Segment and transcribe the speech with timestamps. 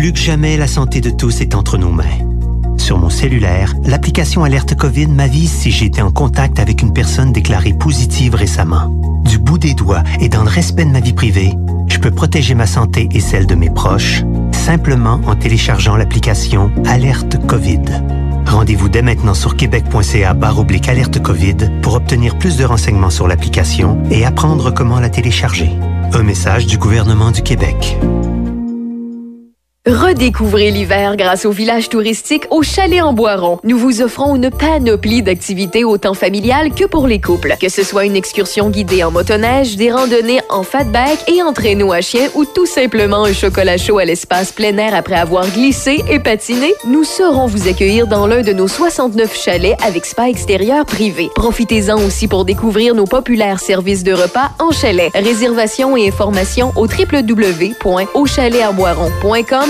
[0.00, 2.04] Plus que jamais, la santé de tous est entre nos mains.
[2.78, 7.32] Sur mon cellulaire, l'application Alerte COVID m'avise si j'ai été en contact avec une personne
[7.32, 8.86] déclarée positive récemment.
[9.26, 11.52] Du bout des doigts et dans le respect de ma vie privée,
[11.86, 14.22] je peux protéger ma santé et celle de mes proches
[14.52, 17.82] simplement en téléchargeant l'application Alerte COVID.
[18.46, 24.02] Rendez-vous dès maintenant sur québec.ca oblique alerte COVID pour obtenir plus de renseignements sur l'application
[24.10, 25.72] et apprendre comment la télécharger.
[26.14, 27.98] Un message du gouvernement du Québec.
[29.86, 33.58] Redécouvrez l'hiver grâce au village touristique au Chalet en Boiron.
[33.64, 37.54] Nous vous offrons une panoplie d'activités autant familiales que pour les couples.
[37.58, 41.94] Que ce soit une excursion guidée en motoneige, des randonnées en fatback et en traîneau
[41.94, 46.04] à chien ou tout simplement un chocolat chaud à l'espace plein air après avoir glissé
[46.10, 50.84] et patiné, nous saurons vous accueillir dans l'un de nos 69 chalets avec spa extérieur
[50.84, 51.30] privé.
[51.34, 55.10] Profitez-en aussi pour découvrir nos populaires services de repas en chalet.
[55.14, 59.69] Réservation et informations au www.auchalet-en-boiron.com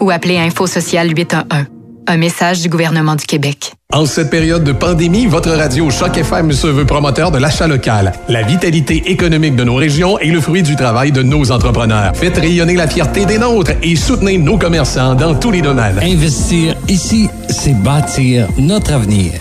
[0.00, 1.66] ou appelez Info Social 811.
[2.06, 3.72] Un message du gouvernement du Québec.
[3.90, 8.12] En cette période de pandémie, votre radio Choc FM se veut promoteur de l'achat local.
[8.28, 12.14] La vitalité économique de nos régions est le fruit du travail de nos entrepreneurs.
[12.14, 15.98] Faites rayonner la fierté des nôtres et soutenez nos commerçants dans tous les domaines.
[16.02, 19.32] Investir ici, c'est bâtir notre avenir.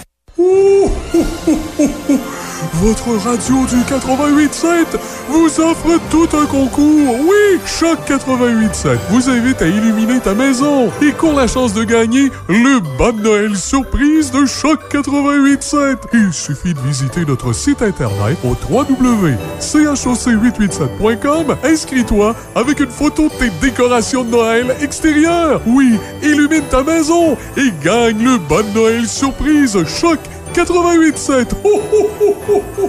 [2.74, 4.86] Votre radio du 88.7
[5.30, 7.16] vous offre tout un concours.
[7.22, 12.32] Oui, Choc 88.7 vous invite à illuminer ta maison et court la chance de gagner
[12.48, 15.98] le bon Noël surprise de Choc 88.7.
[16.14, 21.56] Il suffit de visiter notre site internet au www.choc887.com.
[21.64, 25.62] Inscris-toi avec une photo de tes décorations de Noël extérieures.
[25.66, 30.20] Oui, illumine ta maison et gagne le bon Noël surprise Choc
[30.54, 31.48] 88.7.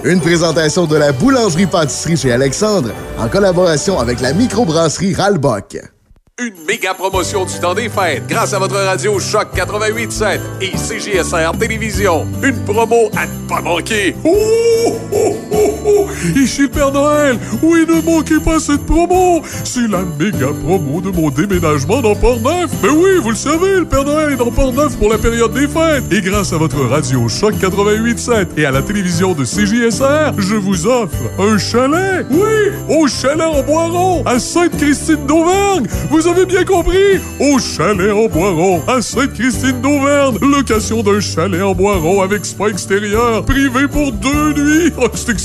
[0.03, 5.77] Une présentation de la boulangerie-pâtisserie chez Alexandre en collaboration avec la microbrasserie Ralbock.
[6.37, 11.57] Une méga promotion du temps des fêtes grâce à votre radio Choc 88.7 et CGSR
[11.57, 12.27] Télévision.
[12.43, 14.15] Une promo à ne pas manquer.
[15.65, 17.37] Oh, oh, Ici Père Noël.
[17.61, 19.41] Oui, ne manquez pas cette promo.
[19.63, 22.71] C'est la méga promo de mon déménagement dans Port-Neuf.
[22.83, 25.67] Mais oui, vous le savez, le Père Noël est dans Port-Neuf pour la période des
[25.67, 26.03] fêtes.
[26.11, 30.87] Et grâce à votre radio Choc 88.7 et à la télévision de CJSR, je vous
[30.87, 32.25] offre un chalet.
[32.29, 35.85] Oui, au chalet en Boiron, à Sainte-Christine d'Auvergne.
[36.09, 37.19] Vous avez bien compris?
[37.39, 40.37] Au chalet en Boiron, à Sainte-Christine d'Auvergne.
[40.41, 44.91] Location d'un chalet en Boiron avec spa extérieur, privé pour deux nuits.
[44.97, 45.35] Oh, c'est.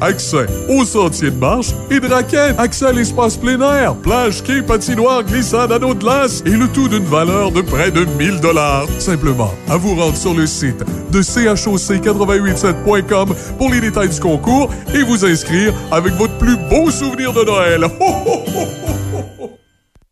[0.00, 2.58] Accès aux sentiers de marche et de raquettes.
[2.58, 6.88] Accès à l'espace plein air, plage, quai, patinoire, glissade, anneau de glace et le tout
[6.88, 8.88] d'une valeur de près de 1000 dollars.
[8.98, 10.82] Simplement, à vous rendre sur le site
[11.12, 17.32] de choc887.com pour les détails du concours et vous inscrire avec votre plus beau souvenir
[17.32, 17.84] de Noël.
[17.84, 17.88] Ho,
[18.26, 18.79] ho, ho,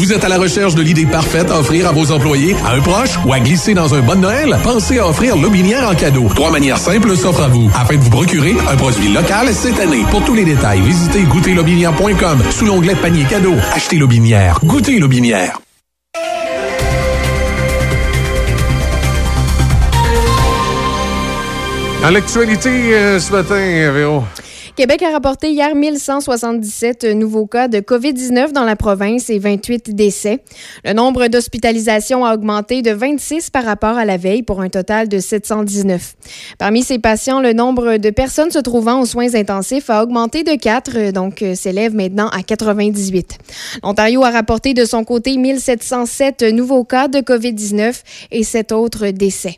[0.00, 2.80] Vous êtes à la recherche de l'idée parfaite à offrir à vos employés, à un
[2.80, 4.56] proche ou à glisser dans un bon Noël?
[4.62, 6.26] Pensez à offrir Lobinière en cadeau.
[6.34, 10.02] Trois manières simples s'offrent à vous afin de vous procurer un produit local cette année.
[10.10, 13.52] Pour tous les détails, visitez goûterlobinière.com sous l'onglet panier cadeau.
[13.74, 14.58] Achetez Lobinière.
[14.64, 15.60] Goûtez Lobinière.
[22.02, 24.24] À l'actualité euh, ce matin, Véro.
[24.80, 30.38] Québec a rapporté hier 1177 nouveaux cas de COVID-19 dans la province et 28 décès.
[30.86, 35.10] Le nombre d'hospitalisations a augmenté de 26 par rapport à la veille pour un total
[35.10, 36.14] de 719.
[36.56, 40.54] Parmi ces patients, le nombre de personnes se trouvant aux soins intensifs a augmenté de
[40.54, 43.36] 4, donc euh, s'élève maintenant à 98.
[43.82, 48.00] L'Ontario a rapporté de son côté 1707 nouveaux cas de COVID-19
[48.30, 49.56] et 7 autres décès.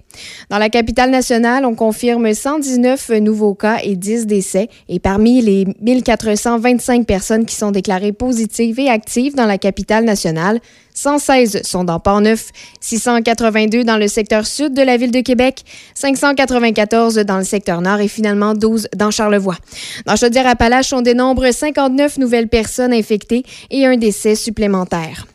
[0.50, 5.66] Dans la capitale nationale, on confirme 119 nouveaux cas et 10 décès et parmi les
[5.82, 10.58] 1425 personnes qui sont déclarées positives et actives dans la capitale nationale,
[10.94, 12.48] 116 sont dans Port-Neuf,
[12.80, 15.64] 682 dans le secteur sud de la ville de Québec,
[15.94, 19.58] 594 dans le secteur nord et finalement 12 dans Charlevoix.
[20.06, 25.26] Dans Chaudière-Appalaches, on dénombre 59 nouvelles personnes infectées et un décès supplémentaire.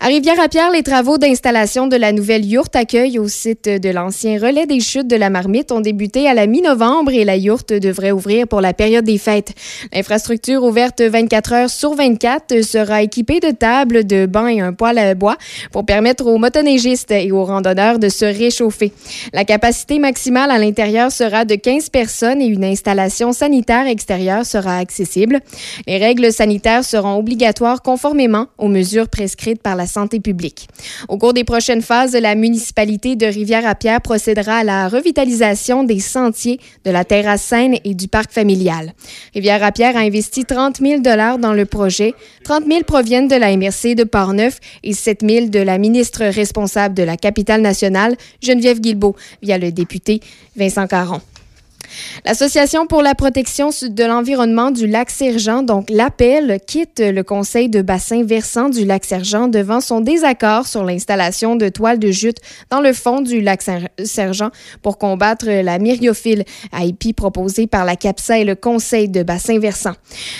[0.00, 4.66] À Rivière-à-Pierre, les travaux d'installation de la nouvelle yourte accueil au site de l'ancien relais
[4.66, 8.46] des chutes de la Marmite ont débuté à la mi-novembre et la yourte devrait ouvrir
[8.46, 9.54] pour la période des fêtes.
[9.92, 14.98] L'infrastructure ouverte 24 heures sur 24 sera équipée de tables, de bancs et un poêle
[14.98, 15.36] à bois
[15.72, 18.92] pour permettre aux motoneigistes et aux randonneurs de se réchauffer.
[19.32, 24.76] La capacité maximale à l'intérieur sera de 15 personnes et une installation sanitaire extérieure sera
[24.76, 25.40] accessible.
[25.86, 30.68] Les règles sanitaires seront obligatoires conformément aux mesures prescrites par la santé publique.
[31.08, 36.60] Au cours des prochaines phases, la municipalité de Rivière-à-Pierre procédera à la revitalisation des sentiers
[36.84, 38.92] de la terrasse Seine et du parc familial.
[39.34, 42.14] Rivière-à-Pierre a investi 30 000 dans le projet.
[42.44, 46.94] 30 000 proviennent de la MRC de Portneuf et 7 000 de la ministre responsable
[46.94, 50.20] de la capitale nationale, Geneviève Guilbeault, via le député
[50.56, 51.20] Vincent Caron.
[52.24, 57.82] L'Association pour la protection de l'environnement du lac Sergent, donc l'APEL, quitte le conseil de
[57.82, 62.38] bassin versant du lac Sergent devant son désaccord sur l'installation de toiles de jute
[62.70, 63.62] dans le fond du lac
[64.04, 64.50] Sergent
[64.82, 69.92] pour combattre la myriophile, IP proposée par la CAPSA et le conseil de bassin versant.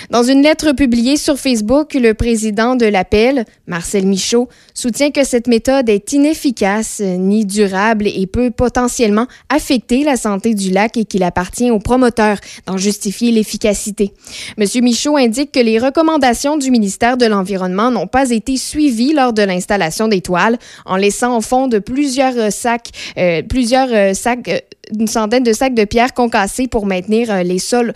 [0.09, 5.47] Dans une lettre publiée sur Facebook, le président de l'APEL, Marcel Michaud, soutient que cette
[5.47, 11.23] méthode est inefficace, ni durable et peut potentiellement affecter la santé du lac et qu'il
[11.23, 14.11] appartient appartient aux promoteurs d'en justifier l'efficacité.
[14.57, 14.65] M.
[14.81, 19.43] Michaud indique que les recommandations du ministère de l'Environnement n'ont pas été suivies lors de
[19.43, 20.57] l'installation des toiles,
[20.87, 22.89] en laissant au fond de plusieurs sacs,
[23.19, 24.57] euh, plusieurs euh, sacs, euh,
[24.97, 27.93] une centaine de sacs de pierres concassés pour maintenir les sols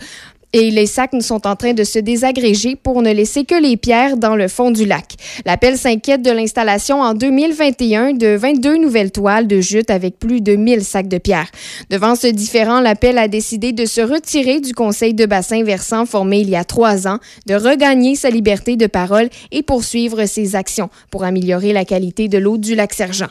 [0.52, 4.16] et les sacs sont en train de se désagréger pour ne laisser que les pierres
[4.16, 5.14] dans le fond du lac.
[5.44, 10.56] L'appel s'inquiète de l'installation en 2021 de 22 nouvelles toiles de jute avec plus de
[10.56, 11.50] 1000 sacs de pierres.
[11.90, 16.40] Devant ce différent, l'appel a décidé de se retirer du conseil de bassin versant formé
[16.40, 20.90] il y a trois ans, de regagner sa liberté de parole et poursuivre ses actions
[21.10, 23.28] pour améliorer la qualité de l'eau du lac Sergent.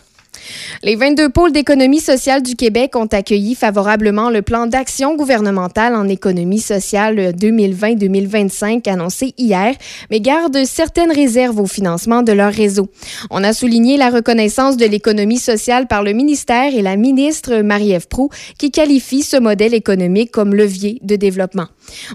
[0.84, 6.08] Les 22 pôles d'économie sociale du Québec ont accueilli favorablement le plan d'action gouvernemental en
[6.08, 9.76] économie sociale 2020-2025 annoncé hier,
[10.10, 12.90] mais gardent certaines réserves au financement de leur réseau.
[13.30, 18.08] On a souligné la reconnaissance de l'économie sociale par le ministère et la ministre Marie-Ève
[18.08, 21.68] Proux qui qualifie ce modèle économique comme levier de développement.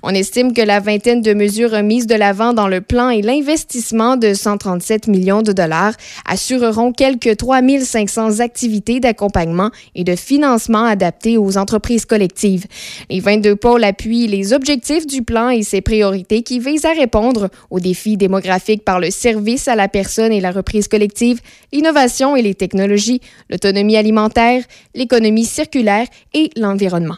[0.02, 4.17] On estime que la vingtaine de mesures mises de l'avant dans le plan et l'investissement
[4.17, 5.94] de 137 millions de dollars
[6.26, 12.67] assureront quelques 3500 activités d'accompagnement et de financement adaptées aux entreprises collectives.
[13.11, 17.49] Les 22 pôles appuient les objectifs du plan et ses priorités qui visent à répondre
[17.71, 21.41] aux défis démographiques par le service à la personne et la reprise collective,
[21.73, 23.21] l'innovation et les technologies,
[23.51, 24.63] l'autonomie alimentaire,
[24.95, 27.17] l'économie circulaire et l'environnement.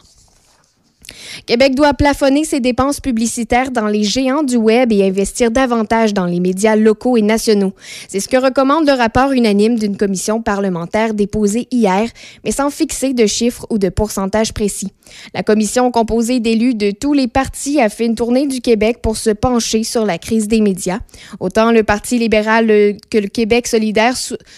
[1.45, 6.25] Québec doit plafonner ses dépenses publicitaires dans les géants du Web et investir davantage dans
[6.25, 7.73] les médias locaux et nationaux.
[8.07, 12.09] C'est ce que recommande le rapport unanime d'une commission parlementaire déposée hier,
[12.43, 14.91] mais sans fixer de chiffres ou de pourcentage précis.
[15.33, 19.17] La commission, composée d'élus de tous les partis, a fait une tournée du Québec pour
[19.17, 20.99] se pencher sur la crise des médias.
[21.39, 22.67] Autant le Parti libéral
[23.09, 24.15] que le Québec solidaire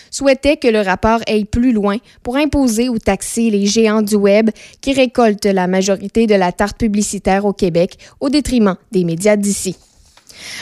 [0.10, 4.50] souhaitaient que le rapport aille plus loin pour imposer ou taxer les géants du Web
[4.82, 9.76] qui récoltent la majorité de la tarte publicitaire au Québec au détriment des médias d'ici.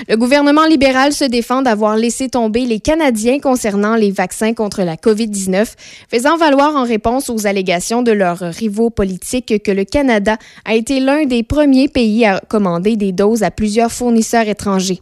[0.08, 4.96] Le gouvernement libéral se défend d'avoir laissé tomber les Canadiens concernant les vaccins contre la
[4.96, 5.74] COVID-19,
[6.10, 11.00] faisant valoir en réponse aux allégations de leurs rivaux politiques que le Canada a été
[11.00, 15.02] l'un des premiers pays à commander des doses à plusieurs fournisseurs étrangers.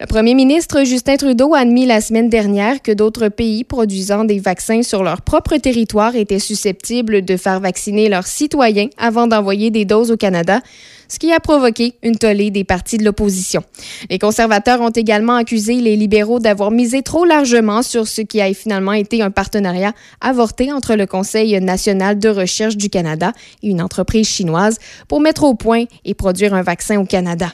[0.00, 4.38] Le premier ministre Justin Trudeau a admis la semaine dernière que d'autres pays produisant des
[4.38, 9.84] vaccins sur leur propre territoire étaient susceptibles de faire vacciner leurs citoyens avant d'envoyer des
[9.84, 10.60] doses au Canada
[11.08, 13.62] ce qui a provoqué une tollée des partis de l'opposition.
[14.10, 18.52] Les conservateurs ont également accusé les libéraux d'avoir misé trop largement sur ce qui a
[18.54, 23.82] finalement été un partenariat avorté entre le Conseil national de recherche du Canada et une
[23.82, 27.52] entreprise chinoise pour mettre au point et produire un vaccin au Canada.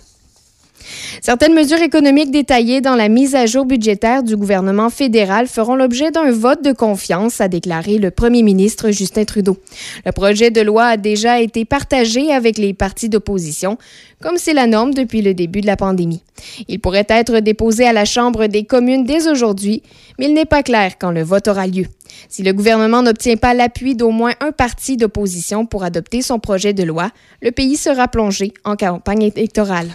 [1.21, 6.11] Certaines mesures économiques détaillées dans la mise à jour budgétaire du gouvernement fédéral feront l'objet
[6.11, 9.57] d'un vote de confiance, a déclaré le premier ministre Justin Trudeau.
[10.05, 13.79] Le projet de loi a déjà été partagé avec les partis d'opposition,
[14.21, 16.24] comme c'est la norme depuis le début de la pandémie.
[16.69, 19.83] Il pourrait être déposé à la Chambre des communes dès aujourd'hui,
[20.19, 21.87] mais il n'est pas clair quand le vote aura lieu.
[22.29, 26.73] Si le gouvernement n'obtient pas l'appui d'au moins un parti d'opposition pour adopter son projet
[26.73, 27.11] de loi,
[27.43, 29.89] le pays sera plongé en campagne électorale.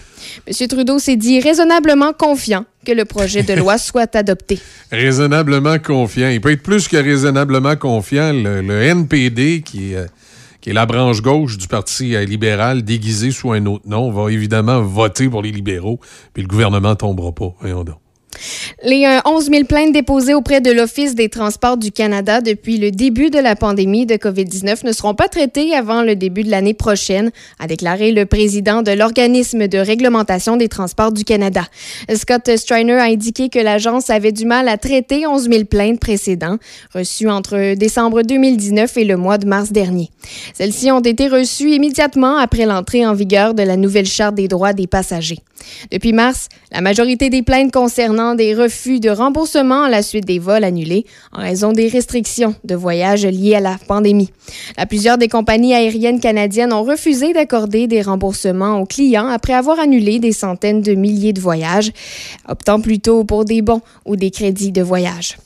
[0.46, 0.68] M.
[0.68, 4.58] Trudeau s'est dit raisonnablement confiant que le projet de loi soit adopté.
[4.90, 6.28] Raisonnablement confiant.
[6.28, 8.32] Il peut être plus que raisonnablement confiant.
[8.32, 10.06] Le, NPD, qui est, euh,
[10.60, 14.30] qui est la branche gauche du Parti euh, libéral, déguisé sous un autre nom, va
[14.30, 16.00] évidemment voter pour les libéraux,
[16.32, 17.54] puis le gouvernement tombera pas.
[17.60, 17.98] Voyons donc.
[18.82, 22.90] Les 11 euh, 000 plaintes déposées auprès de l'Office des transports du Canada depuis le
[22.90, 26.72] début de la pandémie de COVID-19 ne seront pas traitées avant le début de l'année
[26.72, 31.62] prochaine, a déclaré le président de l'organisme de réglementation des transports du Canada.
[32.14, 36.60] Scott Striner a indiqué que l'agence avait du mal à traiter 11 000 plaintes précédentes
[36.94, 40.10] reçues entre décembre 2019 et le mois de mars dernier.
[40.54, 44.72] Celles-ci ont été reçues immédiatement après l'entrée en vigueur de la nouvelle Charte des droits
[44.72, 45.40] des passagers.
[45.90, 50.38] Depuis mars, la majorité des plaintes concernant des refus de remboursement à la suite des
[50.38, 54.30] vols annulés en raison des restrictions de voyage liées à la pandémie.
[54.88, 60.18] Plusieurs des compagnies aériennes canadiennes ont refusé d'accorder des remboursements aux clients après avoir annulé
[60.18, 61.92] des centaines de milliers de voyages,
[62.48, 65.36] optant plutôt pour des bons ou des crédits de voyage.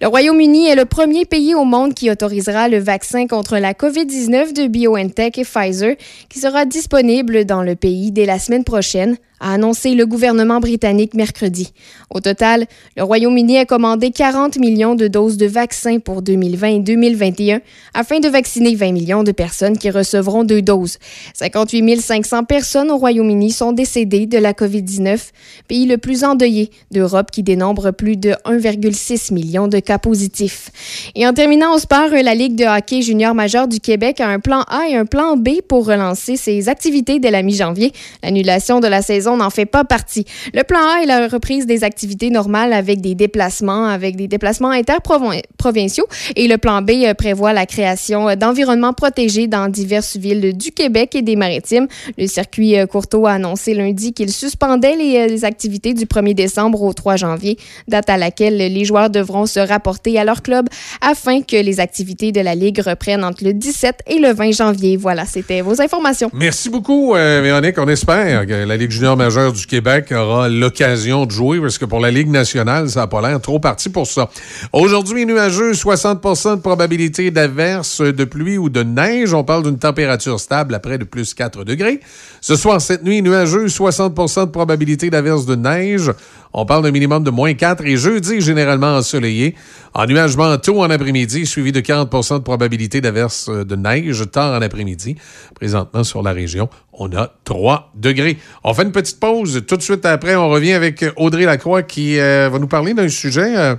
[0.00, 4.52] Le Royaume-Uni est le premier pays au monde qui autorisera le vaccin contre la COVID-19
[4.52, 5.96] de BioNTech et Pfizer,
[6.28, 11.14] qui sera disponible dans le pays dès la semaine prochaine, a annoncé le gouvernement britannique
[11.14, 11.72] mercredi.
[12.10, 12.66] Au total,
[12.96, 17.60] le Royaume-Uni a commandé 40 millions de doses de vaccins pour 2020 et 2021
[17.94, 20.98] afin de vacciner 20 millions de personnes qui recevront deux doses.
[21.34, 25.30] 58 500 personnes au Royaume-Uni sont décédées de la COVID-19,
[25.68, 30.70] pays le plus endeuillé d'Europe qui dénombre plus de 1,6 million de cas positifs.
[31.14, 34.40] Et en terminant au sport, la Ligue de hockey junior majeur du Québec a un
[34.40, 37.92] plan A et un plan B pour relancer ses activités dès la mi-janvier.
[38.22, 40.26] L'annulation de la saison n'en fait pas partie.
[40.54, 44.70] Le plan A est la reprise des activités normales avec des déplacements, avec des déplacements
[44.70, 46.06] interprovinciaux.
[46.36, 50.70] Et le plan B euh, prévoit la création euh, d'environnements protégés dans diverses villes du
[50.70, 51.88] Québec et des maritimes.
[52.18, 56.92] Le circuit euh, Courteau a annoncé lundi qu'il suspendait les, activités du 1er décembre au
[56.92, 57.56] 3 janvier,
[57.88, 60.68] date à laquelle les joueurs devront se rapporter à leur club
[61.00, 64.96] afin que les activités de la Ligue reprennent entre le 17 et le 20 janvier.
[64.96, 66.30] Voilà, c'était vos informations.
[66.32, 67.78] Merci beaucoup, Véronique.
[67.78, 71.84] On espère que la Ligue junior majeur du Québec aura l'occasion de jouer parce que
[71.84, 74.30] pour la Ligue nationale, ça n'a pas l'air trop parti pour ça.
[74.72, 79.34] Aujourd'hui, nuageux, 60% de probabilité d'averse, de pluie ou de neige.
[79.34, 82.00] On parle d'une température stable à près de plus 4 degrés.
[82.40, 86.12] Ce soir, cette nuit, nuageux, 60% de probabilité d'averse de neige.
[86.52, 89.54] On parle d'un minimum de moins 4 et jeudi, généralement ensoleillé.
[89.94, 95.16] Ennuagement tôt en après-midi, suivi de 40% de probabilité d'averse de neige tard en après-midi.
[95.54, 98.38] Présentement, sur la région, on a 3 degrés.
[98.64, 99.64] On fait une petite pause.
[99.66, 103.08] Tout de suite après, on revient avec Audrey Lacroix qui euh, va nous parler d'un
[103.08, 103.76] sujet, euh,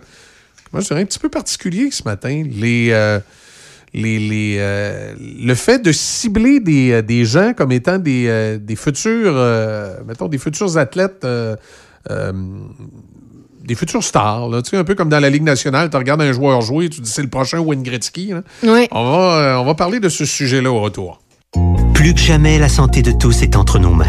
[0.72, 2.44] moi, un petit peu particulier ce matin.
[2.50, 2.90] Les.
[2.92, 3.20] Euh,
[3.94, 9.34] les, le fait de cibler des, gens comme étant des, des futurs,
[10.06, 11.26] mettons, des futurs athlètes
[12.10, 12.32] euh,
[13.64, 14.50] des futurs stars.
[14.50, 14.62] Là.
[14.62, 17.02] Tu sais, un peu comme dans la Ligue nationale, tu regardes un joueur jouer, tu
[17.02, 18.34] dis c'est le prochain Wayne Gretzky.
[18.64, 18.88] Oui.
[18.92, 21.20] On, va, euh, on va parler de ce sujet-là au retour.
[21.94, 24.06] Plus que jamais, la santé de tous est entre nos mains.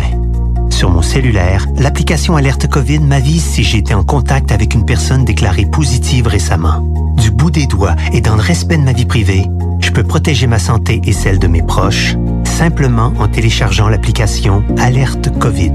[0.71, 5.25] Sur mon cellulaire, l'application Alerte COVID m'avise si j'ai été en contact avec une personne
[5.25, 6.81] déclarée positive récemment.
[7.17, 9.47] Du bout des doigts et dans le respect de ma vie privée,
[9.81, 12.14] je peux protéger ma santé et celle de mes proches
[12.45, 15.75] simplement en téléchargeant l'application Alerte COVID.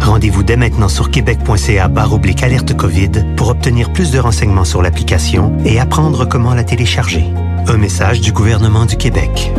[0.00, 5.56] Rendez-vous dès maintenant sur québec.ca oblique alerte COVID pour obtenir plus de renseignements sur l'application
[5.64, 7.24] et apprendre comment la télécharger.
[7.66, 9.52] Un message du gouvernement du Québec.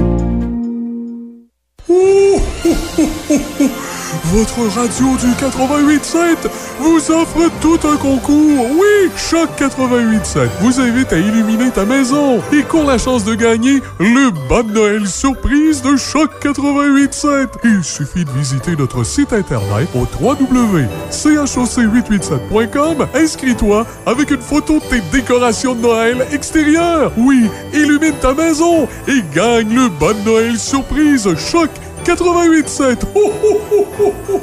[4.26, 6.36] Votre radio du 88.7
[6.80, 8.66] vous offre tout un concours.
[8.72, 13.82] Oui, Choc 88.7 vous invite à illuminer ta maison et court la chance de gagner
[14.00, 14.32] le
[14.64, 17.48] de Noël surprise de Choc 88.7.
[17.64, 23.08] Il suffit de visiter notre site internet au www.choc887.com.
[23.14, 27.12] Inscris-toi avec une photo de tes décorations de Noël extérieures.
[27.18, 31.91] Oui, illumine ta maison et gagne le de Noël surprise Choc 88.7.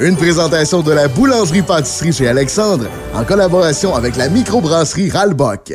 [0.01, 5.75] Une présentation de la boulangerie-pâtisserie chez Alexandre en collaboration avec la microbrasserie Ralbock.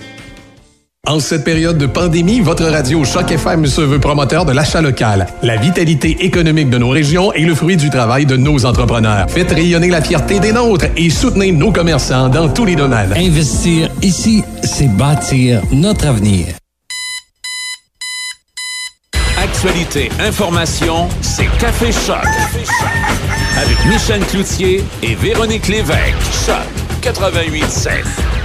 [1.07, 5.25] En cette période de pandémie, votre radio Choc FM se veut promoteur de l'achat local.
[5.41, 9.25] La vitalité économique de nos régions est le fruit du travail de nos entrepreneurs.
[9.27, 13.13] Faites rayonner la fierté des nôtres et soutenez nos commerçants dans tous les domaines.
[13.17, 16.45] Investir ici, c'est bâtir notre avenir.
[19.41, 22.23] Actualité, information, c'est Café Choc.
[23.57, 26.45] Avec Michel Cloutier et Véronique Lévesque.
[26.45, 26.57] Choc
[27.01, 28.40] 88.7.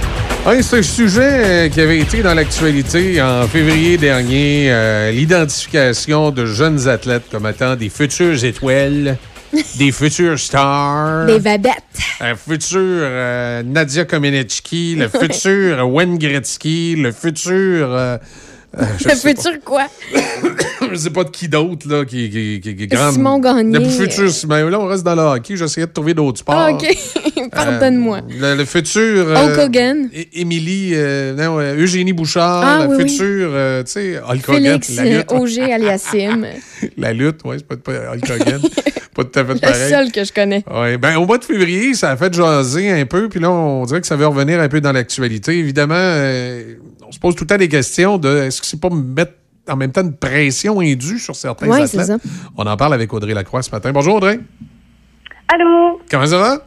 [0.49, 6.45] C'est un sujet euh, qui avait été dans l'actualité en février dernier, euh, l'identification de
[6.45, 9.17] jeunes athlètes comme étant des futures étoiles,
[9.77, 11.25] des futures stars.
[11.25, 11.83] Des vabettes.
[12.21, 17.51] Un futur euh, Nadia Comaneci, le futur Wayne Gretzky, le futur...
[17.91, 18.17] euh,
[18.77, 19.87] euh, je Le sais futur quoi?
[20.89, 23.13] Je sais pas de qui d'autre, là, qui, qui, qui, qui est grande.
[23.13, 23.77] Simon Gagné.
[23.79, 24.69] Le futur Simon.
[24.69, 25.57] Là, on reste dans le hockey.
[25.57, 26.55] J'essayais de trouver d'autres sports.
[26.55, 26.85] Ah, OK.
[27.51, 28.19] Pardonne-moi.
[28.19, 29.27] Euh, le, le futur.
[29.35, 30.09] Hulk Hogan.
[30.33, 34.79] Émilie, euh, non, euh, Eugénie Bouchard, Ah, le oui, futur, euh, tu sais, Hulk Hogan,
[34.95, 35.31] la lutte.
[35.31, 36.45] Auger Aliassim.
[36.97, 38.61] la lutte, oui, c'est pas, pas Hulk Hogan.
[39.15, 39.89] pas tout à fait Le pareil.
[39.89, 40.63] seul que je connais.
[40.73, 43.83] Ouais, ben, au mois de février, ça a fait jaser un peu, puis là, on
[43.85, 45.57] dirait que ça veut revenir un peu dans l'actualité.
[45.57, 46.75] Évidemment, euh,
[47.07, 49.33] on se pose tout le temps des questions de est-ce que c'est pas mettre
[49.69, 52.21] en même temps une pression indue sur certains Ouais, c'est athlètes?
[52.21, 52.29] ça.
[52.57, 53.91] On en parle avec Audrey Lacroix ce matin.
[53.91, 54.39] Bonjour Audrey.
[55.53, 56.57] Allô, Comment ça va?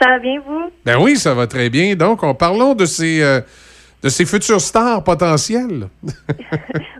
[0.00, 0.70] ça va bien vous?
[0.84, 1.94] Ben oui, ça va très bien.
[1.94, 3.40] Donc, on parlons de ces, euh,
[4.02, 5.88] de ces futures stars potentielles.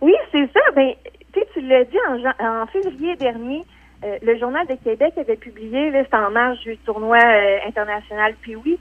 [0.01, 0.61] Oui, c'est ça.
[0.75, 0.91] Ben,
[1.33, 3.63] tu sais, tu l'as dit en, en février dernier,
[4.05, 8.79] euh, le Journal de Québec avait publié, c'était en marge du tournoi euh, international Pee-Wee,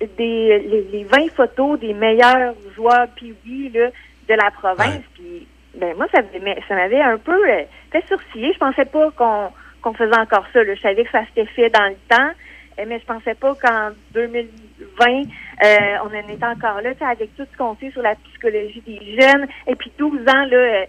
[0.00, 3.88] des, les, les 20 photos des meilleurs joueurs Pee-Wee là,
[4.28, 5.02] de la province.
[5.14, 5.46] Puis,
[5.76, 8.52] ben, moi, ça, m'avait- ça m'avait un peu euh, fait sourciller.
[8.52, 9.50] Je pensais pas qu'on
[9.82, 10.64] qu'on faisait encore ça.
[10.64, 10.74] là.
[10.74, 12.30] Je savais que ça s'était fait dans le temps,
[12.78, 15.22] euh, mais je pensais pas qu'en 2020,
[15.62, 19.20] euh, on en était encore là, avec tout ce qu'on sait sur la psychologie des
[19.20, 19.46] jeunes.
[19.66, 20.84] Et puis 12 ans, là, euh,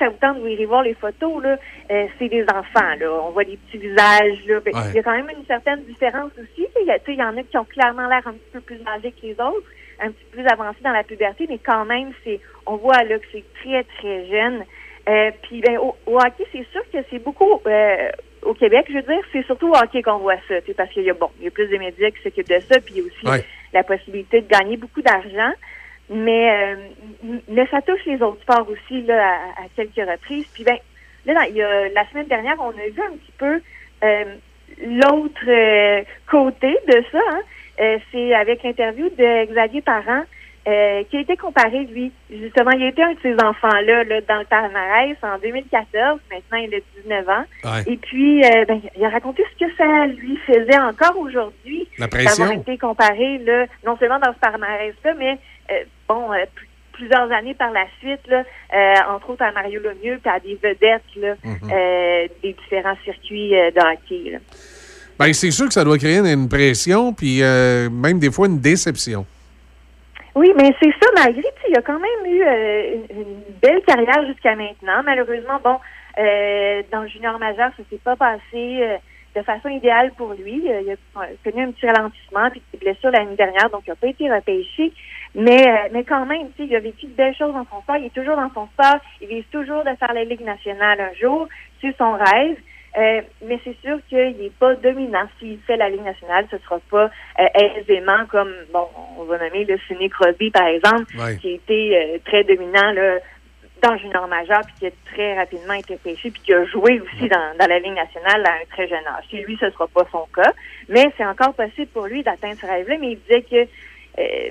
[0.00, 1.56] ça vous tente, vous irez voir les photos, là,
[1.92, 3.08] euh, c'est des enfants, là.
[3.24, 4.58] On voit des petits visages, là.
[4.64, 4.92] Ben, Il Ouais.
[4.94, 6.66] y a quand même une certaine différence aussi.
[6.80, 9.26] Il y, y en a qui ont clairement l'air un petit peu plus âgés que
[9.26, 9.66] les autres,
[10.00, 13.18] un petit peu plus avancés dans la puberté, mais quand même, c'est, on voit là
[13.18, 14.64] que c'est très, très jeune.
[15.08, 18.10] Euh, puis ben, au, au hockey, c'est sûr que c'est beaucoup euh,
[18.42, 21.10] au Québec, je veux dire, c'est surtout au hockey qu'on voit ça, parce qu'il y
[21.10, 23.00] a bon, il y a plus de médias qui s'occupent de ça, puis il y
[23.00, 23.44] a aussi Ouais.
[23.74, 25.52] la possibilité de gagner beaucoup d'argent.
[26.12, 26.76] Mais euh,
[27.48, 30.46] mais ça touche les autres sports aussi là, à, à quelques reprises.
[30.52, 30.76] Puis ben,
[31.26, 33.60] là, dans- il y a, la semaine dernière, on a vu un petit peu
[34.02, 34.24] euh,
[34.84, 37.18] l'autre euh, côté de ça.
[37.32, 37.40] hein.
[37.80, 40.22] Euh, C'est avec l'interview de Xavier Parent
[40.68, 42.12] euh, qui a été comparé, lui.
[42.30, 46.20] Justement, il a été un de ces enfants-là là, dans le palmarès en 2014.
[46.30, 47.44] Maintenant, il a 19 ans.
[47.64, 47.92] Ouais.
[47.92, 51.88] Et puis, euh, ben, il a raconté ce que ça lui faisait encore aujourd'hui.
[51.98, 52.44] La pression.
[52.44, 55.38] D'avoir été comparé, là, non seulement dans ce palmarès-là, mais
[56.08, 56.44] bon, euh,
[56.92, 58.42] plusieurs années par la suite, là,
[58.74, 61.70] euh, entre autres à Mario Lemieux, puis à des vedettes là, Mhm.
[61.72, 64.30] euh, des différents circuits euh, de hockey.
[64.32, 64.38] Là.
[65.18, 68.58] Ben, c'est sûr que ça doit créer une, pression, puis euh, même des fois une
[68.60, 69.26] déception.
[70.34, 74.24] Oui, mais c'est ça, malgré, il a quand même eu euh, une, une belle carrière
[74.26, 75.02] jusqu'à maintenant.
[75.04, 75.76] Malheureusement, bon,
[76.18, 78.96] euh, dans le junior majeur, ça s'est pas passé euh,
[79.36, 80.62] de façon idéale pour lui.
[80.70, 83.96] Euh, il a connu un petit ralentissement, puis des blessures l'année dernière, donc il n'a
[83.96, 84.92] pas été repêché.
[85.34, 87.80] Mais, euh, mais quand même, tu sais, il a vécu de belles choses dans son
[87.82, 87.96] sport.
[87.96, 88.98] Il est toujours dans son sport.
[89.20, 91.46] Il vise toujours de faire la Ligue nationale un jour.
[91.80, 92.56] C'est son rêve.
[92.98, 95.22] Euh, mais c'est sûr qu'il n'est pas dominant.
[95.38, 99.64] S'il fait la Ligue nationale, ce sera pas euh, aisément comme, bon, on va nommer
[99.64, 101.36] le Sidney Crosby, par exemple, Ouais.
[101.36, 103.18] qui a été euh, très dominant là,
[103.80, 107.00] dans le junior majeur, puis qui a très rapidement été pêché, puis qui a joué
[107.00, 109.24] aussi dans, dans la Ligue nationale à un très jeune âge.
[109.30, 110.52] Chez lui, ce sera pas son cas,
[110.88, 113.68] mais c'est encore possible pour lui d'atteindre ce rêve-là, mais il disait que
[114.18, 114.50] euh,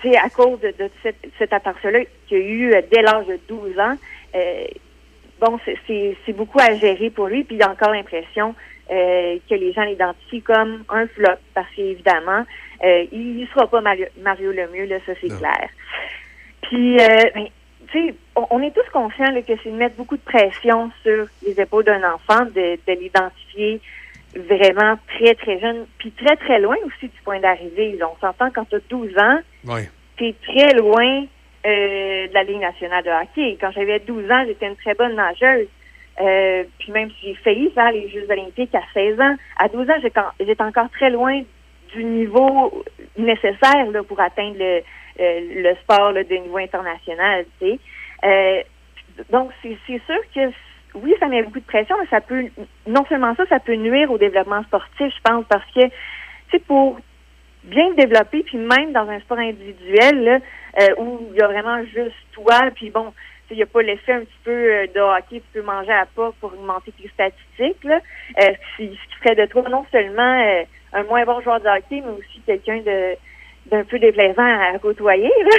[0.00, 3.02] tu sais, à cause de, de cette, cette aperçu-là qu'il y a eu euh, dès
[3.02, 3.96] l'âge de 12 ans,
[4.34, 4.64] euh,
[5.40, 8.54] bon, c'est- beaucoup à gérer pour lui, puis il a encore l'impression
[8.90, 12.44] euh, que les gens l'identifient comme un flop, parce qu'évidemment,
[12.84, 15.68] euh, il ne sera pas Mario, Mario Lemieux, là, ça c'est clair.
[16.62, 17.46] Puis, euh, ben,
[17.90, 20.90] tu sais, on, on est tous conscients là, que c'est de mettre beaucoup de pression
[21.02, 23.80] sur les épaules d'un enfant, de, de l'identifier
[24.36, 27.98] vraiment très, très jeune, puis très, très loin aussi du point d'arrivée.
[28.02, 29.80] On s'entend quand tu as 12 ans, Oui.
[30.16, 31.24] tu es très loin
[31.66, 33.56] euh, de la Ligue nationale de hockey.
[33.60, 35.66] Quand j'avais 12 ans, j'étais une très bonne nageuse.
[36.20, 39.88] Euh, puis même si j'ai failli faire les Jeux olympiques à 16 ans, à 12
[39.88, 41.42] ans, j'étais en- j'étais encore très loin
[41.94, 42.84] du niveau
[43.16, 44.82] nécessaire là, pour atteindre le,
[45.20, 47.44] euh, le sport là, de niveau international.
[47.60, 47.78] Tu sais.
[48.24, 48.62] Euh,
[49.30, 50.52] donc, c'est c'est sûr que
[51.02, 52.46] oui, ça met beaucoup de pression, mais ça peut,
[52.86, 55.80] non seulement ça, ça peut nuire au développement sportif, je pense, parce que,
[56.50, 56.98] sais, pour
[57.64, 60.38] bien développé, puis même dans un sport individuel, là,
[60.80, 63.12] euh, où il y a vraiment juste toi, puis bon,
[63.50, 66.06] il n'y a pas l'effet un petit peu euh, de hockey, tu peux manger à
[66.06, 68.00] pas pour augmenter tes statistiques, là,
[68.40, 72.18] euh, ce qui ferait de toi non seulement un moins bon joueur de hockey, mais
[72.18, 73.16] aussi quelqu'un de
[73.70, 75.28] d'un peu déplaisant à côtoyer.
[75.28, 75.56] Là.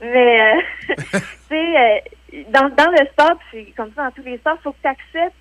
[0.02, 0.52] mais
[0.88, 1.18] tu
[1.48, 2.02] sais,
[2.48, 4.88] dans, dans le sport, c'est comme ça dans tous les sports, il faut que tu
[4.88, 5.34] acceptes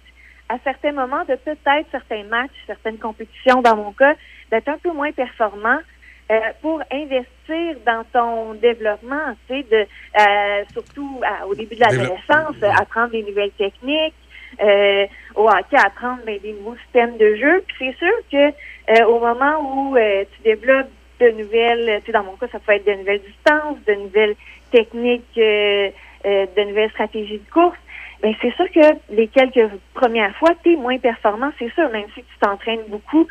[0.50, 4.14] à certains moments de peut-être certains matchs, certaines compétitions, dans mon cas,
[4.52, 5.80] d'être un peu moins performant
[6.32, 9.88] euh, pour investir dans ton développement, tu sais, de
[10.22, 14.14] euh, surtout à- au début de l'adolescence, euh, apprendre des nouvelles techniques,
[14.62, 17.64] euh, au hockey, apprendre ben, des nouveaux systèmes de jeu.
[17.68, 18.54] Puis c'est sûr que
[19.02, 22.60] euh, au moment où euh, tu développes de nouvelles, tu sais, dans mon cas, ça
[22.60, 24.36] peut être de nouvelles distances, de nouvelles
[24.72, 25.38] techniques,
[26.26, 27.78] euh, de nouvelles stratégies de course.
[28.22, 32.06] Ben, c'est sûr que les quelques premières fois, tu es moins performant, c'est sûr, même
[32.16, 33.28] si tu t'entraînes beaucoup,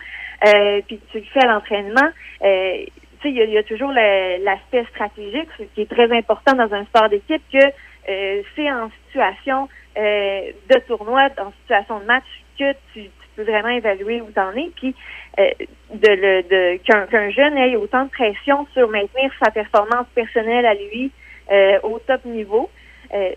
[0.46, 2.08] euh, puis tu fais l'entraînement,
[2.44, 2.84] euh,
[3.20, 6.84] tu sais, il y, a- toujours l'aspect stratégique, ce qui est très important dans un
[6.86, 7.64] sport d'équipe, que
[8.08, 12.24] euh, c'est en situation euh, de tournoi, en situation de match,
[12.58, 14.94] que tu, tu peux vraiment évaluer où t'en es, puis
[15.38, 15.48] euh,
[15.94, 20.66] de le de qu'un qu'un jeune ait autant de pression sur maintenir sa performance personnelle
[20.66, 21.10] à lui
[21.50, 22.68] euh, au top niveau,
[23.14, 23.30] euh,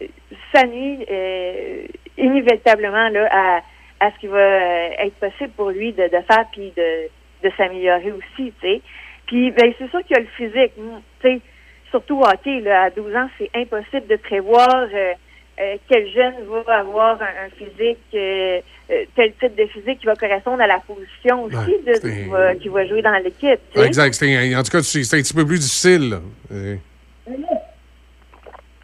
[0.54, 1.84] ça nuit euh,
[2.18, 3.62] inévitablement là à,
[4.06, 7.08] à ce qui va euh, être possible pour lui de, de faire puis de,
[7.48, 8.82] de s'améliorer aussi, tu sais.
[9.28, 11.42] Puis ben c'est sûr qu'il y a le physique, Mm, tu sais,
[11.90, 15.14] surtout hockey là, à 12 ans, c'est impossible de prévoir euh,
[15.62, 16.34] euh, quel jeune
[16.68, 18.60] va avoir un, un physique, euh,
[18.92, 22.56] euh, tel type de physique qui va correspondre à la position aussi de, qui, va,
[22.56, 23.60] qui va jouer dans l'équipe.
[23.76, 24.14] Exact.
[24.14, 26.10] C'est- En tout cas, c'est c'est un petit peu plus difficile.
[26.10, 26.20] là.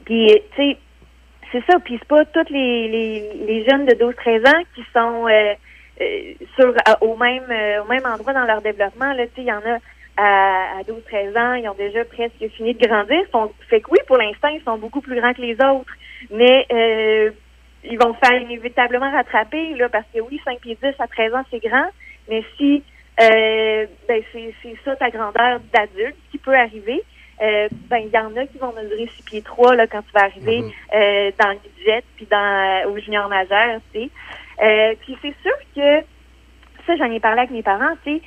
[0.01, 0.77] Euh, Puis, tu sais,
[1.51, 1.79] c'est ça.
[1.79, 5.53] Puis, c'est pas tous les, les, les jeunes de 12-13 ans qui sont euh,
[6.01, 9.13] euh, sur, au, même, euh, au même endroit dans leur développement.
[9.13, 9.77] Là, tu sais, il y en a
[10.17, 13.21] à, à 12-13 ans, ils ont déjà presque fini de grandir.
[13.69, 15.93] Fait que oui, pour l'instant, ils sont beaucoup plus grands que les autres.
[16.31, 17.31] Mais euh,
[17.83, 21.43] ils vont faire inévitablement rattraper, là, parce que oui, 5 pieds 10 à 13 ans,
[21.49, 21.87] c'est grand.
[22.29, 22.83] Mais si
[23.19, 27.03] euh, ben c'est ça ta grandeur d'adulte qui peut arriver.
[27.41, 30.11] Euh, ben il y en a qui vont mesurer 6 pieds 3 là, quand tu
[30.13, 34.09] vas arriver euh, dans le budget puis dans au junior majeur, tu sais.
[34.61, 36.05] Euh, puis c'est sûr que
[36.85, 38.21] ça, j'en ai parlé avec mes parents, tu sais.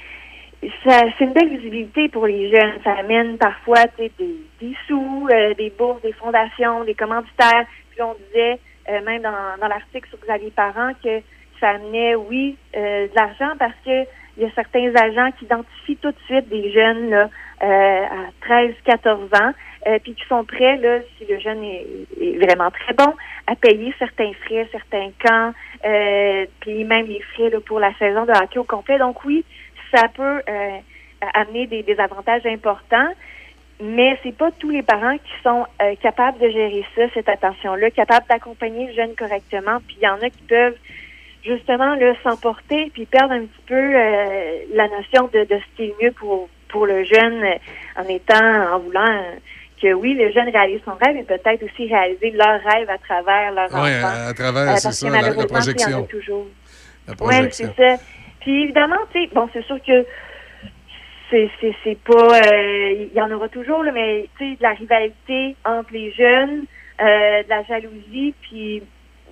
[1.19, 2.73] C'est une belle visibilité pour les jeunes.
[2.83, 7.67] Ça amène parfois tu sais, des, des sous, euh, des bourses, des fondations, des commanditaires.
[7.91, 11.21] Puis on disait, euh, même dans, dans l'article sur Xavier Parent, que
[11.61, 14.05] ça amenait, oui, euh, de l'argent parce que
[14.37, 17.29] il y a certains agents qui identifient tout de suite des jeunes là, euh,
[17.65, 19.53] à 13, 14 ans,
[19.87, 23.13] euh, puis qui sont prêts, là, si le jeune est, vraiment très bon,
[23.47, 25.53] à payer certains frais, certains camps,
[25.85, 28.99] euh, puis même les frais là, pour la saison de hockey au complet.
[28.99, 29.45] Donc oui,
[29.95, 30.79] ça peut euh,
[31.35, 33.13] amener des, avantages importants.
[33.83, 37.91] Mais c'est pas tous les parents qui sont euh, capables de gérer ça, cette attention-là,
[37.91, 39.81] capables d'accompagner le jeune correctement.
[39.87, 40.79] Puis il y en a qui peuvent
[41.45, 45.95] justement s'emporter puis perdre un petit peu euh, la notion de, de ce qui est
[46.01, 47.57] mieux pour pour le jeune euh,
[48.01, 49.37] en étant en voulant euh,
[49.81, 53.53] que oui le jeune réalise son rêve mais peut-être aussi réaliser leur rêve à travers
[53.53, 53.85] leur enfant.
[53.85, 56.03] à, à travers, Euh, c'est ça, la, la malheureusement, il y en a projection.
[56.07, 56.47] toujours.
[57.21, 58.03] Oui, c'est ça.
[58.41, 60.05] Puis évidemment, tu sais, bon, c'est sûr que
[61.31, 64.63] c'est c'est c'est pas euh, il y en aura toujours là, mais tu sais de
[64.63, 66.65] la rivalité entre les jeunes,
[67.01, 68.83] euh, de la jalousie, puis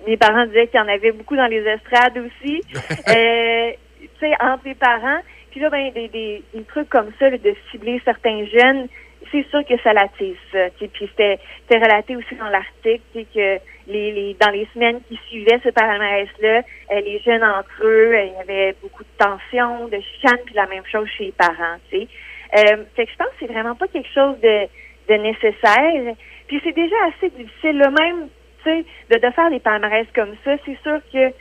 [0.07, 2.61] mes parents disaient qu'il y en avait beaucoup dans les estrades aussi.
[2.71, 5.19] tu sais entre les parents,
[5.53, 8.87] puis là ben des, des, des trucs comme ça de cibler certains jeunes,
[9.31, 10.35] c'est sûr que ça l'attise.
[10.79, 11.37] Puis c'était
[11.69, 16.61] relaté aussi dans l'article, que les, les dans les semaines qui suivaient ce palmarès-là,
[16.91, 20.55] euh, les jeunes entre eux, euh, il y avait beaucoup de tensions, de chicanes, puis
[20.55, 21.77] la même chose chez les parents.
[21.93, 24.67] Euh, fait que je pense que c'est vraiment pas quelque chose de,
[25.07, 26.15] de nécessaire.
[26.47, 28.27] Puis c'est déjà assez difficile, là, même,
[28.65, 30.55] de, de faire des palmarès comme ça.
[30.65, 31.31] C'est sûr que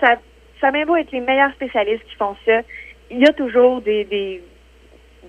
[0.00, 0.16] ça,
[0.60, 2.60] ça beau être les meilleurs spécialistes qui font ça.
[3.12, 4.42] Il y a toujours des, des,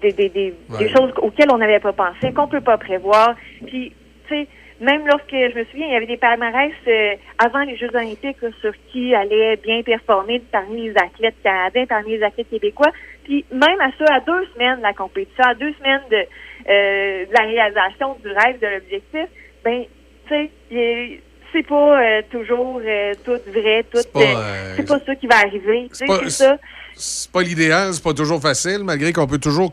[0.01, 0.53] des, des,
[0.89, 3.35] choses auxquelles on n'avait pas pensé, qu'on peut pas prévoir.
[3.65, 3.93] Puis,
[4.27, 4.47] tu sais,
[4.79, 8.41] même lorsque, je me souviens, il y avait des palmarès euh, avant les Jeux olympiques
[8.41, 12.91] là, sur qui allait bien performer parmi les athlètes canadiens, parmi les athlètes québécois.
[13.23, 16.25] Puis même à ça, à deux semaines de la compétition, à deux semaines de,
[16.69, 19.27] euh, de la réalisation du rêve, de l'objectif,
[19.63, 19.83] ben,
[20.27, 21.19] tu sais,
[21.53, 22.81] c'est pas euh, toujours
[23.23, 23.99] tout vrai, tout.
[24.11, 24.43] pas,
[24.75, 25.87] c'est pas ça qui va arriver.
[25.89, 26.57] Tu sais, pas- c'est ça.
[26.95, 29.71] C'est pas l'idéal, c'est pas toujours facile, malgré qu'on peut toujours.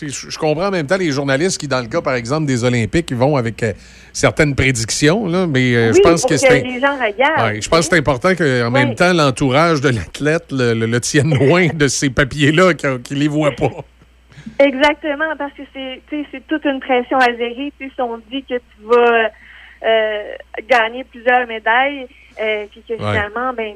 [0.00, 3.10] Je comprends en même temps les journalistes qui, dans le cas, par exemple, des Olympiques,
[3.10, 3.72] ils vont avec euh,
[4.12, 6.60] certaines prédictions, là, mais euh, oui, je pense pour que que, c'est.
[6.62, 7.52] les gens regardent.
[7.54, 11.00] Ouais, je pense que c'est important qu'en même temps, l'entourage de l'athlète le, le- le
[11.00, 13.70] tienne loin de ces papiers-là, qu'il ne les voit pas.
[14.58, 17.72] Exactement, parce que c'est toute une pression à gérer.
[17.80, 19.30] Si on dit que tu vas
[19.84, 20.22] euh,
[20.68, 22.06] gagner plusieurs médailles,
[22.70, 23.74] puis que finalement, ben,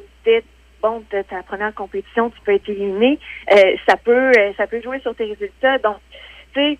[0.82, 3.18] bon, de ta première compétition, tu peux être éliminé,
[3.52, 5.78] euh, ça peut euh, ça peut jouer sur tes résultats.
[5.78, 5.96] Donc,
[6.54, 6.78] tu sais,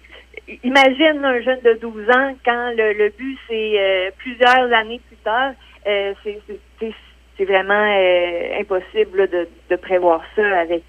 [0.65, 5.17] imagine un jeune de 12 ans quand le, le but c'est euh, plusieurs années plus
[5.19, 5.53] tard,
[5.87, 6.41] euh, c'est
[6.81, 6.95] c'est-
[7.45, 7.87] vraiment
[8.59, 10.83] impossible là, de, de prévoir ça avec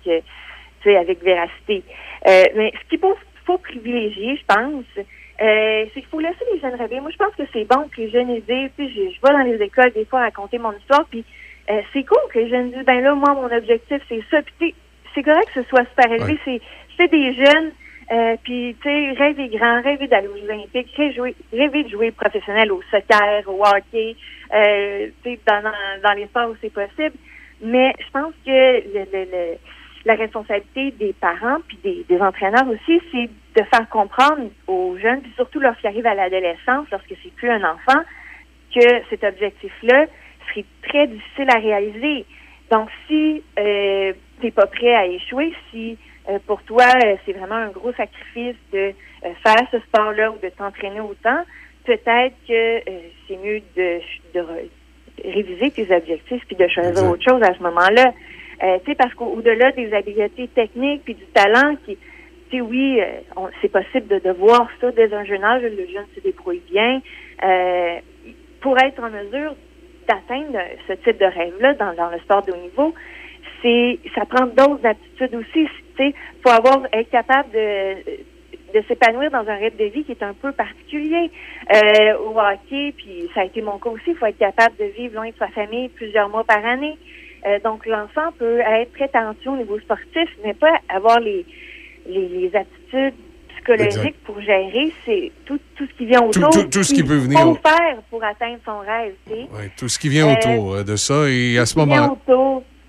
[0.85, 1.83] avec véracité.
[2.25, 4.85] Mais ce qu'il faut, faut privilégier, je pense,
[5.41, 6.99] euh, c'est qu'il faut laisser les jeunes rêver.
[6.99, 9.39] Moi, je pense que c'est bon que les jeunes tu sais, je, je vais dans
[9.43, 11.23] les écoles des fois raconter mon histoire, puis
[11.71, 14.41] euh, c'est cool que les jeunes disent, ben là, moi, mon objectif, c'est ça.
[14.59, 14.73] Puis
[15.13, 16.33] c'est correct que ce soit super élevé.
[16.33, 16.39] Ouais.
[16.45, 16.61] C'est
[16.97, 17.71] c'est des jeunes,
[18.11, 22.71] euh, puis tu sais, rêver grand, rêver d'aller aux olympiques, rêver, rêver de jouer professionnel
[22.71, 24.15] au soccer, au hockey,
[24.53, 25.61] euh, tu sais, dans,
[26.03, 27.15] dans les sports où c'est possible.
[27.61, 29.57] Mais je pense que le, le, le-
[30.05, 33.29] la responsabilité des parents puis des, des entraîneurs aussi, c'est
[33.61, 37.63] de faire comprendre aux jeunes, puis surtout lorsqu'ils arrivent à l'adolescence, lorsque c'est plus un
[37.63, 37.99] enfant,
[38.73, 40.05] que cet objectif-là
[40.49, 42.25] serait très difficile à réaliser.
[42.71, 45.97] Donc, si euh, tu n'es pas prêt à échouer, si
[46.29, 50.37] euh, pour toi, euh, c'est vraiment un gros sacrifice de euh, faire ce sport-là ou
[50.43, 51.43] de t'entraîner autant,
[51.85, 52.81] peut-être que
[53.27, 53.99] c'est mieux de,
[54.35, 54.45] de
[55.23, 58.13] réviser tes objectifs puis de choisir autre chose à ce moment-là.
[58.59, 61.97] Tu sais, parce qu'au-delà des habiletés techniques puis du talent qui,
[62.51, 62.99] tu sais, oui,
[63.61, 67.01] c'est possible de, de voir ça dès un jeune âge, le jeune se débrouille bien.
[68.59, 69.55] Pour être en mesure
[70.09, 72.93] d'atteindre ce type de rêve-là dans, le sport de haut niveau,
[73.61, 75.67] c'est ça prend d'autres aptitudes aussi.
[75.97, 77.95] Sais, faut avoir être capable de
[78.73, 81.31] de s'épanouir dans un rythme de vie qui est un peu particulier.
[81.73, 84.85] Euh, au hockey, puis ça a été mon cas aussi, il faut être capable de
[84.85, 86.97] vivre loin de sa famille plusieurs mois par année.
[87.47, 91.45] Euh, donc l'enfant peut être très talentueux au niveau sportif, mais pas avoir les,
[92.07, 93.15] les, les aptitudes
[93.75, 94.23] psychologiques Exact.
[94.25, 96.49] pour gérer c'est tout, tout ce qui vient Tout- autour.
[96.49, 99.39] tout- tout ce qui peut venir faut au- faire pour atteindre son rêve, tu sais.
[99.55, 101.29] Ouais, tout ce qui vient Euh, autour euh, de ça.
[101.29, 102.17] Et à ce moment.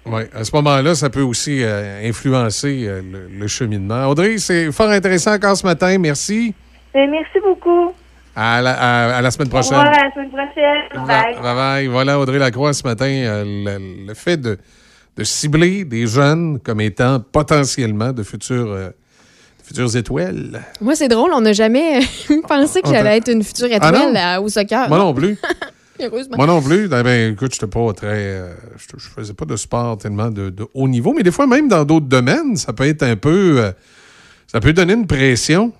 [0.07, 4.07] Ouais, à ce moment-là, ça peut aussi euh, influencer euh, le, le cheminement.
[4.07, 5.99] Audrey, c'est fort intéressant encore ce matin.
[5.99, 6.55] Merci.
[6.97, 7.93] Euh, merci beaucoup.
[8.35, 9.75] À la, à- à la semaine prochaine.
[9.75, 11.07] Au revoir, à la semaine prochaine.
[11.07, 11.35] Bye.
[11.43, 11.87] Bye bye.
[11.89, 14.57] Voilà, Audrey Lacroix, ce matin, euh, le, le fait de,
[15.17, 18.73] de cibler des jeunes comme étant potentiellement de futurs,
[19.71, 20.63] futures étoiles.
[20.81, 22.01] Moi, c'est drôle, on n'a jamais
[22.49, 24.89] pensé que j'allais être une future Ah étoile à- au soccer.
[24.89, 25.39] Moi non plus.
[26.37, 26.89] Moi non plus.
[26.89, 28.07] Ben, ben, écoute, je pas très.
[28.09, 31.47] euh, je, je faisais pas de sport tellement de, de haut niveau, mais des fois,
[31.47, 33.57] même dans d'autres domaines, ça peut être un peu.
[33.59, 33.73] euh,
[34.51, 35.73] ça peut donner une pression.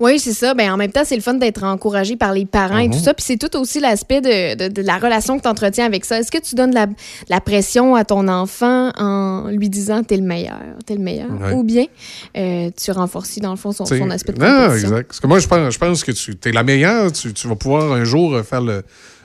[0.00, 0.54] Oui, c'est ça.
[0.54, 2.94] Ben, en même temps, c'est le fun d'être encouragé par les parents et Mhm.
[2.94, 3.12] tout ça.
[3.12, 6.18] Puis c'est tout aussi l'aspect de, de- de la relation que tu entretiens avec ça.
[6.20, 6.94] Est-ce que tu donnes de la, de
[7.28, 11.28] la pression à ton enfant en lui disant t'es le meilleur, t'es le meilleur?
[11.40, 11.52] Ouais.
[11.52, 11.84] Ou bien
[12.36, 15.08] euh, tu renforces dans le fond son, son aspect de non, exact.
[15.08, 17.12] Parce que moi, je pense, je pense que tu es la meilleure.
[17.12, 18.82] Tu, tu vas pouvoir un jour euh, faire le,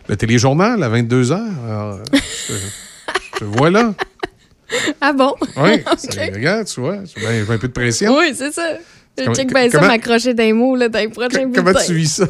[0.09, 1.39] le téléjournal à 22 heures.
[1.67, 2.03] Alors, euh,
[2.49, 2.53] je,
[3.33, 3.93] je te vois là.
[4.99, 5.33] Ah bon?
[5.57, 5.83] Oui,
[6.33, 8.17] regarde, tu vois, j'ai un peu de pression.
[8.17, 8.63] Oui, c'est ça.
[9.17, 12.26] Je check bien ça, m'accrocher d'un mot là, dans les prochains Comment tu vis ça?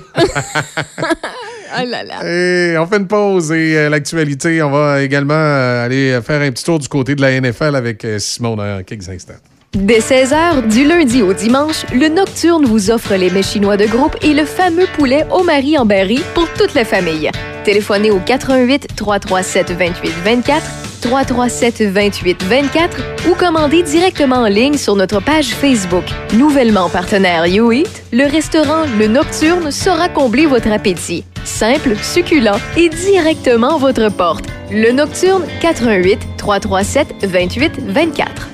[1.72, 2.28] Ah là là.
[2.28, 6.52] Et on fait une pause et euh, l'actualité, on va également euh, aller faire un
[6.52, 9.34] petit tour du côté de la NFL avec euh, Simon dans quelques instants.
[9.72, 14.16] Dès 16h, du lundi au dimanche, le Nocturne vous offre les mets chinois de groupe
[14.22, 17.32] et le fameux poulet au mari en berry pour toute la famille.
[17.64, 22.98] Téléphonez au 88 337 28 24 337 28 24
[23.30, 26.06] ou commandez directement en ligne sur notre page Facebook.
[26.34, 31.26] Nouvellement partenaire YouEat, le restaurant Le Nocturne saura combler votre appétit.
[31.44, 34.46] Simple, succulent et directement à votre porte.
[34.72, 38.48] Le Nocturne 88 337 28 24.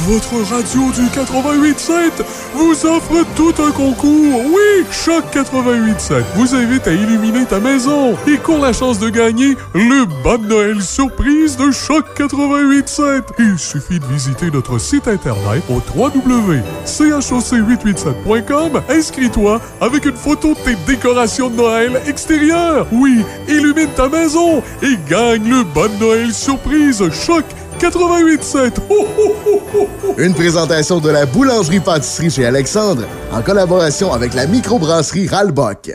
[0.00, 4.42] Votre radio du 88.7 vous offre tout un concours.
[4.46, 9.56] Oui, Choc 88.7 vous invite à illuminer ta maison et court la chance de gagner
[9.74, 13.22] le bon Noël surprise de Choc 88.7.
[13.38, 18.82] Il suffit de visiter notre site internet au www.choc887.com.
[18.88, 22.86] Inscris-toi avec une photo de tes décorations de Noël extérieures.
[22.92, 27.63] Oui, illumine ta maison et gagne le bon Noël surprise Choc 88.7.
[27.82, 30.14] Ho, ho, ho, ho, ho.
[30.18, 35.92] Une présentation de la boulangerie-pâtisserie chez Alexandre en collaboration avec la microbrasserie Ralbock.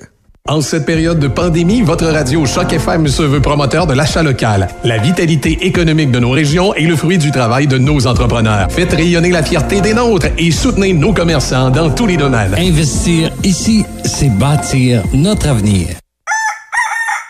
[0.48, 4.68] En cette période de pandémie, votre radio Choc FM se veut promoteur de l'achat local.
[4.84, 8.72] La vitalité économique de nos régions est le fruit du travail de nos entrepreneurs.
[8.72, 12.56] Faites rayonner la fierté des nôtres et soutenez nos commerçants dans tous les domaines.
[12.58, 15.90] Investir ici, c'est bâtir notre avenir.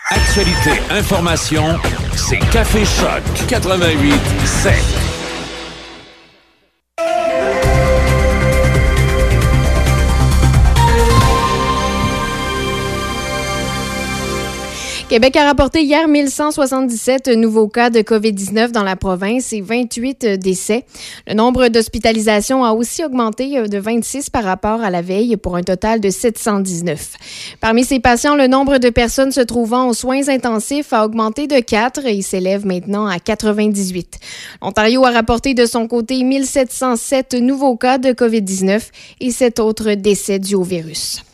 [0.08, 1.76] Actualité, information,
[2.20, 4.12] c'est Café Choc 88
[4.44, 5.09] 7.
[15.10, 20.84] Québec a rapporté hier 1177 nouveaux cas de COVID-19 dans la province et 28 décès.
[21.26, 25.64] Le nombre d'hospitalisations a aussi augmenté de 26 par rapport à la veille pour un
[25.64, 27.16] total de 719.
[27.60, 31.58] Parmi ces patients, le nombre de personnes se trouvant aux soins intensifs a augmenté de
[31.58, 34.20] 4 et s'élève maintenant à 98.
[34.62, 38.80] L'Ontario a rapporté de son côté 1707 nouveaux cas de COVID-19
[39.18, 41.24] et 7 autres décès dus au virus.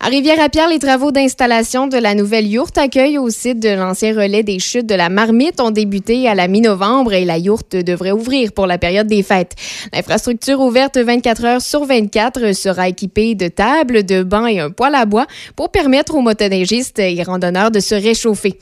[0.00, 4.42] À Rivière-à-Pierre, les travaux d'installation de la nouvelle yourte accueil au site de l'ancien relais
[4.42, 8.52] des chutes de la Marmite ont débuté à la mi-novembre et la yourte devrait ouvrir
[8.52, 9.54] pour la période des fêtes.
[9.92, 14.94] L'infrastructure ouverte 24 heures sur 24 sera équipée de tables, de bancs et un poêle
[14.94, 15.26] à bois
[15.56, 18.54] pour permettre aux motoneigistes et randonneurs de se réchauffer.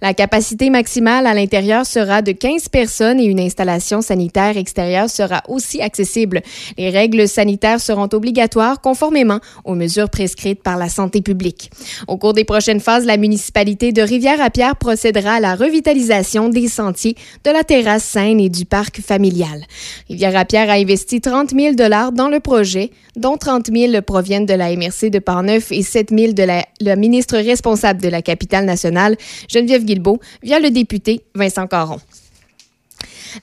[0.00, 5.42] La capacité maximale à l'intérieur sera de 15 personnes et une installation sanitaire extérieure sera
[5.48, 6.42] aussi accessible.
[6.78, 11.70] Les règles sanitaires seront obligatoires conformément aux mesures prescrites par la santé publique.
[12.08, 17.16] Au cours des prochaines phases, la municipalité de Rivière-à-Pierre procédera à la revitalisation des sentiers,
[17.44, 19.62] de la terrasse Seine et du parc familial.
[20.08, 25.10] Rivière-à-Pierre a investi 30 000 dans le projet, dont 30 000 proviennent de la MRC
[25.10, 29.16] de Parneuf et 7 000 de la, le ministre responsable de la capitale nationale,
[29.48, 32.00] Geneviève Guilbeault, via le député Vincent Caron.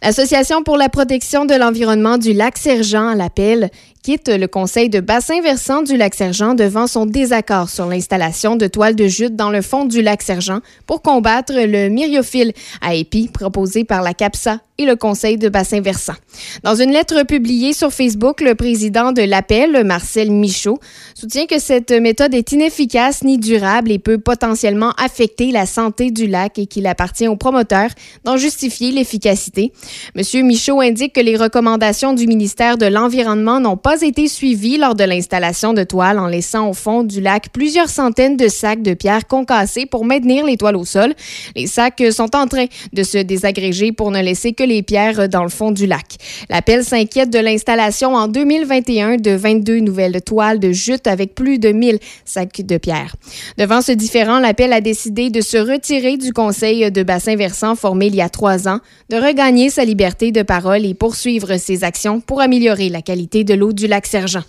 [0.01, 3.69] L'Association pour la protection de l'environnement du lac Sergent l'appelle
[4.03, 8.65] quitte le conseil de bassin versant du lac Sergent devant son désaccord sur l'installation de
[8.65, 13.29] toiles de jute dans le fond du lac Sergent pour combattre le myriophile à épis
[13.31, 16.15] proposé par la CAPSA et le conseil de bassin versant.
[16.63, 20.79] Dans une lettre publiée sur Facebook, le président de l'appel, Marcel Michaud,
[21.13, 26.25] soutient que cette méthode est inefficace ni durable et peut potentiellement affecter la santé du
[26.25, 27.91] lac et qu'il appartient aux promoteurs
[28.23, 29.71] d'en justifier l'efficacité.
[30.15, 34.95] Monsieur Michaud indique que les recommandations du ministère de l'Environnement n'ont pas été suivies lors
[34.95, 38.93] de l'installation de toiles en laissant au fond du lac plusieurs centaines de sacs de
[38.93, 41.13] pierres concassés pour maintenir les toiles au sol.
[41.55, 45.43] Les sacs sont en train de se désagréger pour ne laisser que les pierres dans
[45.43, 46.15] le fond du lac.
[46.49, 51.71] L'appel s'inquiète de l'installation en 2021 de 22 nouvelles toiles de jute avec plus de
[51.71, 53.15] 1000 sacs de pierres.
[53.57, 58.07] Devant ce différent, l'appel a décidé de se retirer du conseil de bassin versant formé
[58.07, 62.21] il y a trois ans, de regagner sa liberté de parole et poursuivre ses actions
[62.21, 64.43] pour améliorer la qualité de l'eau du lac Sergent.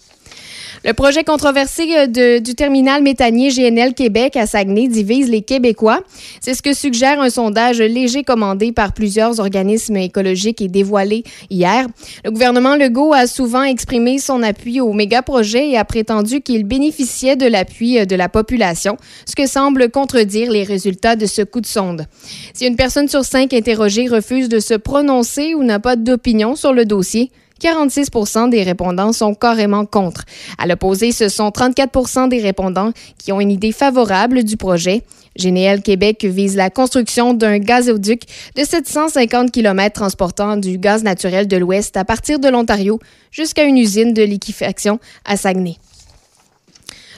[0.84, 6.00] Le projet controversé euh, de, du terminal méthanier GNL Québec à Saguenay divise les Québécois.
[6.40, 11.86] C'est ce que suggère un sondage léger commandé par plusieurs organismes écologiques et dévoilé hier.
[12.24, 17.36] Le gouvernement Legault a souvent exprimé son appui au méga-projet et a prétendu qu'il bénéficiait
[17.36, 21.60] de l'appui euh, de la population, ce que semble contredire les résultats de ce coup
[21.60, 22.06] de sonde.
[22.54, 26.72] Si une personne sur cinq interrogée refuse de se prononcer ou n'a pas d'opinion sur
[26.72, 27.30] le dossier,
[27.62, 30.24] 46% des répondants sont carrément contre.
[30.58, 35.02] À l'opposé, ce sont 34% des répondants qui ont une idée favorable du projet.
[35.38, 38.24] GNL Québec vise la construction d'un gazoduc
[38.56, 42.98] de 750 km transportant du gaz naturel de l'Ouest à partir de l'Ontario
[43.30, 45.76] jusqu'à une usine de liquéfaction à Saguenay.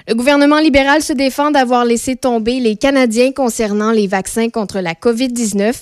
[0.07, 4.93] Le gouvernement libéral se défend d'avoir laissé tomber les Canadiens concernant les vaccins contre la
[4.93, 5.73] COVID-19,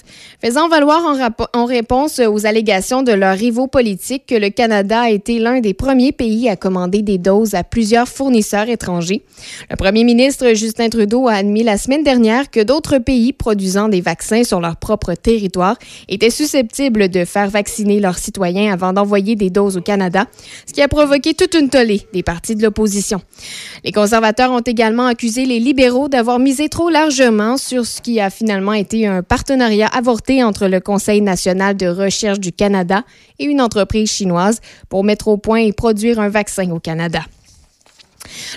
[0.40, 1.02] faisant valoir
[1.54, 5.74] en, réponse aux allégations de leurs rivaux politiques que le Canada a été l'un des
[5.74, 9.22] premiers pays à commander des doses à plusieurs fournisseurs étrangers.
[9.68, 14.02] Le premier ministre Justin Trudeau a admis la semaine dernière que d'autres pays produisant des
[14.02, 15.76] vaccins sur leur propre territoire
[16.08, 20.26] étaient susceptibles de faire vacciner leurs citoyens avant d'envoyer des doses au Canada,
[20.64, 23.20] ce qui a provoqué toute une tollée des partis de l'opposition.
[24.12, 28.74] Conservateurs ont également accusé les libéraux d'avoir misé trop largement sur ce qui a finalement
[28.74, 33.04] été un partenariat avorté entre le Conseil national de recherche du Canada
[33.38, 37.20] et une entreprise chinoise pour mettre au point et produire un vaccin au Canada.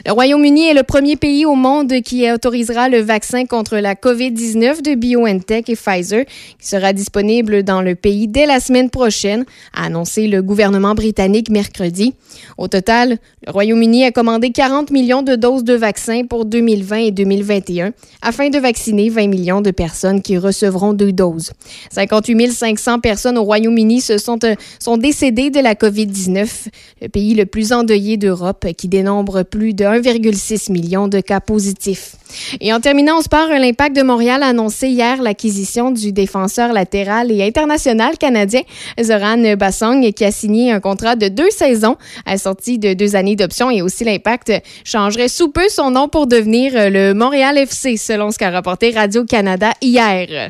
[0.05, 4.81] Le Royaume-Uni est le premier pays au monde qui autorisera le vaccin contre la COVID-19
[4.81, 6.25] de BioNTech et Pfizer,
[6.59, 11.49] qui sera disponible dans le pays dès la semaine prochaine, a annoncé le gouvernement britannique
[11.49, 12.13] mercredi.
[12.57, 17.11] Au total, le Royaume-Uni a commandé 40 millions de doses de vaccins pour 2020 et
[17.11, 21.51] 2021 afin de vacciner 20 millions de personnes qui recevront deux doses.
[21.91, 26.67] 58 500 personnes au Royaume-Uni se sont, euh, sont décédées de la COVID-19,
[27.01, 32.17] le pays le plus endeuillé d'Europe qui dénombre plus de 1,6 million de cas positifs.
[32.59, 36.73] Et en terminant, on se part l'impact de Montréal a annoncé hier l'acquisition du défenseur
[36.73, 38.63] latéral et international canadien
[39.01, 41.95] Zoran Bassong qui a signé un contrat de deux saisons
[42.25, 44.51] à sortie de deux années d'option et aussi l'impact
[44.83, 49.71] changerait sous peu son nom pour devenir le Montréal FC selon ce qu'a rapporté Radio-Canada
[49.81, 50.49] hier.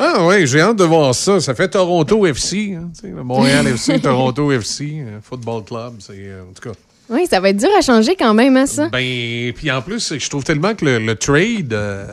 [0.00, 1.38] Ah oui, j'ai hâte de voir ça.
[1.38, 6.70] Ça fait Toronto FC, hein, le Montréal FC, Toronto FC, Football Club, c'est en tout
[6.70, 6.76] cas.
[7.08, 8.88] Oui, ça va être dur à changer quand même, hein, ça?
[8.88, 12.06] Ben, puis en plus, je trouve tellement que le, trade euh,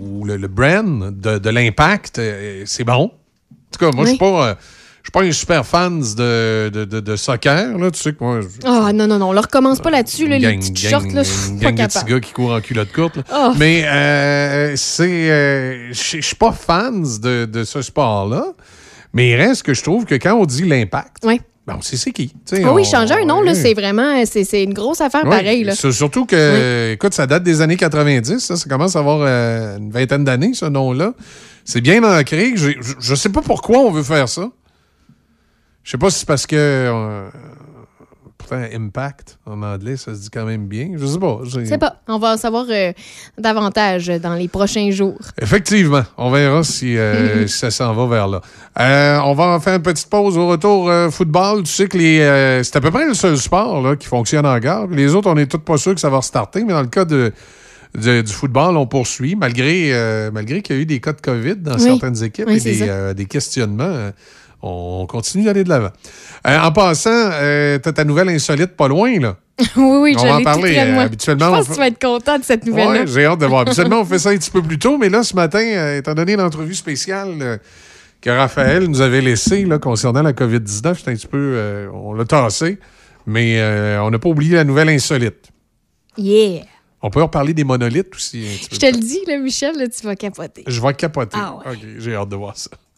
[0.00, 3.04] ou le, le brand de, de l'impact, euh, c'est bon.
[3.12, 4.48] En tout cas, moi, je suis pas.
[4.50, 4.54] euh,
[5.02, 7.90] je suis pas un super fan de, de, de- de soccer, là.
[7.90, 9.30] Tu sais que moi, Ah, non, non, non.
[9.30, 11.72] On ne recommence pas là-dessus, là, les petites gang- shorts, là, je suis une pas
[11.72, 13.18] de gars qui courent en culotte courte.
[13.34, 13.52] Oh.
[13.58, 15.28] Mais euh, c'est.
[15.92, 18.44] Je je suis pas fan de, de ce sport-là.
[19.14, 21.40] Mais il reste que je trouve que quand on dit l'impact, Oui.
[21.68, 22.32] Ben, on sait c'est qui.
[22.64, 25.74] Ah oui, on- changer un nom, c'est vraiment, c'est une grosse affaire Oui, pareil, là.
[25.74, 29.76] c'est Surtout que, écoute, ça date des années 90, ça, ça commence à avoir euh,
[29.76, 31.12] une vingtaine d'années, ce nom-là.
[31.66, 32.52] C'est bien ancré.
[32.56, 34.48] Je, je, je sais pas pourquoi on veut faire ça.
[35.84, 36.56] Je sais pas si c'est parce que.
[36.56, 37.28] euh,
[38.48, 40.90] pourtant, impact en anglais, ça se dit quand même bien.
[40.96, 41.40] Je sais pas.
[41.44, 41.96] Je sais pas.
[42.08, 42.92] On va en savoir euh,
[43.38, 45.18] davantage dans les prochains jours.
[45.40, 48.40] Effectivement, on verra si, euh, si ça s'en va vers là.
[48.80, 51.62] Euh, on va faire une petite pause au retour football.
[51.64, 54.58] Tu sais que les, c'est à peu près le seul sport là, qui fonctionne en
[54.58, 54.86] gare.
[54.88, 57.04] Les autres, on n'est tous pas sûrs que ça va restarter, mais dans le cas
[57.04, 57.32] de,
[57.94, 61.56] du football, on poursuit, malgré, euh, malgré qu'il y a eu des cas de COVID
[61.56, 61.82] dans Oui.
[61.82, 64.10] certaines équipes Oui, et euh, des questionnements.
[64.62, 65.90] On continue d'aller de l'avant.
[66.46, 69.36] Euh, en passant, euh, t'as ta nouvelle insolite pas loin, là.
[69.76, 71.88] oui, oui, On je va en tout parler, euh, habituellement, Je pense que tu vas
[71.88, 73.00] être content de cette nouvelle-là.
[73.00, 73.62] Ouais, j'ai hâte de voir.
[73.62, 76.14] Habituellement, on fait ça un petit peu plus tôt, mais là, ce matin, euh, étant
[76.14, 77.58] donné l'entrevue spéciale euh,
[78.20, 81.88] que Raphaël nous avait laissée là, concernant la COVID-19, c'est un petit peu.
[81.92, 82.78] on l'a tassé,
[83.26, 83.60] mais
[84.00, 85.48] on n'a pas oublié la nouvelle insolite.
[86.16, 86.64] Yeah.
[87.00, 88.44] On peut reparler des monolithes aussi.
[88.44, 88.74] un petit peu.
[88.74, 90.64] Je te le dis, là, Michel, là, tu vas capoter.
[90.66, 91.38] Je vais capoter.
[91.40, 92.70] Ah OK, j'ai hâte de voir ça.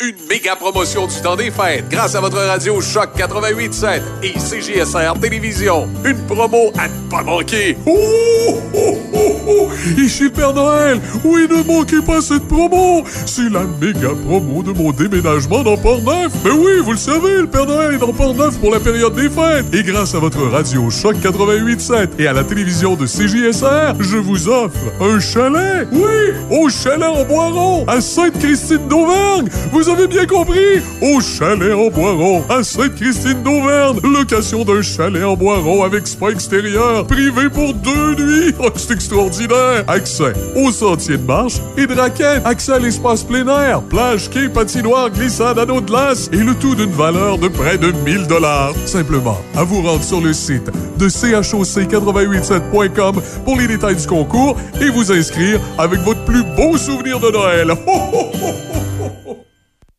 [0.00, 5.18] Une méga promotion du temps des fêtes grâce à votre radio Choc 88.7 et CGSR
[5.20, 5.88] Télévision.
[6.04, 7.76] Une promo à ne pas manquer.
[7.84, 9.68] Oh, oh, oh, oh!
[9.96, 11.00] Ici le Père Noël!
[11.24, 13.02] Oui, ne manquez pas cette promo!
[13.26, 16.32] C'est la méga promo de mon déménagement dans Port-Neuf!
[16.44, 19.28] Mais oui, vous le savez, le Père Noël est dans Port-Neuf pour la période des
[19.28, 19.66] fêtes!
[19.72, 24.48] Et grâce à votre radio Choc 88.7 et à la télévision de CJSR, je vous
[24.48, 25.88] offre un chalet!
[25.90, 26.34] Oui!
[26.50, 29.48] Au chalet en Boiron, à Sainte-Christine d'Auvergne!
[29.72, 30.82] Vous avez bien compris!
[31.00, 33.98] Au chalet en Boiron, à Sainte-Christine d'Auvergne!
[34.02, 38.54] Location d'un chalet en Boiron avec spa extérieur, privé pour deux nuits!
[38.60, 39.84] Oh, c'est extraordinaire!
[39.86, 44.48] Accès aux sentiers de marche et de raquettes, accès à l'espace plein air, plage, quai,
[44.48, 48.72] patinoire, glissade, anneau de glace, et le tout d'une valeur de près de 1000 dollars.
[48.86, 54.90] Simplement, à vous rendre sur le site de choc887.com pour les détails du concours et
[54.90, 57.70] vous inscrire avec votre plus beau souvenir de Noël.
[57.86, 57.86] Ho,
[58.42, 58.77] ho.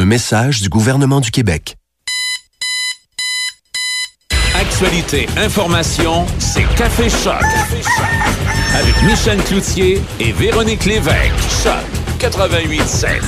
[0.00, 1.74] Un message du gouvernement du Québec.
[4.54, 7.42] Actualité, information, c'est Café Choc.
[8.76, 11.32] Avec Michel Cloutier et Véronique Lévesque.
[11.64, 11.74] Choc
[12.20, 13.20] 88.7.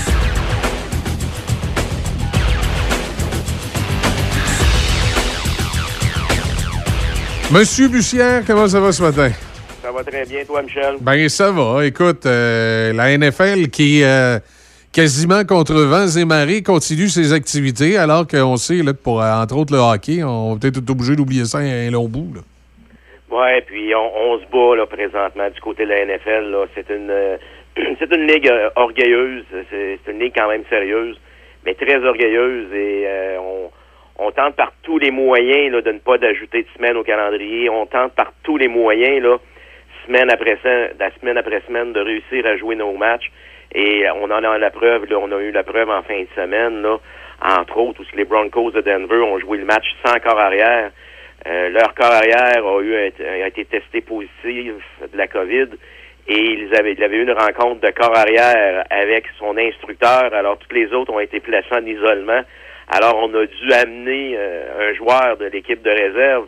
[7.51, 9.33] Monsieur Bussière, comment ça va ce matin?
[9.83, 10.99] Ça va très bien, toi, Michel?
[11.01, 11.85] Ben, ça va.
[11.85, 14.39] Écoute, euh, la NFL qui, euh,
[14.93, 19.33] quasiment contre vents et marées, continue ses activités, alors qu'on sait là, que pour, euh,
[19.33, 22.35] entre autres, le hockey, on va peut-être être obligé d'oublier ça un, long bout.
[23.31, 26.51] Ouais, puis on, se bat là présentement du côté de la NFL.
[26.51, 27.37] Là, c'est une euh,
[27.99, 29.45] c'est une ligue euh, orgueilleuse.
[29.71, 31.17] C'est, une ligue quand même sérieuse,
[31.65, 33.07] mais très orgueilleuse et
[34.23, 37.71] on tente par tous les moyens là, de ne pas d'ajouter de semaine au calendrier.
[37.71, 39.39] On tente par tous les moyens là,
[40.07, 43.31] semaine après semaine après semaine, de réussir à jouer nos matchs.
[43.75, 45.07] Et on en a la preuve.
[45.07, 46.99] Là, on a eu la preuve en fin de semaine là,
[47.43, 50.91] entre autres, où les Broncos de Denver ont joué le match sans corps arrière.
[51.47, 55.69] Euh, leur corps arrière a, eu, a été testé positif de la COVID
[56.29, 60.35] et ils avaient, eu une rencontre de corps arrière avec son instructeur.
[60.35, 62.43] Alors, tous les autres ont été placés en isolement.
[62.89, 66.47] Alors, on a dû amener euh, un joueur de l'équipe de réserve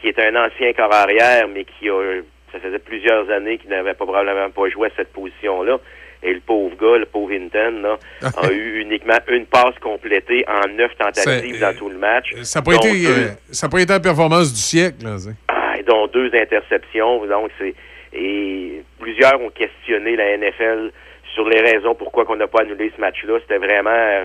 [0.00, 2.20] qui est un ancien corps arrière, mais qui a
[2.52, 5.78] ça faisait plusieurs années qu'il n'avait probablement pas joué à cette position-là.
[6.22, 7.98] Et le pauvre gars, le pauvre Hinton, là,
[8.36, 12.34] a eu uniquement une passe complétée en neuf tentatives dans tout le match.
[12.42, 15.04] Ça n'a pas, été, euh, ça a pas été la performance du siècle.
[15.04, 15.16] Là,
[15.48, 17.24] ah, dont deux interceptions.
[17.26, 17.74] Donc c'est
[18.16, 20.90] et plusieurs ont questionné la NFL
[21.34, 23.38] sur les raisons pourquoi qu'on n'a pas annulé ce match-là.
[23.42, 24.24] C'était vraiment euh,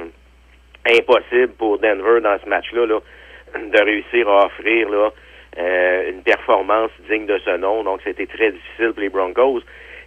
[0.88, 3.00] impossible pour Denver dans ce match-là là,
[3.60, 5.10] de réussir à offrir là,
[5.60, 7.84] euh, une performance digne de ce nom.
[7.84, 9.62] Donc c'était très difficile pour les Broncos.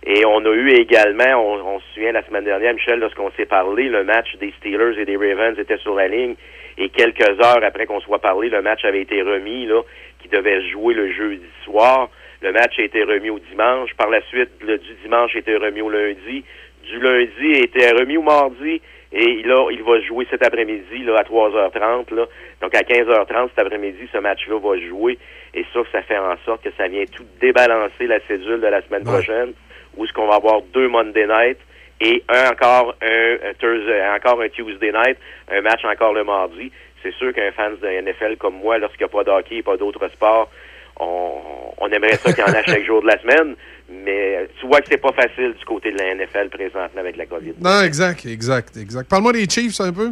[0.07, 3.47] Et on a eu également, on, on se souvient la semaine dernière, Michel, lorsqu'on s'est
[3.47, 6.35] parlé, le match des Steelers et des Ravens était sur la ligne.
[6.77, 9.81] Et quelques heures après qu'on soit parlé, le match avait été remis, là,
[10.21, 12.11] qui devait se jouer le jeudi soir.
[12.43, 13.95] Le match a été remis au dimanche.
[13.97, 16.45] Par la suite, le du dimanche a été remis au lundi.
[16.83, 18.83] Du lundi a été remis au mardi.
[19.13, 22.13] Et là, il va se jouer cet après-midi là, à 3h30.
[22.15, 22.27] Là.
[22.61, 25.19] Donc à 15h30 cet après-midi, ce match-là va se jouer.
[25.55, 28.83] Et ça, ça fait en sorte que ça vient tout débalancer la cédule de la
[28.83, 29.53] semaine prochaine,
[29.97, 31.59] où est-ce qu'on va avoir deux Monday night
[32.01, 35.17] et un encore un, un Thursday, encore un Tuesday night,
[35.51, 36.71] un match encore le mardi.
[37.03, 39.63] C'est sûr qu'un fan de NFL comme moi, lorsqu'il n'y a pas de hockey et
[39.63, 40.51] pas d'autres sports,
[40.99, 41.35] on,
[41.79, 43.55] on aimerait ça qu'il y en a chaque jour de la semaine,
[43.91, 47.27] mais tu vois que c'est pas facile du côté de la NFL présentement avec la
[47.27, 47.55] COVID.
[47.61, 49.09] Non, exact, exact, exact.
[49.11, 50.11] Parle-moi des Chiefs un peu.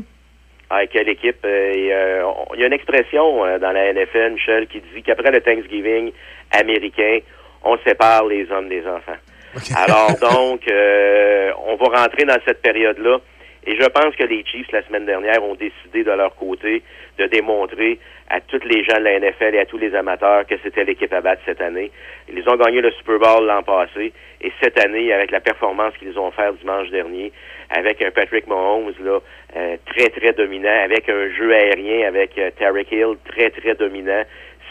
[0.70, 1.36] Ah, quelle équipe.
[1.44, 2.22] euh, euh,
[2.54, 6.12] Il y a une expression euh, dans la NFL, Michel, qui dit qu'après le Thanksgiving
[6.50, 7.18] américain,
[7.64, 9.16] on sépare les hommes des enfants.
[9.76, 13.18] Alors donc, euh, on va rentrer dans cette période-là.
[13.64, 16.82] Et je pense que les Chiefs, la semaine dernière, ont décidé de leur côté
[17.18, 17.98] de démontrer
[18.28, 21.12] à tous les gens de la NFL et à tous les amateurs que c'était l'équipe
[21.12, 21.90] à battre cette année.
[22.32, 24.12] Ils ont gagné le Super Bowl l'an passé.
[24.40, 27.30] Et cette année, avec la performance qu'ils ont fait dimanche dernier,
[27.70, 29.20] avec un Patrick Mahomes là,
[29.57, 34.24] euh, très, très dominant, avec un jeu aérien avec euh, Tarek Hill très, très dominant,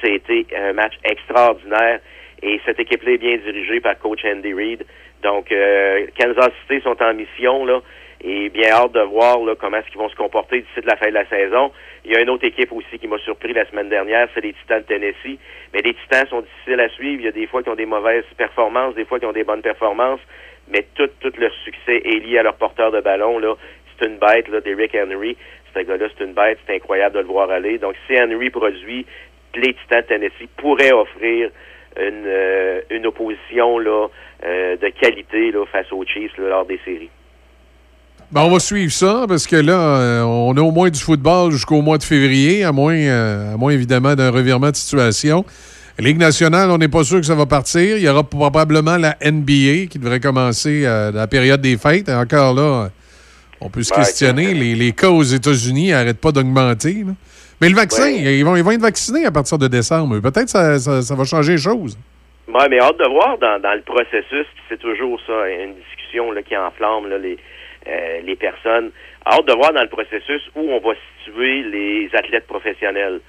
[0.04, 2.00] c'était un match extraordinaire.
[2.44, 4.86] Et cette équipe-là est bien dirigée par coach Andy Reid.
[5.24, 7.82] Donc, euh, Kansas City sont en mission, là,
[8.24, 10.96] et bien hâte de voir là, comment est-ce qu'ils vont se comporter d'ici de la
[10.96, 11.72] fin de la saison.
[12.06, 14.54] Il y a une autre équipe aussi qui m'a surpris la semaine dernière, c'est les
[14.54, 15.40] Titans de Tennessee.
[15.74, 17.22] Mais les Titans sont difficiles à suivre.
[17.22, 19.44] Il y a des fois qui ont des mauvaises performances, des fois qui ont des
[19.44, 20.20] bonnes performances,
[20.68, 23.40] mais tout, tout leur succès est lié à leur porteur de ballon.
[23.40, 23.56] Là.
[24.00, 25.38] C'est une bête, là, d'Eric Henry.
[25.74, 26.60] Ce gars-là, c'est une bête.
[26.66, 27.78] C'est incroyable de le voir aller.
[27.78, 29.06] Donc, si Henry produit,
[29.56, 31.50] les Titans de Tennessee pourraient offrir
[31.98, 34.08] une, euh, une opposition là,
[34.46, 37.10] euh, de qualité là, face aux Chiefs là, lors des séries.
[38.32, 41.52] Ben, on va suivre ça parce que là, euh, on a au moins du football
[41.52, 45.44] jusqu'au mois de février, à moins, à moins évidemment d'un revirement de situation.
[46.00, 47.98] Ligue nationale, on n'est pas sûr que ça va partir.
[47.98, 52.08] Il y aura probablement la NBA qui devrait commencer dans la période des fêtes.
[52.08, 52.90] Et encore là,
[53.60, 54.54] on peut se Ouais, questionner.
[54.54, 57.06] Les, les cas aux États-Unis n'arrêtent pas d'augmenter.
[57.62, 58.38] Mais le vaccin, Ouais.
[58.40, 60.20] ils, vont, ils vont être vaccinés à partir de décembre.
[60.20, 61.98] Peut-être ça, ça, ça va changer les choses.
[62.48, 66.42] Ouais, mais hâte de voir dans, dans le processus, c'est toujours ça, une discussion là,
[66.42, 67.38] qui enflamme là, les,
[67.88, 68.92] euh, les personnes.
[69.26, 70.94] Hâte de voir dans le processus où on va
[71.24, 73.20] situer les athlètes professionnels.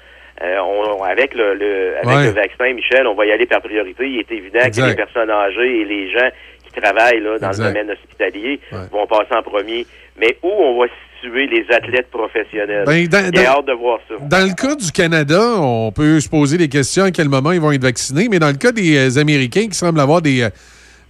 [0.42, 2.24] Euh, on, avec le, le- avec Ouais.
[2.24, 4.08] le vaccin, Michel, on va y aller par priorité.
[4.08, 6.30] Il est évident que les personnes âgées et les gens
[6.64, 7.64] qui travaillent là, dans Exact.
[7.66, 8.58] le domaine hospitalier
[8.90, 9.86] vont passer en premier.
[10.22, 10.86] Mais où on va
[11.20, 12.84] situer les athlètes professionnels?
[12.86, 14.14] Ben, dans- J'ai hâte de voir ça.
[14.20, 17.60] Dans le cas du Canada, on peut se poser des questions à quel moment ils
[17.60, 20.50] vont être vaccinés, mais dans le cas des euh, Américains qui semblent avoir des, euh,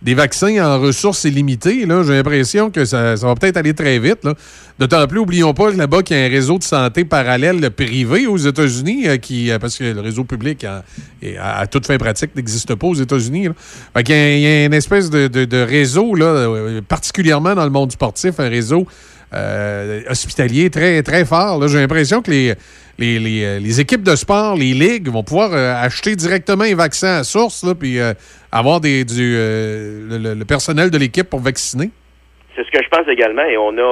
[0.02, 4.26] des vaccins en ressources illimitées, j'ai l'impression que ça, ça va peut-être aller très vite.
[4.78, 8.36] D'autant plus, oublions pas là-bas qu'il y a un réseau de santé parallèle privé aux
[8.36, 12.86] États-Unis, euh, qui, euh, parce que le réseau public, à, toute fin pratique, n'existe pas
[12.86, 13.48] aux États-Unis.
[14.04, 17.92] qu'il y a- il y, a une espèce de, réseau, euh, particulièrement dans le monde
[17.92, 18.86] sportif, un réseau
[20.10, 21.66] hospitalier très, très fort.
[21.68, 22.54] J'ai l'impression que les,
[22.98, 26.74] les, les, euh, les équipes de sport, les ligues, vont pouvoir euh, acheter directement un
[26.74, 28.12] vaccin à source, là, puis euh,
[28.50, 31.90] avoir des, du, le, personnel de l'équipe pour vacciner.
[32.54, 33.82] C'est ce que je pense également, et on a,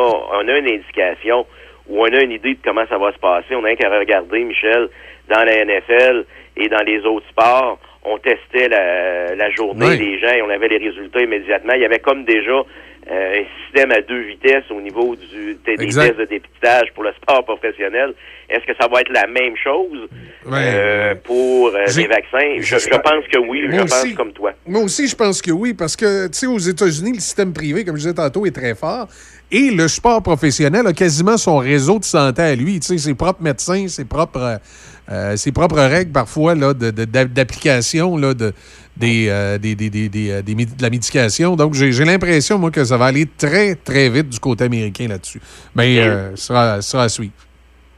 [0.43, 1.47] on a une indication
[1.89, 3.55] ou on a une idée de comment ça va se passer.
[3.55, 4.89] On a qu'à regarder, Michel,
[5.29, 6.25] dans la NFL
[6.57, 9.99] et dans les autres sports, on testait la, la journée Oui.
[9.99, 11.73] des gens et on avait les résultats immédiatement.
[11.75, 12.63] Il y avait comme déjà
[13.11, 16.07] euh, un système à deux vitesses au niveau du, des, des Exact.
[16.09, 18.15] tests de dépistage pour le sport professionnel.
[18.51, 20.09] Est-ce que ça va être la même chose
[20.51, 22.57] euh, pour euh, les vaccins?
[22.59, 24.09] Je, je pense que oui, Moi je aussi.
[24.09, 24.53] pense comme toi.
[24.67, 27.85] Moi aussi, je pense que oui, parce que, tu sais, aux États-Unis, le système privé,
[27.85, 29.07] comme je disais tantôt, est très fort.
[29.53, 32.81] Et le sport professionnel a quasiment son réseau de santé à lui.
[32.81, 34.59] Tu sais, ses propres médecins, ses propres,
[35.11, 38.53] euh, ses propres règles, parfois, là, de- de- d'a- d'application, là, de,
[38.97, 39.27] des,
[39.61, 40.09] des, des, des,
[40.43, 41.57] de la médication.
[41.57, 45.41] Donc, j'ai l'impression, moi, que ça va aller très, très vite du côté américain là-dessus.
[45.75, 47.33] Mais euh, ce sera, sera à suivre.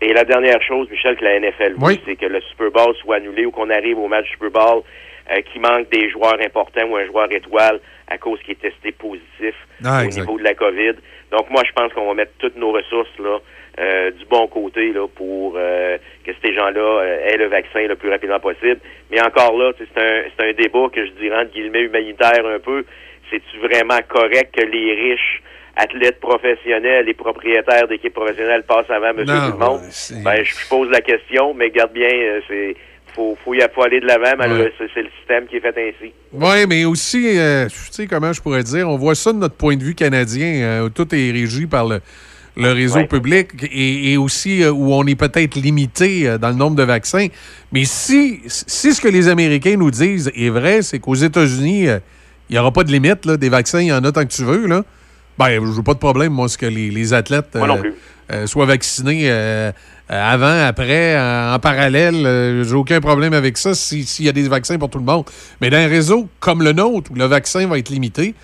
[0.03, 2.01] Et la dernière chose, Michel, que la NFL Oui.
[2.05, 4.83] c'est que le Super Bowl soit annulé ou qu'on arrive au match Super Bowl
[5.31, 7.79] euh, qu'il manque des joueurs importants ou un joueur étoile
[8.09, 10.23] à cause qu'il est testé positif Ah, au exact.
[10.23, 10.95] niveau de la COVID.
[11.31, 13.39] Donc moi, je pense qu'on va mettre toutes nos ressources là
[13.79, 15.97] euh, du bon côté là pour euh,
[16.27, 18.81] que ces gens-là euh, aient le vaccin le plus rapidement possible.
[19.13, 22.59] Mais encore là, c'est un c'est un débat que je dirais entre guillemets humanitaire un
[22.59, 22.85] peu.
[23.31, 25.43] C'est-tu vraiment correct que les riches
[25.77, 29.81] athlètes professionnels et propriétaires d'équipes professionnelles passent avant monsieur Non, tout le monde?
[30.25, 32.77] Ben, je je pose la question, mais garde bien, euh, c'est
[33.15, 35.75] faut, faut, y, faut aller de l'avant, malheureusement, c'est c'est le système qui est fait
[35.77, 36.13] ainsi.
[36.33, 39.55] Oui, mais aussi, euh, tu sais, comment je pourrais dire, on voit ça de notre
[39.55, 42.01] point de vue canadien, euh, où tout est régi par le,
[42.57, 43.07] le réseau Ouais.
[43.07, 46.85] public et, et aussi euh, où on est peut-être limité euh, dans le nombre de
[46.85, 47.27] vaccins.
[47.71, 51.85] Mais si, si ce que les Américains nous disent est vrai, c'est qu'aux États-Unis,
[52.49, 54.33] il n'y aura pas de limite, là, des vaccins, il y en a tant que
[54.33, 54.85] tu veux, là.
[55.39, 57.81] Ben, je n'ai pas de problème, moi, ce que les, les athlètes Moi non euh,
[57.81, 57.95] plus.
[58.33, 59.73] euh, soient vaccinés euh,
[60.09, 62.27] avant, après, en, en parallèle.
[62.27, 65.05] euh, J'ai aucun problème avec ça si- s'il y a des vaccins pour tout le
[65.05, 65.25] monde.
[65.61, 68.35] Mais dans un réseau comme le nôtre, où le vaccin va être limité,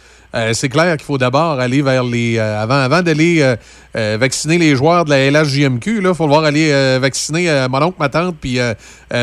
[0.53, 2.39] c'est clair qu'il faut d'abord aller vers les.
[2.39, 3.55] avant avant d'aller
[3.95, 8.36] vacciner les joueurs de la LHJMQ, il faut devoir aller vacciner mon oncle, ma tante,
[8.39, 8.59] puis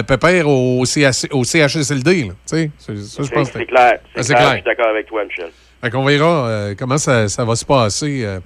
[0.07, 2.31] Pépère au, CH au CHSLD.
[2.45, 2.71] c'est-
[3.67, 4.49] clair, Ah, c'est clair, clair.
[4.49, 5.49] je suis d'accord avec toi, Michel.
[5.85, 8.39] Fait qu'on verra euh, comment ça, ça va se passer euh,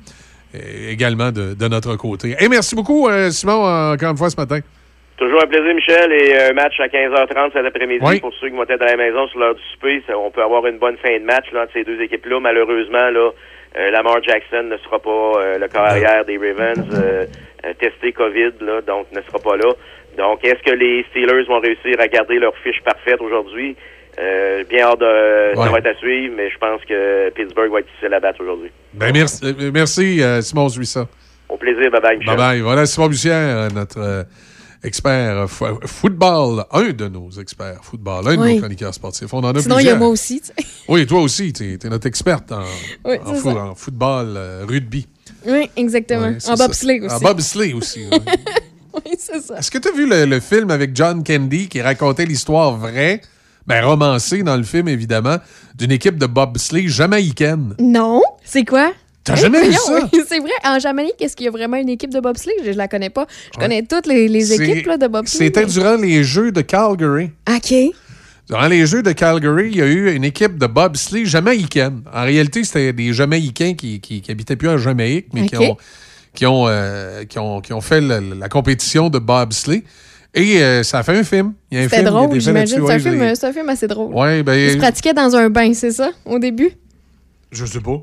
[0.92, 2.36] également de, de notre côté.
[2.38, 3.64] Et merci beaucoup, euh, Simon,
[3.94, 4.60] encore une fois ce matin.
[5.16, 8.20] Toujours un plaisir, Michel, et un match à 15h30 cet après-midi Oui.
[8.20, 10.04] pour ceux qui vont être à la maison sur l'heure du souper.
[10.14, 12.42] On peut avoir une bonne fin de match là, entre ces deux équipes-là.
[12.42, 13.30] Malheureusement, là,
[13.78, 17.26] euh, Lamar Jackson ne sera pas euh, le corps arrière des Ravens euh,
[17.80, 19.72] testé COVID, là, donc ne sera pas là.
[20.18, 23.78] Donc, est-ce que les Steelers vont réussir à garder leur fiche parfaite aujourd'hui?
[24.20, 25.72] Euh, bien hâte de ça Ouais.
[25.72, 28.70] va être à suivre, mais je pense que Pittsburgh va être difficile à battre aujourd'hui.
[28.93, 31.07] Ben, merci, euh, merci euh, Simon Suissa.
[31.47, 32.36] Au plaisir, bye bye, Michel.
[32.36, 32.61] Bye bye.
[32.61, 34.24] Voilà Simon Bussière, notre euh,
[34.84, 38.53] expert fo- football, un de nos experts football, un de Oui.
[38.55, 39.34] nos chroniqueurs sportifs.
[39.34, 40.41] On en a Sinon, il y a moi aussi.
[40.89, 42.63] Oui, toi aussi, tu es, notre experte en,
[43.05, 43.17] Oui,
[43.76, 45.07] football, euh, rugby.
[45.47, 46.28] Oui, exactement.
[46.30, 47.15] Ouais, c'est en bobsleigh aussi.
[47.15, 48.07] En bobsleigh aussi.
[48.11, 48.17] ouais.
[48.93, 49.57] oui, c'est ça.
[49.59, 53.22] Est-ce que tu as vu le, le film avec John Candy qui racontait l'histoire vraie,
[53.70, 55.38] ben romancée dans le film évidemment,
[55.78, 57.76] d'une équipe de bobsleigh jamaïcaine?
[57.80, 58.91] Non, c'est quoi?
[59.24, 60.09] T'as jamais vu ça?
[60.28, 60.49] C'est vrai.
[60.65, 62.55] En Jamaïque, est-ce qu'il y a vraiment une équipe de bobsleigh?
[62.65, 63.28] Je, je la connais pas.
[63.53, 65.45] Je connais toutes les, équipes là, de bobsleigh.
[65.47, 67.30] C'était mais- durant les Jeux de Calgary.
[67.47, 67.74] OK.
[68.47, 72.01] Durant les Jeux de Calgary, il y a eu une équipe de bobsleigh jamaïcaine.
[72.11, 75.78] En réalité, c'était des Jamaïcains qui, qui, qui habitaient plus en Jamaïque, mais qui, ont,
[76.34, 79.84] qui, ont, euh, qui, ont, qui ont fait le- la compétition de bobsleigh.
[80.34, 81.54] Et euh, ça a fait un film.
[81.72, 82.86] Il y a un film, drôle, j'imagine.
[83.36, 84.14] c'est un film assez drôle.
[84.14, 86.72] Ouais, ben, Il se pratiquait dans un bain, c'est ça, au début?
[87.52, 88.02] Je sais pas.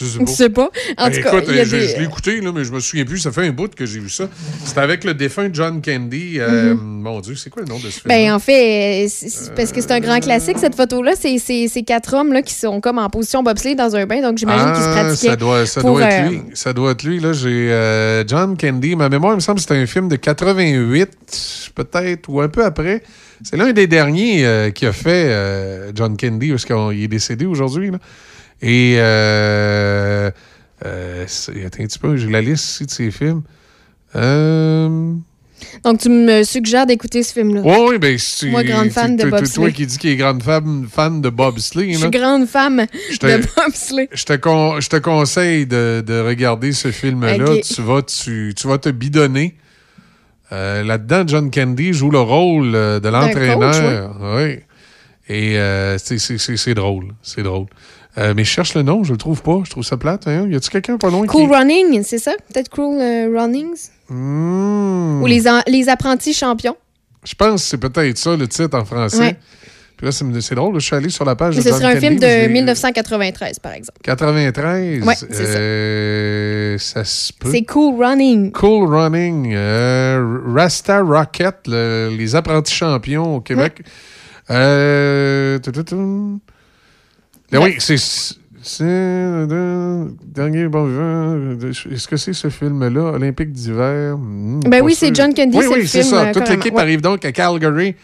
[0.00, 0.26] Je sais Je pas.
[0.32, 0.70] sais pas.
[0.98, 2.64] En Ben, tout cas, écoute, il y a je, des- je l'ai écouté, là, mais
[2.64, 3.18] je me souviens plus.
[3.18, 4.28] Ça fait un bout que j'ai vu ça.
[4.64, 6.36] C'était avec le défunt John Candy.
[6.38, 8.02] euh, Mon Dieu, c'est quoi le nom de ce film?
[8.06, 9.08] Ben, en fait, euh,
[9.56, 11.12] parce que c'est un grand classique, cette photo-là.
[11.20, 14.38] C'est c'est quatre hommes là, qui sont comme en position bobsleigh dans un bain, donc
[14.38, 15.28] j'imagine qu'ils se Ah, pratiquaient.
[15.28, 16.42] ça doit, ça pour, doit être euh, lui.
[16.54, 17.20] Ça doit être lui.
[17.20, 18.96] Là, j'ai euh, John Candy.
[18.96, 22.64] Ma mémoire, il me semble que c'était un film de 88, peut-être, ou un peu
[22.64, 23.02] après.
[23.42, 27.46] C'est l'un des derniers euh, qui a fait euh, John Candy, parce qu'il est décédé
[27.46, 27.90] aujourd'hui.
[28.62, 30.30] Et euh,
[30.84, 31.24] euh,
[31.66, 33.42] attends un petit peu, j'ai la liste ici de ses films.
[34.16, 35.14] Euh,
[35.84, 37.62] Donc, tu me suggères d'écouter ce film-là.
[37.64, 38.48] oui, oui, ben, c'est.
[38.48, 39.54] Moi, grande fan de bobsleigh.
[39.66, 41.88] Toi qui dis qu'il est grande fan, fan de bobsleigh.
[41.94, 42.10] Je là.
[42.10, 42.86] suis grande femme
[43.18, 44.08] te- de bobsleigh.
[44.12, 47.36] Je te, con- je te conseille de, de regarder ce film-là.
[47.62, 49.56] Tu, vas, tu, tu vas te bidonner.
[50.52, 54.16] Euh, Là-dedans, John Candy joue le rôle de l'entraîneur.
[54.36, 54.58] Oui.
[55.28, 57.12] Et euh, c'est- c'est c'est- c'est drôle.
[57.22, 57.66] C'est drôle.
[58.18, 59.60] Euh, mais je cherche le nom, je le trouve pas.
[59.64, 60.26] Je trouve ça plate.
[60.26, 60.46] hein.
[60.50, 61.54] Y a-tu quelqu'un pas loin Cool qui.
[61.54, 62.32] Running, c'est ça?
[62.52, 63.88] Peut-être Cool euh, Runnings?
[64.08, 65.22] Hmm.
[65.22, 66.76] Ou les, en- les apprentis champions?
[67.24, 69.18] Je pense que c'est peut-être ça le titre en français.
[69.18, 69.36] Ouais.
[69.96, 70.74] Puis là, c'est drôle.
[70.80, 73.58] Je suis allé sur la page Mais de ce serait un film de l'ai- 1993,
[73.58, 73.98] par exemple.
[74.02, 75.04] 93.
[75.04, 75.42] Ouais, c'est ça.
[75.42, 77.50] Euh, ça se peut.
[77.52, 78.50] C'est Cool Running.
[78.50, 83.82] Cool Running, euh, Rasta Rocket, le- les apprentis champions au Québec.
[84.48, 85.58] Euh,
[87.52, 87.96] Là, oui, c'est.
[87.96, 91.68] c'est- euh, Dernier bon vivant.
[91.92, 94.16] Est-ce que c'est ce film-là, Olympique d'hiver?
[94.16, 95.14] Hmm, Ben oui, c'est.
[95.14, 96.26] John Candy, Oui, oui, c'est ça.
[96.28, 96.82] euh, Toute l'équipe Ouais.
[96.82, 97.94] arrive donc à Calgary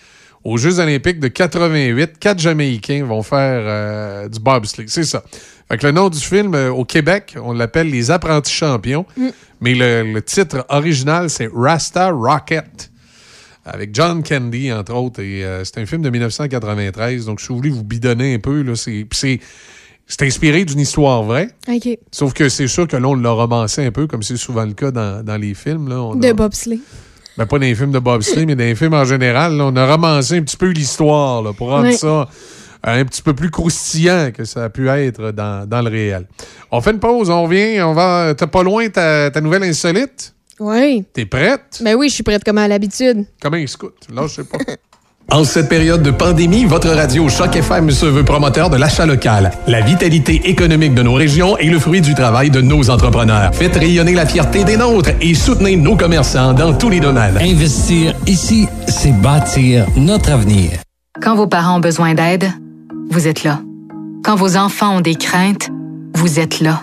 [0.44, 2.18] aux Jeux Olympiques de 88.
[2.18, 4.86] Quatre Jamaïcains vont faire euh, du bobsleigh.
[4.88, 5.22] C'est ça.
[5.68, 9.04] Fait que le nom du film euh, au Québec, on l'appelle Les apprentis champions.
[9.16, 9.26] Mm.
[9.60, 12.90] Mais le, le titre original, c'est Rasta Rocket.
[13.66, 15.20] Avec John Candy, entre autres.
[15.20, 17.26] Et euh, c'est un film de 1993.
[17.26, 19.06] Donc, si vous voulez vous bidonner un peu, là, c'est.
[20.20, 21.48] inspiré d'une histoire vraie.
[22.12, 24.72] Sauf que c'est sûr que là, on l'a romancé un peu, comme c'est souvent le
[24.72, 25.88] cas dans, dans les films.
[25.88, 26.00] Là.
[26.00, 26.80] On De a- bobsleigh.
[27.36, 29.56] Ben, pas dans les films de bobsleigh, mais dans les films en général.
[29.56, 32.28] là, on a romancé un petit peu l'histoire pour rendre ça
[32.84, 36.28] un petit peu plus croustillant que ça a pu être dans, dans le réel.
[36.70, 38.32] On fait une pause, on revient, on va.
[38.36, 40.35] T'as pas loin ta, ta nouvelle insolite?
[40.60, 41.04] Oui.
[41.12, 41.80] T'es prête?
[41.82, 43.26] Ben oui, je suis prête comme à l'habitude.
[43.40, 44.06] Comment il scoute?
[44.12, 44.58] Là, je sais pas.
[45.32, 49.50] En cette période de pandémie, votre radio Choc FM se veut promoteur de l'achat local.
[49.66, 53.52] La vitalité économique de nos régions est le fruit du travail de nos entrepreneurs.
[53.52, 57.36] Faites rayonner la fierté des nôtres et soutenez nos commerçants dans tous les domaines.
[57.38, 60.70] Investir ici, c'est bâtir notre avenir.
[61.20, 62.48] Quand vos parents ont besoin d'aide,
[63.10, 63.60] vous êtes là.
[64.24, 65.70] Quand vos enfants ont des craintes,
[66.14, 66.82] vous êtes là.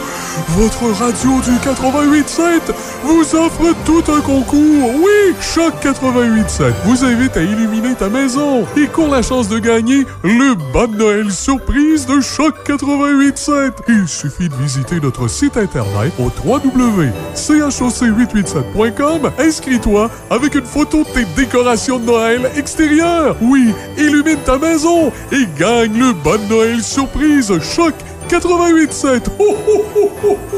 [0.49, 2.73] Votre radio du 88.7
[3.03, 4.91] vous offre tout un concours.
[4.95, 10.05] Oui, Choc 88.7 vous invite à illuminer ta maison et court la chance de gagner
[10.23, 13.71] le bas Noël surprise de Choc 88.7.
[13.87, 19.31] Il suffit de visiter notre site internet au www.choc887.com.
[19.39, 23.35] Inscris-toi avec une photo de tes décorations de Noël extérieures.
[23.41, 28.10] Oui, illumine ta maison et gagne le bas de Noël surprise Choc 88.7.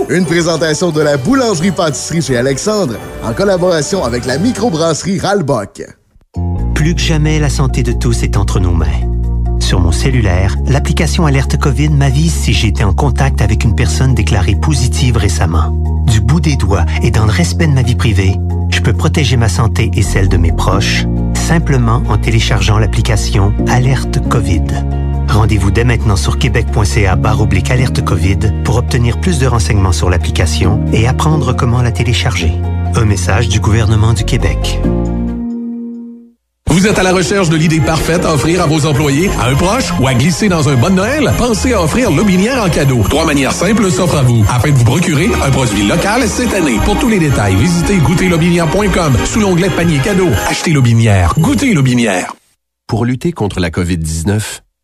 [0.10, 5.82] Une présentation de la boulangerie-pâtisserie chez Alexandre en collaboration avec la microbrasserie Ralbock.
[6.76, 8.86] Plus que jamais, la santé de tous est entre nos mains.
[9.60, 14.14] Sur mon cellulaire, l'application Alerte COVID m'avise si j'ai été en contact avec une personne
[14.14, 15.72] déclarée positive récemment.
[16.06, 18.36] Du bout des doigts et dans le respect de ma vie privée,
[18.70, 24.20] je peux protéger ma santé et celle de mes proches simplement en téléchargeant l'application Alerte
[24.30, 24.64] COVID.
[25.34, 30.86] Rendez-vous dès maintenant sur québec.ca oblique alerte COVID pour obtenir plus de renseignements sur l'application
[30.94, 32.52] et apprendre comment la télécharger.
[32.94, 34.80] Un message du gouvernement du Québec.
[36.70, 39.56] Vous êtes à la recherche de l'idée parfaite à offrir à vos employés, à un
[39.56, 41.32] proche ou à glisser dans un bon Noël?
[41.40, 43.02] Pensez à offrir Lobinière en cadeau.
[43.10, 46.78] Trois manières simples s'offrent à vous afin de vous procurer un produit local cette année.
[46.86, 50.30] Pour tous les détails, visitez goûterlobinière.com sous l'onglet panier cadeau.
[50.48, 51.34] Achetez Lobinière.
[51.40, 52.36] Goûtez Lobinière.
[52.88, 54.62] Pour lutter contre la COVID-19,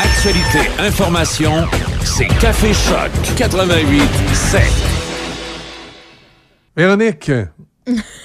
[0.00, 1.66] Actualité, information,
[2.04, 4.00] c'est Café Choc 88
[4.32, 4.62] 7.
[6.76, 7.30] Véronique,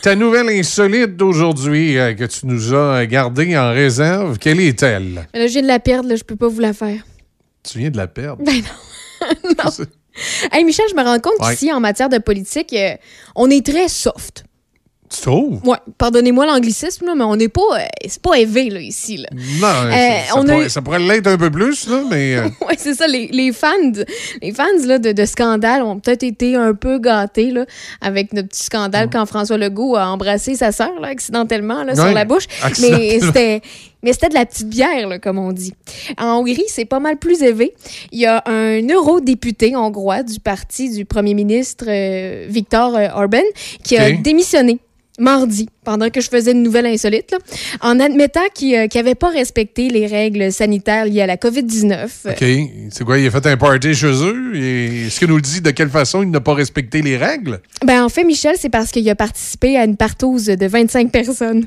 [0.04, 5.28] ta nouvelle insolite d'aujourd'hui euh, que tu nous as gardée en réserve, quelle est-elle?
[5.34, 7.02] Mais là, je viens de la perdre, là, je peux pas vous la faire.
[7.64, 8.44] Tu viens de la perdre?
[8.44, 9.54] Ben non.
[9.64, 9.86] non.
[10.52, 11.54] Hey, Michel, je me rends compte Ouais.
[11.54, 12.94] qu'ici, en matière de politique, euh,
[13.36, 14.44] on est très soft.
[15.14, 15.60] Tu trouves?
[15.66, 19.28] Ouais, pardonnez-moi l'anglicisme, là, mais on n'est pas, euh, c'est pas élevé, là, ici, là.
[19.32, 19.92] Non, Euh,
[20.28, 22.36] ça, on pourrait, eu- ça pourrait l'être un peu plus, là, mais...
[22.36, 23.06] euh, Oui, c'est ça.
[23.08, 24.06] Les, les fans, de-
[24.42, 27.66] les fans là, de, de scandale ont peut-être été un peu gâtés là,
[28.02, 32.06] avec notre petit scandale quand François Legault a embrassé sa sœur là, accidentellement là, sur
[32.14, 32.46] la bouche.
[32.82, 33.62] Mais c'était.
[34.06, 35.74] Mais c'était de la petite bière, là, comme on dit.
[36.18, 37.74] En Hongrie, c'est pas mal plus élevé.
[38.12, 43.38] Il y a un eurodéputé hongrois du parti du premier ministre euh, Viktor Orban
[43.82, 44.80] qui a démissionné
[45.20, 47.38] mardi, pendant que je faisais une nouvelle insolite, là,
[47.82, 52.08] en admettant qu'il n'avait pas respecté les règles sanitaires liées à la COVID-19.
[52.32, 52.90] OK.
[52.92, 54.52] C'est quoi, il a fait un party chez eux?
[54.56, 57.62] Et est-ce qu'il nous le dit de quelle façon il n'a pas respecté les règles?
[57.86, 61.66] Ben, en fait, Michel, c'est parce qu'il a participé à une partouze de 25 personnes.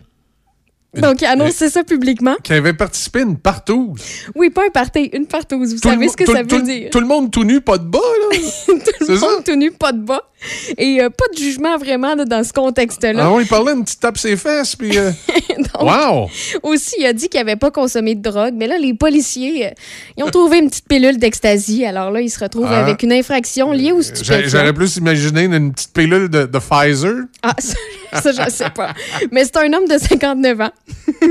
[0.97, 2.37] Donc, il a annoncé ça publiquement.
[2.43, 4.01] Qui avait participé à une partouze?
[4.35, 5.75] Oui, pas un party, une partouze.
[5.75, 6.89] Vous Tout savez ce que tout- ça veut tout- dire?
[6.91, 8.39] Tout le monde tout nu, pas de bas, là?
[8.67, 8.79] Tout
[9.13, 9.27] le ça?
[9.29, 10.23] monde tout nu, pas de bas.
[10.79, 13.25] Et euh, pas de jugement vraiment là, dans ce contexte-là.
[13.25, 14.97] Ah oui, il parlait une petite tape ses fesses, puis...
[14.99, 15.11] euh,
[15.81, 16.29] wow!
[16.63, 18.55] Aussi, il a dit qu'il n'avait pas consommé de drogue.
[18.57, 19.71] Mais là, les policiers, euh,
[20.17, 21.85] ils ont trouvé une petite pilule d'ecstasy.
[21.85, 22.81] Alors là, il se retrouve Ah.
[22.83, 24.49] avec une infraction liée au stupéfiant.
[24.49, 27.15] J'aurais plus imaginé une petite pilule de, de Pfizer.
[27.43, 27.75] Ah, ça,
[28.23, 28.93] ça, je sais pas.
[29.31, 30.71] Mais c'est un homme de 59 ans.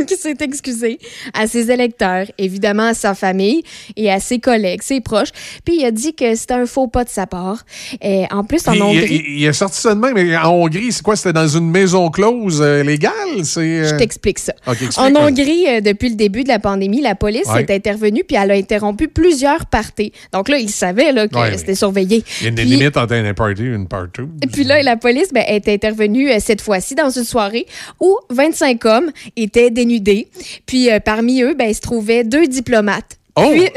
[0.08, 1.00] qui s'est excusé
[1.34, 3.64] à ses électeurs, évidemment à sa famille
[3.96, 5.30] et à ses collègues, ses proches.
[5.64, 7.64] Puis il a dit que c'était un faux pas de sa part.
[8.02, 8.80] Et en plus, en il.
[9.10, 11.16] Il- il a sorti ça de même, mais en Hongrie, c'est quoi?
[11.16, 13.12] C'était dans une maison close euh, légale?
[13.58, 14.54] Euh, Je t'explique ça.
[14.98, 15.16] En.
[15.16, 17.62] Hongrie, euh, depuis le début de la pandémie, la police Ouais.
[17.62, 20.12] est intervenue puis elle a interrompu plusieurs parties.
[20.34, 22.24] Donc là, ils savaient là, que Ouais, c'était surveillé.
[22.42, 24.22] Il y a une Puis- limite entre un party et une party.
[24.44, 27.66] Et puis là, la police ben, est intervenue euh, cette fois-ci dans une soirée
[28.00, 30.28] où 25 hommes étaient dénudés.
[30.66, 33.18] Puis parmi eux, ben, il se trouvaient deux diplomates.
[33.38, 33.52] Oh!
[33.52, 33.70] Puis-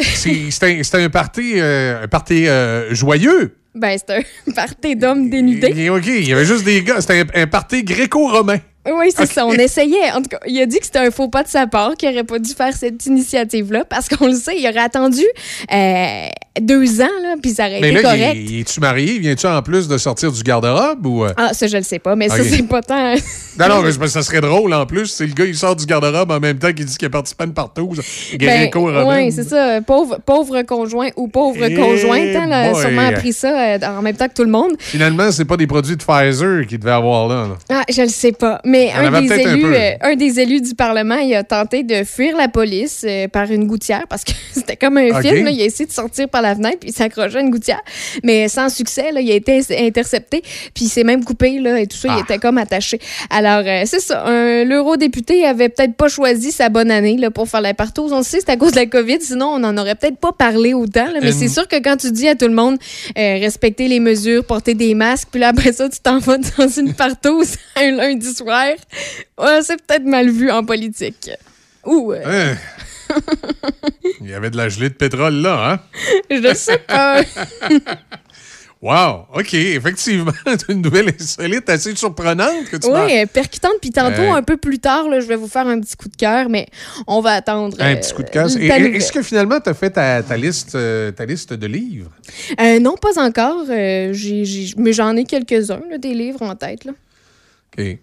[0.51, 3.55] C'était c'était un party, euh, un party euh, joyeux.
[3.79, 5.89] Ben, c'est un party d'hommes dénudés.
[5.91, 7.01] OK, il y avait juste des gars.
[7.01, 8.59] C'était un, un party gréco-romain.
[8.95, 9.47] Oui, c'est ça.
[9.47, 10.11] On essayait.
[10.13, 12.09] En tout cas, il a dit que c'était un faux pas de sa part, qu'il
[12.11, 15.25] n'aurait pas dû faire cette initiative-là, parce qu'on le sait, il aurait attendu
[15.73, 16.27] euh,
[16.61, 18.33] deux ans, là, puis ça aurait Mais été là, correct.
[18.37, 19.19] il, il est-tu marié?
[19.19, 21.25] Viens-tu en plus de sortir du garde-robe ou.
[21.25, 21.33] euh?
[21.37, 22.47] Ah, ça, je le sais pas, mais ça, Ok.
[22.51, 23.15] c'est pas tant.
[23.59, 25.07] Non, non, mais ça serait drôle en plus.
[25.07, 27.45] C'est le gars, il sort du garde-robe en même temps qu'il dit qu'il a participé
[27.45, 28.01] à une partouze.
[28.39, 28.71] Ben,
[29.07, 29.81] oui, c'est ça.
[29.83, 34.17] Pauvre, pauvre conjoint ou pauvre Eh conjointe, hein, là, sûrement appris ça euh, en même
[34.17, 34.73] temps que tout le monde.
[34.79, 37.49] Finalement, c'est pas des produits de Pfizer qu'il devait avoir là.
[37.49, 37.57] là.
[37.81, 38.61] Ah, je le sais pas.
[38.65, 42.37] Mais Un des, un euh, un des élus du Parlement, il a tenté de fuir
[42.37, 45.45] la police euh, par une gouttière parce que c'était comme un film.
[45.45, 45.51] là.
[45.51, 47.81] Il a essayé de sortir par la fenêtre puis il s'accrochait à une gouttière.
[48.23, 50.43] Mais sans succès, là, il a été intercepté
[50.75, 52.09] puis il s'est même coupé là, et tout ça.
[52.09, 52.23] Il Ah.
[52.23, 52.99] était comme attaché.
[53.31, 54.25] Alors, euh, c'est ça.
[54.27, 58.13] Un- L'eurodéputé avait peut-être pas choisi sa bonne année là, pour faire la partouze.
[58.13, 59.19] On le sait, c'est à cause de la COVID.
[59.21, 61.07] Sinon, on n'en aurait peut-être pas parlé autant.
[61.07, 61.19] là.
[61.23, 62.77] Mais c'est sûr que quand tu dis à tout le monde
[63.19, 66.69] euh, respecter les mesures, porter des masques, puis là, après ça, tu t'en vas dans
[66.69, 68.68] une partouze un lundi soir,
[69.39, 71.31] ouais, c'est peut-être mal vu en politique.
[71.87, 72.57] Ouh, euh, Hein?
[74.21, 75.81] Il y avait de la gelée de pétrole là, hein?
[76.31, 77.23] je sais pas.
[78.81, 79.27] Wow!
[79.35, 80.31] OK, effectivement,
[80.69, 83.73] une nouvelle insolite assez surprenante que tu Oui, euh, percutante.
[83.81, 86.15] Puis tantôt, un peu plus tard, là, je vais vous faire un petit coup de
[86.15, 86.69] cœur, mais
[87.09, 87.77] on va attendre.
[87.81, 88.95] Un euh, petit coup de et- nouvelle.
[88.95, 92.13] Est-ce que finalement, tu as fait ta, ta liste, euh, ta liste de livres?
[92.61, 93.65] Euh, non, pas encore.
[93.69, 94.15] euh,
[94.77, 96.85] mais j'en ai quelques-uns, des livres en tête.
[96.85, 96.93] Là.
[97.77, 97.99] OK.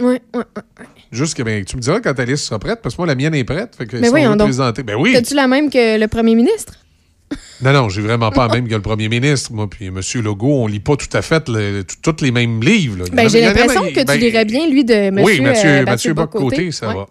[0.00, 0.86] Ouais, ouais, ouais.
[1.12, 3.14] Juste que ben, tu me diras quand ta liste sera prête, parce que moi, la
[3.14, 3.74] mienne est prête.
[3.76, 4.46] Fait que Mais si on voyons veut donc.
[4.48, 4.82] présenter.
[4.82, 5.12] Ben oui!
[5.14, 6.74] T'as-tu la même que le premier ministre?
[7.60, 9.52] Non, non, j'ai vraiment pas la même que le premier ministre.
[9.52, 10.00] Moi, puis M.
[10.22, 12.98] Legault, on lit pas tout à fait le- tous les mêmes livres.
[13.00, 13.04] là.
[13.12, 15.18] Ben, j'ai l'impression que ben, tu lirais bien lui de M.
[15.22, 16.94] Oui, Mathieu, euh, Mathieu Bock-Côté, ça Ouais.
[16.94, 17.06] va.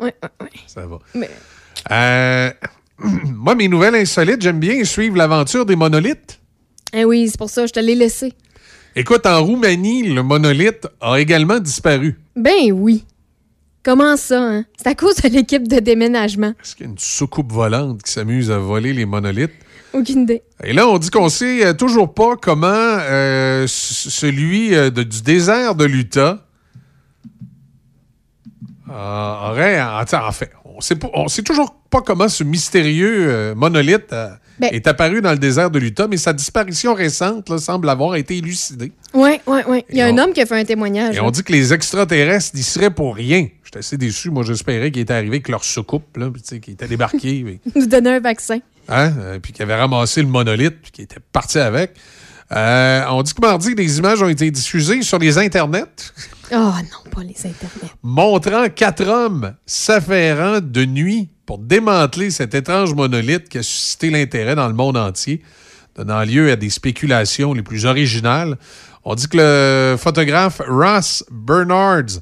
[0.00, 0.48] Ouais, ouais.
[0.66, 0.98] Ça va.
[1.14, 1.28] Mais-
[1.92, 2.50] Euh,
[3.34, 6.40] moi, mes nouvelles insolites, j'aime bien suivre l'aventure des monolithes.
[6.94, 8.32] Eh oui, c'est pour ça, je te l'ai laissé.
[8.96, 12.18] Écoute, en Roumanie, le monolithe a également disparu.
[12.36, 13.04] Ben oui.
[13.82, 14.64] Comment ça, hein?
[14.78, 16.54] C'est à cause de l'équipe de déménagement.
[16.62, 19.50] Est-ce qu'il y a une soucoupe volante qui s'amuse à voler les monolithes?
[19.92, 20.42] Aucune idée.
[20.62, 25.22] Et là, on dit qu'on sait euh, toujours pas comment euh, celui euh, de- du
[25.22, 26.46] désert de l'Utah
[28.90, 29.80] euh, aurait.
[29.82, 34.12] En, en fait, on sait, pas- on sait toujours pas comment ce mystérieux euh, monolithe
[34.58, 38.14] Ben- est apparu dans le désert de l'Utah, mais sa disparition récente là, semble avoir
[38.16, 38.92] été élucidée.
[39.12, 39.84] Ouais, ouais, ouais.
[39.90, 41.14] Il y a un homme qui a fait un témoignage.
[41.14, 41.24] Et là.
[41.24, 43.48] on dit que les extraterrestres n'y seraient pour rien.
[43.64, 44.30] J'étais assez déçu.
[44.30, 46.30] Moi, j'espérais qu'ils étaient arrivés avec leur soucoupe, là,
[46.60, 47.60] qu'ils étaient débarqués.
[47.74, 48.58] nous donner un vaccin.
[48.88, 51.92] hein, euh, puis qui avait ramassé le monolithe, puis qui était parti avec.
[52.52, 55.86] Euh, on dit que mardi, des images ont été diffusées sur les internets
[56.52, 57.90] Oh non, pas les internets.
[58.02, 64.54] montrant quatre hommes s'affairant de nuit pour démanteler cet étrange monolithe qui a suscité l'intérêt
[64.54, 65.42] dans le monde entier,
[65.94, 68.56] donnant lieu à des spéculations les plus originales.
[69.04, 72.20] On dit que le photographe Ross Bernards,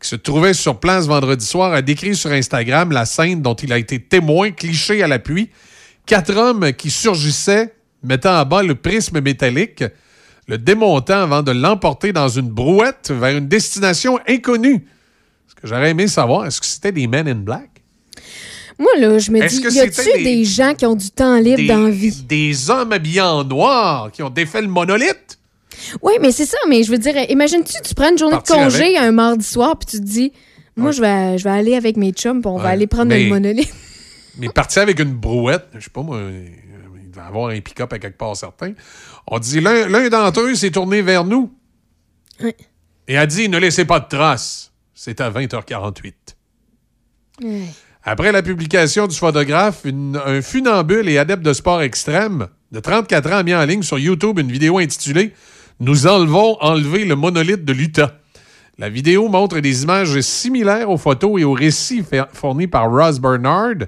[0.00, 3.72] qui se trouvait sur place vendredi soir, a décrit sur Instagram la scène dont il
[3.72, 5.50] a été témoin, cliché à l'appui.
[6.06, 9.84] Quatre hommes qui surgissaient, mettant à bas le prisme métallique,
[10.48, 14.86] le démontant avant de l'emporter dans une brouette vers une destination inconnue.
[15.46, 17.71] Ce que j'aurais aimé savoir, est-ce que c'était des Men in Black?
[18.78, 20.24] Moi, là, je me dis, que y a-tu des...
[20.24, 22.22] des- gens qui ont du temps libre Des, dans la vie?
[22.22, 25.38] des hommes habillés en noir qui ont défait le monolithe?
[26.02, 26.56] Oui, mais c'est ça.
[26.68, 28.98] Mais je veux dire, imagine-tu, tu prends une journée Partir de congé avec.
[28.98, 30.32] un mardi soir, puis tu te dis,
[30.76, 33.24] moi, je, vais, je vais aller avec mes chums, puis on va aller prendre mais-
[33.24, 33.72] le monolithe.
[34.38, 37.98] Mais parti avec une brouette, je sais pas moi, il devait avoir un pick-up à
[37.98, 38.72] quelque part certain.
[39.26, 41.52] On dit l'un l'un d'entre eux s'est tourné vers nous
[42.42, 42.56] Ouais.
[43.08, 44.72] et a dit ne laissez pas de traces.
[44.94, 46.14] C'est à 20h48.
[48.04, 53.36] Après la publication du photographe, un funambule et adepte de sport extrême de 34 ans
[53.36, 55.34] a mis en ligne sur YouTube une vidéo intitulée
[55.78, 58.18] Nous enlevons enlever le monolithe de l'Utah.
[58.78, 63.86] La vidéo montre des images similaires aux photos et aux récits fournis par Ross Bernard.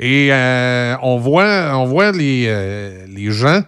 [0.00, 3.62] Et euh, on voit, on voit les, euh, les gens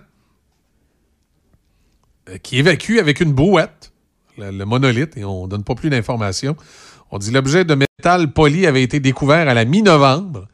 [2.30, 3.92] euh, qui évacuent avec une brouette
[4.38, 6.56] le, le monolithe, et on donne pas plus d'informations.
[7.14, 10.48] On dit l'objet de métal poli avait été découvert à la mi-novembre.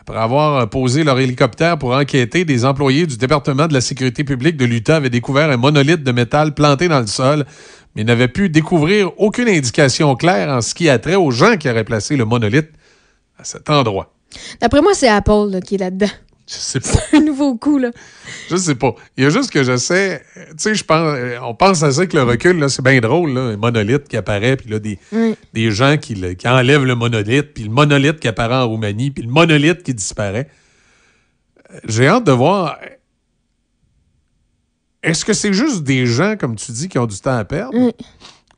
[0.00, 4.56] Après avoir posé leur hélicoptère pour enquêter, des employés du département de la sécurité publique
[4.56, 7.44] de l'Utah avaient découvert un monolithe de métal planté dans le sol,
[7.96, 11.68] mais n'avaient pu découvrir aucune indication claire en ce qui a trait aux gens qui
[11.68, 12.70] auraient placé le monolithe
[13.36, 14.14] à cet endroit.
[14.60, 16.06] D'après moi, c'est Apple qui est là-dedans.
[16.52, 16.88] Je sais pas.
[17.12, 17.90] un nouveau coup, là.
[18.50, 18.96] Je sais pas.
[19.16, 21.92] Il y a juste que je sais, tu sais, je pense, euh, on pense à
[21.92, 24.80] ça que le recul, là, c'est bien drôle, là, un monolithe qui apparaît, puis là,
[24.80, 25.36] des, Oui.
[25.52, 29.12] des gens qui, le- qui enlèvent le monolithe, puis le monolithe qui apparaît en Roumanie,
[29.12, 30.48] puis le monolithe qui disparaît.
[31.72, 32.78] Euh, J'ai hâte de voir.
[35.02, 37.78] Est-ce que c'est juste des gens, comme tu dis, qui ont du temps à perdre?
[37.78, 37.92] Mm.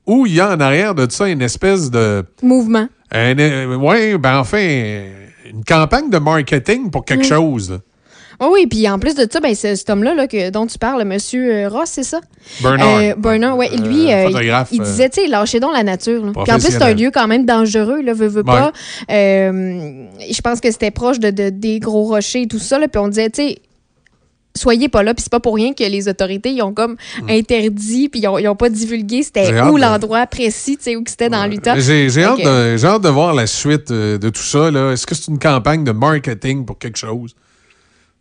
[0.07, 2.25] Ou il y a en arrière de ça une espèce de.
[2.43, 2.89] Mouvement.
[3.13, 5.05] Un, euh, ouais, ben enfin,
[5.53, 7.71] une campagne de marketing pour quelque chose.
[7.71, 7.79] là.
[8.41, 10.77] Oh oui, puis en plus de ça, ben, c'est cet homme-là là, que, dont tu
[10.77, 12.21] parles, monsieur euh, Ross, c'est ça?
[12.61, 12.89] Bernard.
[12.99, 13.69] Euh, Bernard, ouais.
[13.77, 16.25] Lui, Euh, euh, il, il euh, disait, tu sais, lâchez donc la nature.
[16.25, 16.33] là.
[16.33, 18.73] Puis en plus, c'est un lieu quand même dangereux, là, veux, veux pas.
[19.11, 22.89] Euh, je pense que c'était proche de, de- des gros rochers et tout ça, là,
[22.89, 23.59] puis on disait, tu sais,
[24.55, 26.97] soyez pas là, puis c'est pas pour rien que les autorités, ils ont comme
[27.29, 30.97] interdit, puis ils ont, ils ont pas divulgué c'était où de- l'endroit précis, tu sais,
[30.97, 31.79] où que c'était dans l'Utah.
[31.79, 34.71] J'ai hâte, que- hâte de voir la suite euh, de tout ça.
[34.71, 34.93] là.
[34.93, 37.35] Est-ce que c'est une campagne de marketing pour quelque chose?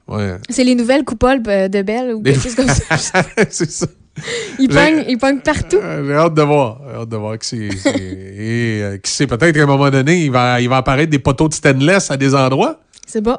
[0.08, 0.36] Ouais.
[0.50, 3.24] C'est les nouvelles coupoles euh, de Belle ou Des- quelque chose comme ça.
[3.50, 3.86] c'est ça.
[4.60, 5.78] Ils J'ai- pognent, ils pognent partout.
[5.82, 6.82] Euh, J'ai hâte de voir.
[6.90, 7.70] J'ai hâte de voir qui c'est.
[7.78, 11.10] c'est- Et euh, qui sait, peut-être qu'à un moment donné, il va, il va apparaître
[11.10, 12.82] des poteaux de stainless à des endroits.
[13.08, 13.38] C'est bon.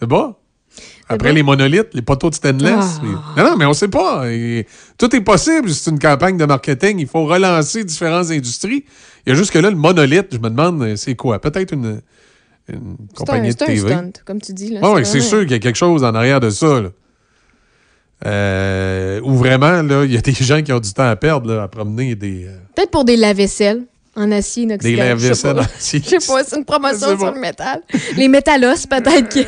[0.00, 0.34] C'est bon?
[1.12, 3.00] Après les monolithes, les poteaux de stainless.
[3.02, 3.34] Ah.
[3.36, 4.30] Non, non, mais on sait pas.
[4.30, 4.66] Et
[4.98, 5.70] tout est possible.
[5.70, 6.98] C'est une campagne de marketing.
[6.98, 8.84] Il faut relancer différentes industries.
[9.26, 11.38] Il y a juste que là, le monolithe, je me demande, c'est quoi?
[11.40, 12.00] Peut-être une,
[12.68, 13.88] une C'est un, compagnie de c'est un TV.
[13.88, 14.70] stunt, comme tu dis.
[14.70, 14.80] Là.
[14.90, 16.80] Oui, c'est sûr qu'il y a quelque chose en arrière de ça.
[16.80, 16.88] Là.
[18.24, 21.52] Euh, où vraiment, là, il y a des gens qui ont du temps à perdre
[21.52, 23.84] là, à promener des, euh, Peut-être pour des lave-vaisselle
[24.16, 25.20] en acier inoxydable.
[25.20, 25.54] des pas.
[25.54, 26.02] en acier.
[26.04, 27.82] Je sais pas, c'est une promotion sur le métal.
[28.16, 29.46] Les métallos, peut-être qu'il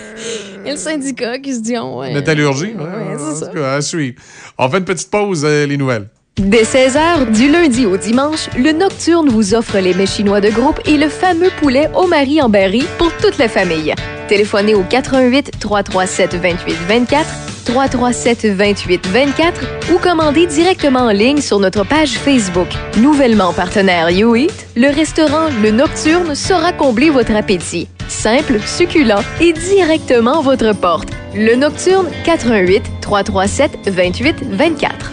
[0.64, 2.12] y a le syndicat qui se dit, oh, ouais.
[2.14, 2.74] Métallurgie.
[2.74, 3.46] ouais, Ouais, c'est ça.
[3.48, 4.16] tout cas, à suivre.
[4.58, 6.08] On fait une petite pause, euh, les nouvelles.
[6.36, 10.80] Dès 16h, du lundi au dimanche, le Nocturne vous offre les mets chinois de groupe
[10.84, 13.94] et le fameux poulet au mari en berry pour toute la famille.
[14.26, 21.58] Téléphonez au 88 337 28 24 337 28 24 ou commandez directement en ligne sur
[21.58, 22.68] notre page Facebook.
[22.98, 27.88] Nouvellement partenaire YouEat, le restaurant Le Nocturne saura combler votre appétit.
[28.08, 31.08] Simple, succulent et directement à votre porte.
[31.34, 35.12] Le Nocturne 88 337 28 24.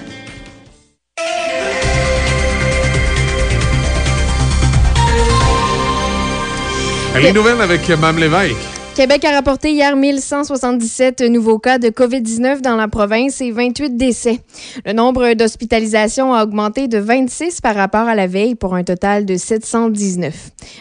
[7.20, 8.71] Les nouvelles avec Mme Lévesque.
[8.94, 14.40] Québec a rapporté hier 1177 nouveaux cas de COVID-19 dans la province et 28 décès.
[14.86, 19.26] Le nombre d'hospitalisations a augmenté de 26 par rapport à la veille pour un total
[19.26, 20.34] de 719.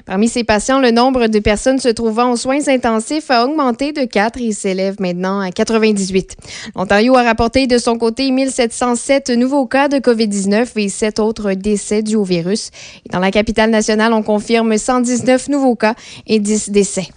[0.06, 4.04] Parmi ces patients, le nombre de personnes se trouvant aux soins intensifs a augmenté de
[4.04, 6.36] 4 et s'élève maintenant à 98.
[6.74, 12.02] L'Ontario a rapporté de son côté 1707 nouveaux cas de COVID-19 et 7 autres décès
[12.02, 12.70] dus au virus.
[13.12, 15.94] Dans la capitale nationale, on confirme 119 nouveaux cas
[16.26, 17.08] et 10 décès.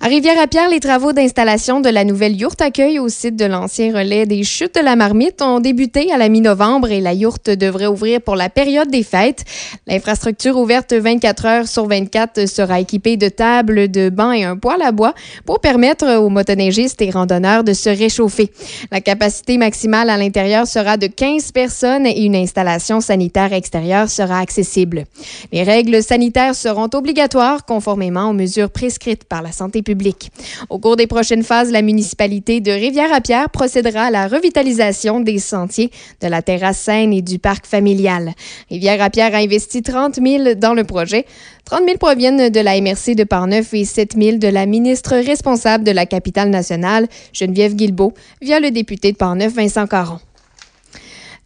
[0.00, 4.26] À Rivière-à-Pierre, les travaux d'installation de la nouvelle yourte accueil au site de l'ancien relais
[4.26, 8.20] des Chutes de la Marmite ont débuté à la mi-novembre et la yourte devrait ouvrir
[8.20, 9.44] pour la période des fêtes.
[9.86, 14.82] L'infrastructure ouverte 24 heures sur 24 sera équipée de tables, de bancs et un poêle
[14.82, 18.50] à bois pour permettre aux motoneigistes et randonneurs de se réchauffer.
[18.90, 24.40] La capacité maximale à l'intérieur sera de 15 personnes et une installation sanitaire extérieure sera
[24.40, 25.04] accessible.
[25.52, 30.30] Les règles sanitaires seront obligatoires conformément aux mesures prescrites par la santé publique.
[30.70, 35.90] Au cours des prochaines phases, la municipalité de Rivière-à-Pierre procédera à la revitalisation des sentiers,
[36.20, 38.32] de la terrasse Seine et du parc familial.
[38.70, 41.24] Rivière-à-Pierre a investi 30 000 dans le projet.
[41.64, 45.84] 30 000 proviennent de la MRC de Parneuf et 7 000 de la ministre responsable
[45.84, 50.20] de la capitale nationale, Geneviève Guilbeault, via le député de Parneuf, Vincent Caron.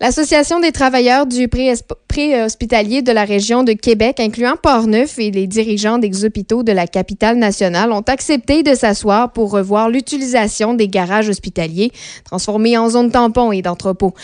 [0.02, 1.74] L'Association des travailleurs du pré-
[2.08, 6.86] pré-hospitalier de la région de Québec, incluant Portneuf et les dirigeants des hôpitaux de la
[6.86, 11.92] capitale nationale, ont accepté de s'asseoir pour revoir l'utilisation des garages hospitaliers
[12.24, 14.14] transformés en zones tampons et d'entrepôts.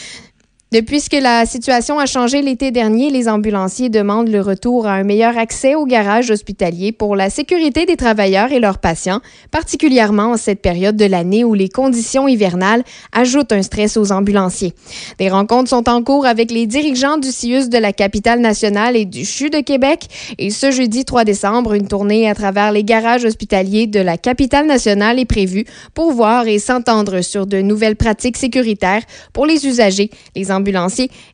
[0.76, 5.04] Depuis que la situation a changé l'été dernier, les ambulanciers demandent le retour à un
[5.04, 10.36] meilleur accès aux garages hospitaliers pour la sécurité des travailleurs et leurs patients, particulièrement en
[10.36, 14.74] cette période de l'année où les conditions hivernales ajoutent un stress aux ambulanciers.
[15.18, 19.06] Des rencontres sont en cours avec les dirigeants du CIUS de la capitale nationale et
[19.06, 20.08] du CHU de Québec.
[20.36, 24.66] Et ce jeudi 3 décembre, une tournée à travers les garages hospitaliers de la capitale
[24.66, 25.64] nationale est prévue
[25.94, 30.65] pour voir et s'entendre sur de nouvelles pratiques sécuritaires pour les usagers, les ambulanciers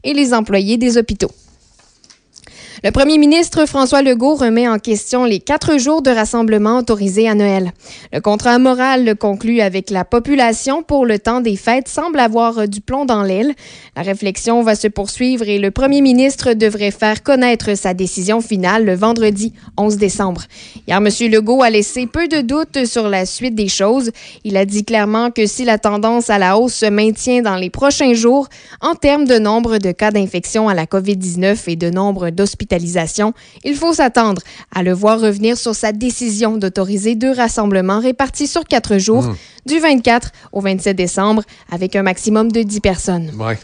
[0.05, 1.31] et les employés des hôpitaux.
[2.85, 7.37] Le premier ministre François Legault remet en question les quatre jours de rassemblement autorisés à
[7.37, 7.71] Noël.
[8.13, 12.81] Le contrat moral conclu avec la population pour le temps des fêtes semble avoir du
[12.81, 13.55] plomb dans l'aile.
[13.95, 18.85] La réflexion va se poursuivre et le premier ministre devrait faire connaître sa décision finale
[18.85, 20.43] le vendredi 11 décembre.
[20.89, 21.09] Hier, M.
[21.31, 24.11] Legault a laissé peu de doutes sur la suite des choses.
[24.43, 27.71] Il a dit clairement que si la tendance à la hausse se maintient dans les
[27.71, 28.49] prochains jours,
[28.81, 32.72] en termes de nombre de cas d'infection à la COVID-19 et de nombre d'hospitalisations,
[33.65, 34.43] il faut s'attendre
[34.75, 39.37] à le voir revenir sur sa décision d'autoriser deux rassemblements répartis sur quatre jours, Mmh.
[39.67, 43.31] du 24 au 27 décembre, avec un maximum de 10 personnes.
[43.39, 43.59] Ouais.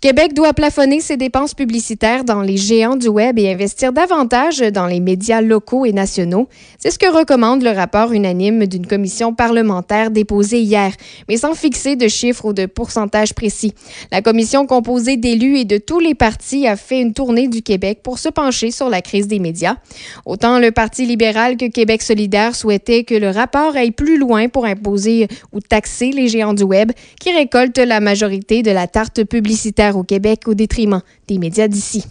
[0.00, 4.86] Québec doit plafonner ses dépenses publicitaires dans les géants du Web et investir davantage dans
[4.86, 6.48] les médias locaux et nationaux.
[6.78, 10.94] C'est ce que recommande le rapport unanime d'une commission parlementaire déposée hier,
[11.28, 13.74] mais sans fixer de chiffres ou de pourcentage précis.
[14.10, 17.98] La commission composée d'élus et de tous les partis a fait une tournée du Québec
[18.02, 19.76] pour se pencher sur la crise des médias.
[20.24, 24.64] Autant le Parti libéral que Québec solidaire souhaitaient que le rapport aille plus loin pour
[24.64, 26.90] imposer ou taxer les géants du Web
[27.20, 32.04] qui récoltent la majorité de la tarte publicitaire au Québec au détriment des médias d'ici.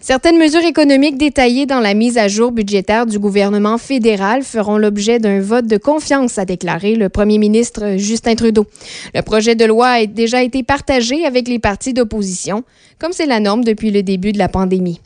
[0.00, 5.18] Certaines mesures économiques détaillées dans la mise à jour budgétaire du gouvernement fédéral feront l'objet
[5.18, 8.66] d'un vote de confiance, a déclaré le premier ministre Justin Trudeau.
[9.14, 12.64] Le projet de loi a déjà été partagé avec les partis d'opposition,
[12.98, 15.00] comme c'est la norme depuis le début de la pandémie.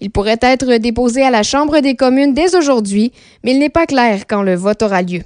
[0.00, 3.12] Il pourrait être déposé à la Chambre des communes dès aujourd'hui,
[3.44, 5.20] mais il n'est pas clair quand le vote aura lieu.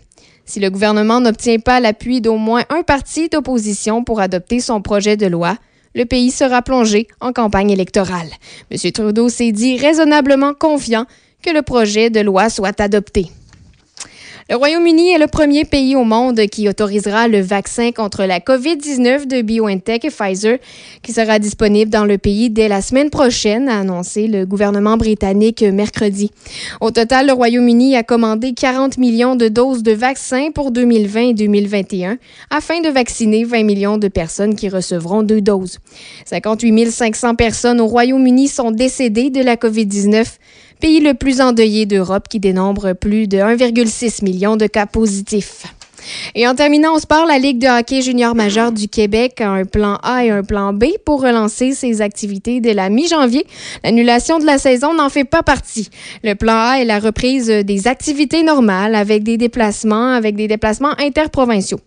[0.44, 5.16] Si le gouvernement n'obtient pas l'appui d'au moins un parti d'opposition pour adopter son projet
[5.16, 5.56] de loi,
[5.96, 8.28] le pays sera plongé en campagne électorale.
[8.70, 8.92] M.
[8.92, 11.06] Trudeau s'est dit raisonnablement confiant
[11.42, 13.30] que le projet de loi soit adopté.
[14.48, 19.26] Le Royaume-Uni est le premier pays au monde qui autorisera le vaccin contre la COVID-19
[19.26, 20.58] de BioNTech et Pfizer,
[21.02, 25.62] qui sera disponible dans le pays dès la semaine prochaine, a annoncé le gouvernement britannique
[25.62, 26.30] mercredi.
[26.80, 31.34] Au total, le Royaume-Uni a commandé 40 millions de doses de vaccins pour 2020 et
[31.34, 32.18] 2021
[32.48, 35.80] afin de vacciner 20 millions de personnes qui recevront deux doses.
[36.24, 40.24] 58 500 personnes au Royaume-Uni sont décédées de la COVID-19
[40.80, 45.66] pays le plus endeuillé d'Europe qui dénombre plus de 1,6 million de cas positifs.
[46.34, 49.64] Et en terminant au sport, la Ligue de hockey junior majeur du Québec a un
[49.64, 53.46] plan A et un plan B pour relancer ses activités dès la mi-janvier.
[53.84, 55.88] L'annulation de la saison n'en fait pas partie.
[56.22, 60.98] Le plan A est la reprise des activités normales avec des déplacements, avec des déplacements
[60.98, 61.80] interprovinciaux.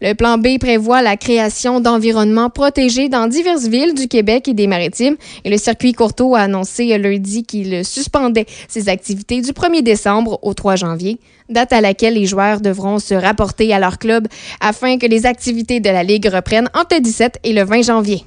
[0.00, 4.66] Le plan B prévoit la création d'environnements protégés dans diverses villes du Québec et des
[4.66, 5.16] Maritimes.
[5.44, 10.54] Et le circuit Courteau a annoncé lundi qu'il suspendait ses activités du 1er décembre au
[10.54, 11.18] 3 janvier,
[11.48, 14.26] date à laquelle les joueurs devront se rapporter à leur club
[14.60, 18.24] afin que les activités de la Ligue reprennent entre le 17 et le 20 janvier.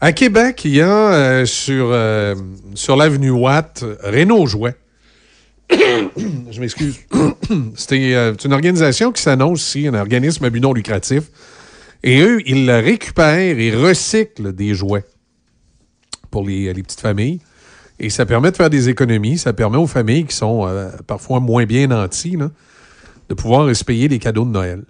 [0.00, 2.34] À Québec, il y a euh, sur, euh,
[2.74, 4.74] sur l'avenue Watt, Renault Jouet.
[5.70, 6.98] Je m'excuse.
[7.76, 11.24] C'était euh, c'est une organisation qui s'annonce ici, un organisme à but non lucratif.
[12.02, 15.04] Et eux, ils récupèrent et recyclent des jouets
[16.32, 17.38] pour les, les petites familles.
[17.98, 19.38] Et ça permet de faire des économies.
[19.38, 22.50] Ça permet aux familles qui sont euh, parfois moins bien nanties là,
[23.28, 24.84] de pouvoir se payer des cadeaux de Noël.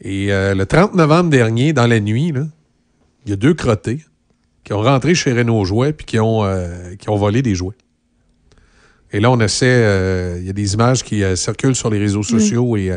[0.00, 2.32] Et euh, le 30 novembre dernier, dans la nuit,
[3.24, 4.00] il y a deux crottés
[4.64, 7.76] qui ont rentré chez Renault Jouets puis qui ont, euh, qui ont volé des jouets.
[9.12, 12.78] Et là, on essaie, il y a des images qui circulent sur les réseaux sociaux
[12.78, 12.96] et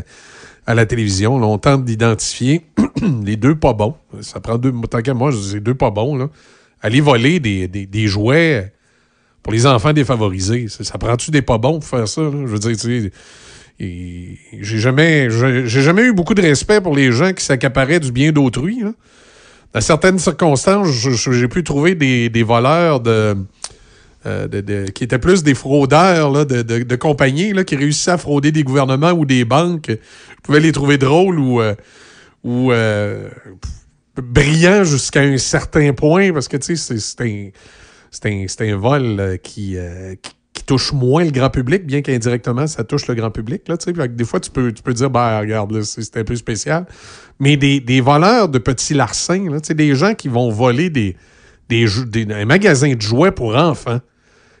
[0.66, 1.38] à la télévision.
[1.38, 2.62] Là, on tente d'identifier
[3.22, 3.94] les deux pas bons.
[4.22, 6.16] Ça prend deux, tant qu'à moi, je dis deux pas bons.
[6.16, 6.30] Là.
[6.80, 8.72] Aller voler des, des- des jouets
[9.46, 10.66] pour les enfants défavorisés.
[10.68, 12.20] Ça, prend-tu des pas bons pour faire ça?
[12.20, 13.12] Je veux dire, tu sais,
[13.78, 18.32] j'ai jamais, j'ai jamais eu beaucoup de respect pour les gens qui s'accaparaient du bien
[18.32, 18.80] d'autrui.
[18.80, 18.90] là.
[19.72, 23.36] Dans certaines circonstances, j'ai pu trouver des, voleurs de,
[24.26, 29.12] euh, de- qui étaient plus des fraudeurs de, compagnies qui réussissaient à frauder des gouvernements
[29.12, 29.90] ou des banques.
[29.90, 31.76] Je pouvais les trouver drôles ou, euh,
[32.44, 33.28] euh,
[34.20, 37.50] brillants jusqu'à un certain point parce que tu sais, c'est un,
[38.22, 40.14] c'est un, vol euh, qui, euh,
[40.54, 43.68] qui, touche moins le grand public, bien qu'indirectement, ça touche le grand public.
[43.68, 43.76] Là,
[44.08, 46.86] des fois, tu peux, dire, ben, regarde, c'est un peu spécial.
[47.38, 51.16] Mais des, voleurs de petits larcins, là, des gens qui vont voler des,
[52.30, 54.00] un magasin de jouets pour enfants,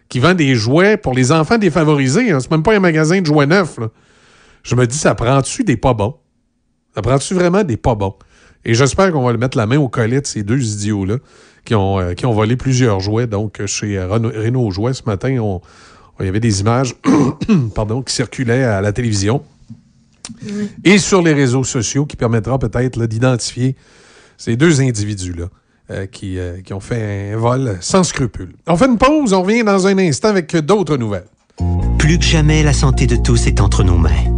[0.08, 2.30] qui vend des jouets pour les enfants défavorisés.
[2.30, 2.38] Hein.
[2.40, 3.80] C'est même pas un magasin de jouets neufs.
[4.62, 6.14] Je me dis, ça prend-tu des pas bons?
[6.94, 8.14] Ça prend-tu vraiment des pas bons?
[8.64, 11.16] Et j'espère qu'on va le mettre la main au collet de ces deux idiots-là
[11.66, 13.26] qui ont, euh, qui ont volé plusieurs jouets.
[13.26, 16.60] Donc, euh, chez euh, Renault, Renault Jouets, ce matin, on- on- il y avait des
[16.62, 16.94] images
[17.74, 19.42] pardon, qui circulaient à la télévision
[20.84, 23.76] et sur les réseaux sociaux qui permettra peut-être d'identifier
[24.38, 25.46] ces deux individus-là.
[25.92, 28.54] euh, qui, euh, qui ont fait un vol sans scrupule.
[28.66, 31.28] On fait une pause, on revient dans un instant avec d'autres nouvelles.
[31.96, 34.35] Plus que jamais, la santé de tous est entre nos mains.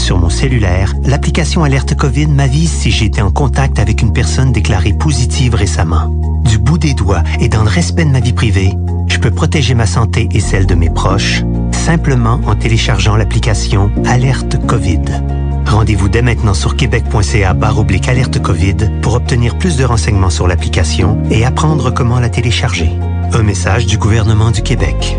[0.00, 4.50] Sur mon cellulaire, l'application Alerte COVID m'avise si j'ai été en contact avec une personne
[4.50, 6.08] déclarée positive récemment.
[6.42, 8.72] Du bout des doigts et dans le respect de ma vie privée,
[9.08, 14.56] je peux protéger ma santé et celle de mes proches simplement en téléchargeant l'application Alerte
[14.66, 15.02] COVID.
[15.66, 21.22] Rendez-vous dès maintenant sur québec.ca oblique alerte COVID pour obtenir plus de renseignements sur l'application
[21.30, 22.90] et apprendre comment la télécharger.
[23.34, 25.18] Un message du gouvernement du Québec.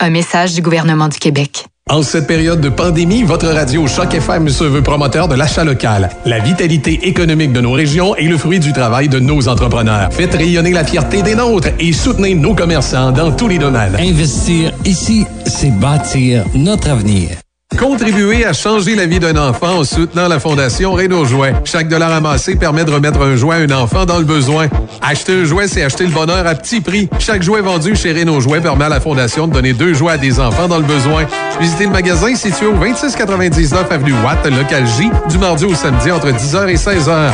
[0.00, 1.66] Un message du gouvernement du Québec.
[1.90, 6.10] En cette période de pandémie, votre radio Choc FM se veut promoteur de l'achat local.
[6.24, 10.12] La vitalité économique de nos régions est le fruit du travail de nos entrepreneurs.
[10.12, 13.96] Faites rayonner la fierté des nôtres et soutenez nos commerçants dans tous les domaines.
[13.98, 17.30] Investir ici, c'est bâtir notre avenir.
[17.76, 21.54] Contribuer à changer la vie d'un enfant en soutenant la Fondation Renault Jouet.
[21.64, 24.68] Chaque dollar amassé permet de remettre un jouet à un enfant dans le besoin.
[25.00, 27.08] Acheter un jouet, c'est acheter le bonheur à petit prix.
[27.20, 30.18] Chaque jouet vendu chez Renault Jouet permet à la Fondation de donner deux jouets à
[30.18, 31.26] des enfants dans le besoin.
[31.60, 36.30] Visitez le magasin situé au 2699 Avenue Watt, local J, du mardi au samedi entre
[36.30, 37.30] 10h et 16h.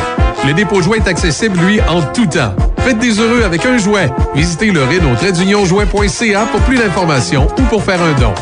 [0.47, 2.55] Le dépôt jouet est accessible, lui, en tout temps.
[2.79, 4.11] Faites des heureux avec un jouet.
[4.35, 8.35] Visitez le renault-jouet.ca pour plus d'informations ou pour faire un don.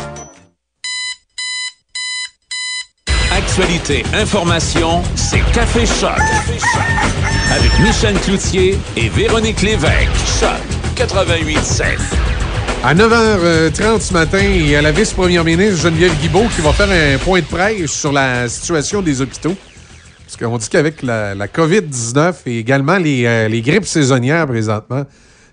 [3.55, 6.17] Actualité, information, c'est Café Choc.
[7.51, 10.09] Avec Michel Cloutier et Véronique Lévesque.
[10.39, 10.49] Choc
[10.95, 11.99] 88.7.
[12.83, 16.89] À 9h30 ce matin, il y a la vice-première ministre Geneviève Guibault qui va faire
[16.89, 19.55] un point de presse sur la situation des hôpitaux.
[20.25, 25.03] Parce qu'on dit qu'avec la, la COVID-19 et également les, euh, les grippes saisonnières présentement,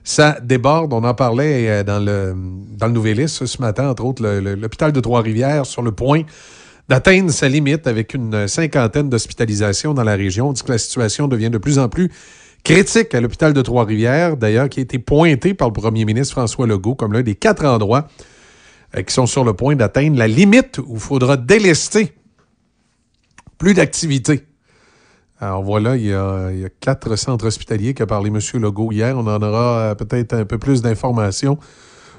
[0.02, 0.94] ça déborde.
[0.94, 2.34] On en parlait euh, dans le,
[2.78, 6.22] dans le ce matin, entre autres, l'hôpital de Trois-Rivières sur le point
[6.90, 10.48] d'atteindre sa limite avec une cinquantaine d'hospitalisations dans la région.
[10.48, 12.10] On dit que la situation devient de plus en plus
[12.64, 16.66] critique à l'hôpital de Trois-Rivières, d'ailleurs, qui a été pointé par le premier ministre François
[16.66, 18.08] Legault comme l'un des quatre endroits
[18.96, 22.12] euh, qui sont sur le point d'atteindre la limite où il faudra délester
[23.56, 24.46] plus d'activités.
[25.38, 28.40] Alors voilà, il y, a, il y a quatre centres hospitaliers qu'a parlé M.
[28.60, 29.16] Legault hier.
[29.16, 31.56] On en aura euh, peut-être un peu plus d'informations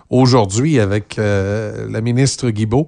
[0.10, 2.88] aujourd'hui avec euh, la ministre Guibault,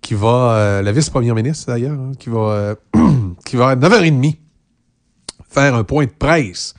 [0.00, 2.74] qui va, euh, la vice-première ministre d'ailleurs, hein, qui va, euh,
[3.44, 4.36] qui va à 9h30
[5.48, 6.74] faire un point de presse.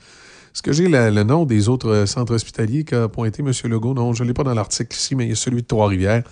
[0.54, 3.52] Est-ce que j'ai le nom des autres euh, centres hospitaliers qu'a pointé M.
[3.70, 3.94] Legault?
[3.94, 6.24] Non, je ne l'ai pas dans l'article ici, mais il y a celui de Trois-Rivières.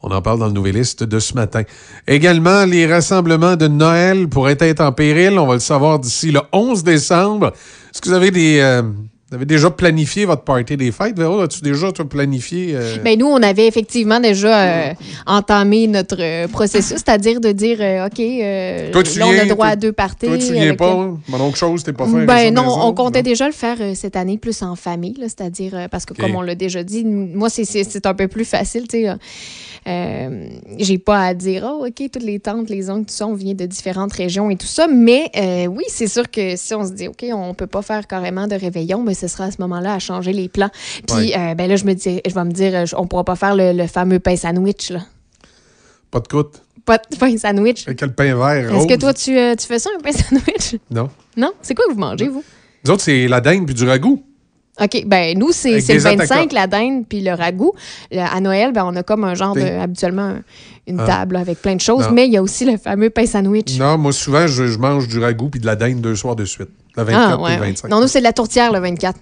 [0.00, 1.62] On en parle dans le Nouvelliste de ce matin.
[2.06, 5.38] Également, les rassemblements de Noël pourraient être en péril.
[5.38, 7.48] On va le savoir d'ici le 11 décembre.
[7.48, 8.80] Est-ce que vous avez des...
[9.30, 11.18] vous avez déjà planifié votre party des fêtes?
[11.18, 12.70] Véro, as-tu déjà toi, planifié?
[12.74, 14.94] euh, Ben, nous, on avait effectivement déjà euh,
[15.26, 19.44] entamé notre euh, processus, c'est-à-dire de dire, euh, OK, Toi, tu là, on a viens,
[19.46, 20.26] droit toi- à deux parties.
[20.26, 20.92] Toi, tu viens avec, pas?
[20.92, 21.18] hein?
[21.46, 22.24] Autre chose, t'es pas fait.
[22.24, 26.14] Ben non, on comptait déjà le faire cette année plus en famille, c'est-à-dire parce que
[26.14, 29.12] comme on l'a déjà dit, moi c'est un peu plus facile, tu sais.
[29.88, 30.48] Euh,
[30.78, 33.54] J'ai pas à dire oh ok toutes les tantes, les oncles, tout ça, on vient
[33.54, 36.92] de différentes régions et tout ça, mais euh, oui c'est sûr que si on se
[36.92, 39.94] dit ok on peut pas faire carrément de réveillon, mais ce sera à ce moment-là
[39.94, 40.70] à changer les plans.
[41.06, 41.36] Puis Ouais.
[41.38, 43.72] euh, ben là je me dis, je vais me dire on pourra pas faire le,
[43.72, 45.00] le fameux pain sandwich là,
[46.10, 46.62] Pas de croûte.
[46.84, 47.86] pas de pain sandwich.
[47.86, 50.76] Avec le pain vert Est-ce que toi tu, euh, tu fais ça un pain sandwich?
[50.90, 51.08] Non.
[51.36, 52.44] Non, c'est quoi que vous mangez vous?
[52.84, 54.22] Nous autres, c'est la dinde puis du ragoût.
[54.80, 56.54] OK, ben nous, c'est le des 25, attaquants.
[56.54, 57.72] la dinde, puis le ragoût.
[58.12, 60.42] Le- à Noël, ben, on a comme un genre de, habituellement, un-
[60.86, 61.06] une Ah.
[61.06, 62.12] table avec plein de choses, Non.
[62.12, 63.76] mais il y a aussi le fameux pain sandwich.
[63.78, 66.44] Non, moi, souvent, je, je mange du ragoût puis de la dinde deux soirs de
[66.44, 66.68] suite.
[66.96, 67.66] Le 24 ah, et ouais, le ouais.
[67.68, 67.88] 25.
[67.90, 69.18] Non, nous, c'est de la tourtière le 24.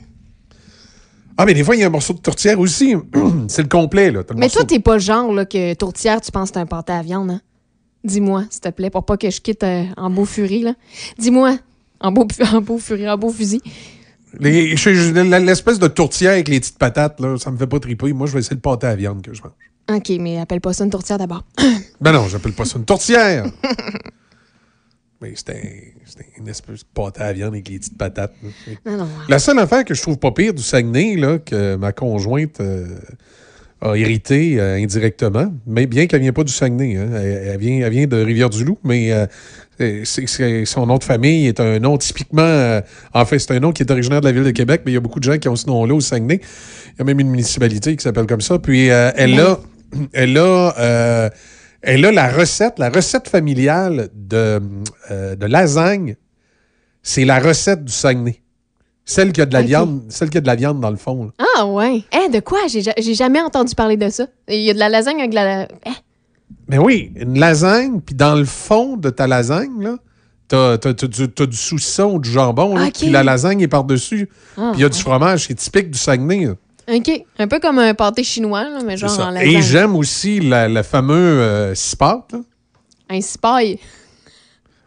[1.39, 2.95] Ah, mais des fois, il y a un morceau de tourtière aussi.
[3.49, 4.25] c'est le complet, là.
[4.25, 6.61] T'as le Mais toi, t'es pas le genre là, que tourtière, tu penses que c'est
[6.61, 7.41] un pâté à viande, hein?
[8.05, 10.75] Dis-moi, s'il te plaît, pour pas que je quitte euh, en beau furie, là.
[11.19, 11.57] Dis-moi,
[12.01, 13.61] en beau, en beau furie, en beau fusil.
[14.41, 18.13] La- L'espèce de tourtière avec les petites patates, là, ça me fait pas triper.
[18.13, 19.53] Moi, je vais essayer le pâté à viande que je mange.
[19.99, 21.45] OK, mais appelle pas ça une tourtière d'abord.
[22.01, 23.47] Ben non, j'appelle pas ça une tourtière.
[25.21, 28.35] mais un- c'est une espèce de pâté à viande avec les petites patates.
[28.43, 28.73] là.
[28.93, 29.09] Non, non.
[29.29, 32.87] La seule affaire que je trouve pas pire du Saguenay, là, que ma conjointe euh,
[33.83, 36.97] a hérité euh, indirectement, mais bien qu'elle ne vient pas du Saguenay.
[36.97, 37.09] hein.
[37.15, 40.05] Elle, elle vient, elle vient de Rivière-du-Loup, mais euh,
[40.65, 42.43] son nom de famille est un nom typiquement...
[42.43, 42.81] euh,
[43.13, 44.95] en fait, c'est un nom qui est originaire de la ville de Québec, mais il
[44.95, 46.41] y a beaucoup de gens qui ont ce nom-là au Saguenay.
[46.95, 48.59] Il y a même une municipalité qui s'appelle comme ça.
[48.59, 49.59] Puis elle a...
[50.13, 51.31] Elle a
[51.83, 54.61] elle a la recette, la recette familiale de,
[55.11, 56.17] de lasagne.
[57.01, 58.41] C'est la recette du Saguenay.
[59.09, 61.27] Celle qui a de la viande, celle qui a de la viande dans le fond.
[61.39, 61.47] là.
[61.59, 62.03] Ah, ouais.
[62.13, 62.59] Eh, de quoi?
[62.69, 64.27] J'ai ja- j'ai jamais entendu parler de ça.
[64.49, 65.63] Il y a de la lasagne avec de la.
[65.87, 65.91] Eh,
[66.69, 69.97] Mais oui, une lasagne, puis dans le fond de ta lasagne, là,
[70.49, 74.29] t'as, t'as- t'as du, t'as du saucisson ou du jambon, puis la lasagne est par-dessus.
[74.57, 76.47] Ah, Puis il y a du fromage qui est typique du Saguenay.
[76.47, 76.55] là.
[76.97, 77.25] OK.
[77.39, 79.63] Un peu comme un pâté chinois, là, mais C'est genre en Et lasagne.
[79.63, 82.35] j'aime aussi la, la fameux euh, cipote.
[83.09, 83.79] Un cipaille.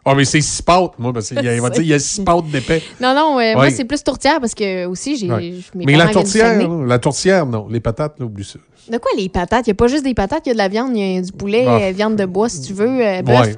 [0.04, 1.98] Ah, mais c'est cipote, moi, parce qu'il y a, il va dire, il y a
[2.00, 2.82] cipote d'épais.
[3.00, 5.30] Non, non, euh, moi, c'est plus tourtière parce que aussi, j'ai.
[5.30, 5.54] Ouais.
[5.74, 7.68] Mais la tourtière, là, la tourtière, non.
[7.68, 8.58] Les patates, là, oublie ça.
[8.90, 9.66] De quoi les patates?
[9.66, 11.18] Il n'y a pas juste des patates, il y a de la viande, il y
[11.18, 11.76] a du poulet, Ah.
[11.82, 13.46] euh, viande de bois si tu veux, euh, bœuf.
[13.48, 13.56] Ouais.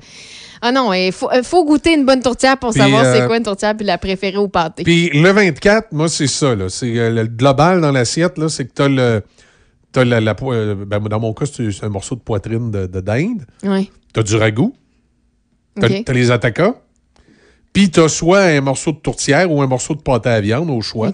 [0.64, 3.36] Ah non, il faut, euh, faut goûter une bonne tourtière pour savoir euh, c'est quoi
[3.36, 4.84] une tourtière puis la préférer au pâté.
[4.84, 6.54] Puis le 24, moi, c'est ça.
[6.54, 6.68] là.
[6.68, 9.22] C'est euh, le global dans l'assiette, là, c'est que t'as le.
[9.90, 13.42] T'as la, euh, ben, dans mon cas, c'est un morceau de poitrine de, de dinde.
[13.64, 13.90] Ouais.
[14.12, 14.72] T'as du ragoût.
[15.80, 16.74] T'as t'as les attaquas.
[17.72, 20.80] Puis t'as soit un morceau de tourtière ou un morceau de pâté à viande au
[20.80, 21.10] choix.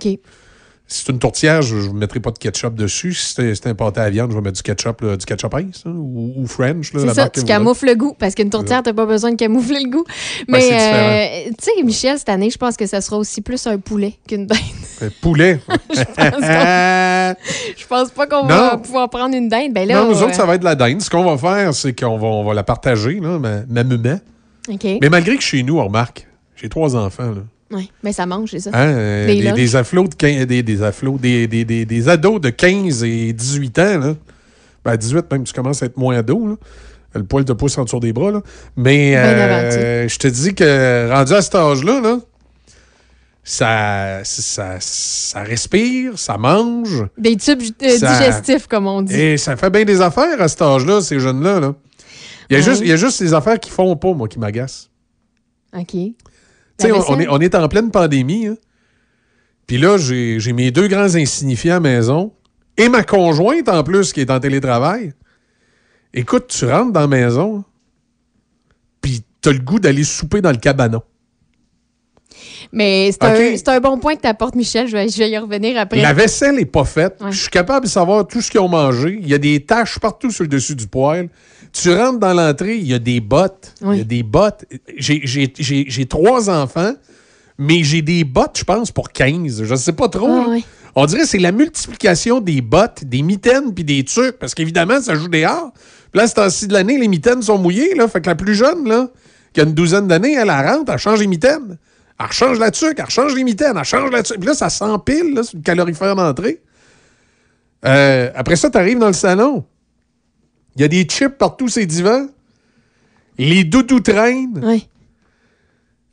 [0.90, 3.12] Si c'est une tourtière, je ne mettrai pas de ketchup dessus.
[3.12, 5.84] Si c'est un pâté à viande, je vais mettre du ketchup, là, du ketchup ice
[5.84, 6.92] ou, ou French.
[6.92, 9.90] C'est ça, tu camoufles le goût parce qu'une tourtière, t'as pas besoin de camoufler le
[9.90, 10.04] goût.
[10.48, 13.76] Mais, euh, tu sais, Michel, cette année, je pense que ça sera aussi plus un
[13.76, 14.58] poulet qu'une dinde.
[15.00, 15.60] Un poulet.
[17.78, 19.72] Je pense pas qu'on va pouvoir prendre une dinde.
[19.72, 21.00] Ben là, non, nous euh, autres, ça va être de la dinde.
[21.02, 24.18] Ce qu'on va faire, c'est qu'on va, on va la partager, là, ma, ma maman.
[24.68, 26.26] Mais malgré que chez nous, on remarque,
[26.56, 27.42] j'ai trois enfants, là.
[27.70, 28.70] Ouais, mais ça mange, c'est ça.
[28.72, 33.04] Hein, euh, Des des, des afflots de 15 des, des afflots, des, ados de 15
[33.04, 34.14] et 18 ans, là.
[34.84, 36.54] Ben, 18, même, tu commences à être moins ado, là.
[37.14, 38.42] Le poil te pousse en dessous des bras, là.
[38.76, 42.18] Mais euh, je te dis que rendu à cet âge-là, là,
[43.44, 47.04] ça, ça, ça respire, ça mange.
[47.16, 49.14] Des tubes euh, Ça- digestifs, comme on dit.
[49.14, 51.60] Et ça fait bien des affaires à cet âge-là, ces jeunes-là.
[51.60, 51.74] Là.
[52.50, 52.64] Il, y a Ouais.
[52.64, 54.90] juste, il y a juste les affaires qui font pas, moi, qui m'agacent.
[55.76, 55.90] OK.
[55.90, 56.14] Tu
[56.78, 58.46] sais, La on, on est, on est en pleine pandémie.
[58.46, 58.56] hein.
[59.66, 62.32] Puis là, j'ai mes deux grands insignifiants à la maison
[62.78, 65.12] et ma conjointe en plus qui est en télétravail.
[66.14, 67.64] Écoute, tu rentres dans la maison,
[69.02, 71.02] puis t'as le goût d'aller souper dans le cabanon.
[72.72, 74.86] Mais c'est un, c'est un bon point que t'apportes, Michel.
[74.88, 76.00] Je vais, je vais y revenir après.
[76.02, 77.16] La vaisselle est pas faite.
[77.20, 77.32] Ouais.
[77.32, 79.18] Je suis capable de savoir tout ce qu'ils ont mangé.
[79.22, 81.28] Il y a des taches partout sur le dessus du poêle.
[81.72, 83.74] Tu rentres dans l'entrée, il y a des bottes.
[83.82, 84.64] Il y a des bottes.
[84.96, 86.92] J'ai- trois enfants,
[87.58, 89.64] mais j'ai des bottes, je pense, pour 15.
[89.64, 90.28] Je ne sais pas trop.
[90.28, 90.56] Ah.
[90.94, 95.00] On dirait que c'est la multiplication des bottes, des mitaines puis des trucs, parce qu'évidemment,
[95.00, 95.72] ça joue dehors.
[96.10, 97.94] Puis là, ce temps-ci de l'année, les mitaines sont mouillées.
[97.94, 99.08] Là, fait que la plus jeune, là,
[99.52, 101.76] qui a une douzaine d'années, elle, elle rentre, elle change les mitaines.
[102.20, 104.38] Elle rechange la tuque, elle rechange les mitaines, elle change la tuque.
[104.38, 106.62] Puis là, ça s'empile là, sur le calorifère d'entrée.
[107.84, 109.64] Euh, après ça, tu arrives dans le salon.
[110.76, 112.26] Il y a des chips partout ces divans.
[113.38, 114.60] Les doudous traînent.
[114.64, 114.88] Oui.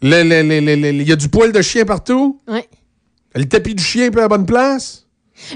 [0.02, 2.40] Le- le- le- le- le- Il y a du poil de chien partout.
[2.48, 2.62] Oui.
[3.34, 5.08] Le tapis du chien est pas à la bonne place.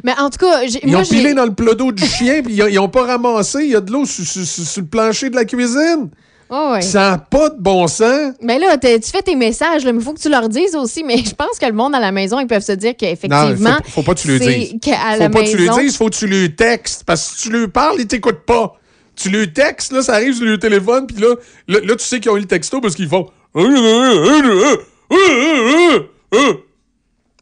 [0.03, 2.03] Mais en tout cas, j'ai- Ils moi, ont j'ai- pilé dans le plat d'eau du
[2.05, 3.63] chien, puis ils ont- ils ont pas ramassé.
[3.63, 6.09] Il y a de l'eau sur, sur- sur- sur le plancher de la cuisine.
[6.49, 6.81] Oh, ouais.
[6.81, 8.33] Ça n'a pas de bon sens.
[8.41, 11.03] Mais là, tu fais tes messages, là, mais il faut que tu leur dises aussi.
[11.03, 13.69] Mais je pense que le monde à la maison, ils peuvent se dire qu'effectivement.
[13.69, 14.71] Non, faut, faut pas que tu le dises.
[14.71, 17.03] faut pas que tu le dises, faut que tu lui textes.
[17.03, 18.73] Parce que si tu lui parles, il t'écoute pas.
[19.15, 21.35] Tu lui textes, là, ça arrive sur le téléphone, puis là,
[21.67, 23.29] là, là, tu sais qu'ils ont eu le texto parce qu'ils font.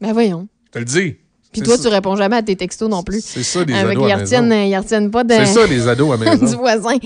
[0.00, 0.48] Ben voyons.
[0.66, 1.16] Je te le dis.
[1.60, 1.82] Puis toi, ça.
[1.84, 3.22] tu réponds jamais à tes textos non plus.
[3.24, 5.32] C'est ça, des Avec, ados à ils, retiennent, ils retiennent pas de...
[5.34, 6.46] C'est ça, les ados à maison.
[6.46, 6.96] du voisin.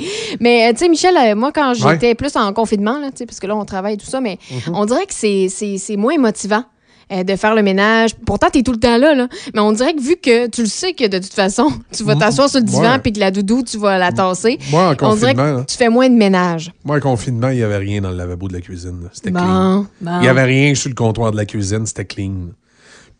[0.41, 1.93] Mais tu sais, Michel, euh, moi, quand Ouais.
[1.95, 4.21] j'étais plus en confinement, là, tu sais, parce que là, on travaille et tout ça,
[4.21, 4.75] mais Mhm.
[4.75, 6.65] on dirait que c'est- c'est c'est moins motivant.
[7.11, 8.15] euh, de faire le ménage.
[8.25, 9.29] Pourtant, tu es tout le temps là, là.
[9.53, 12.17] Mais on dirait que vu que tu le sais que de toute façon, tu vas
[12.17, 14.59] t'asseoir sur le divan puis que la doudou, tu vas la tasser.
[14.71, 16.73] Moi, en on dirait confinement, que tu fais moins de ménage.
[16.87, 19.11] Moi, en confinement, il n'y avait rien dans le lavabo de la cuisine.
[19.13, 19.87] C'était Bon, clean.
[20.01, 20.11] bon.
[20.19, 21.85] Il n'y avait rien sur le comptoir de la cuisine.
[21.85, 22.33] C'était clean.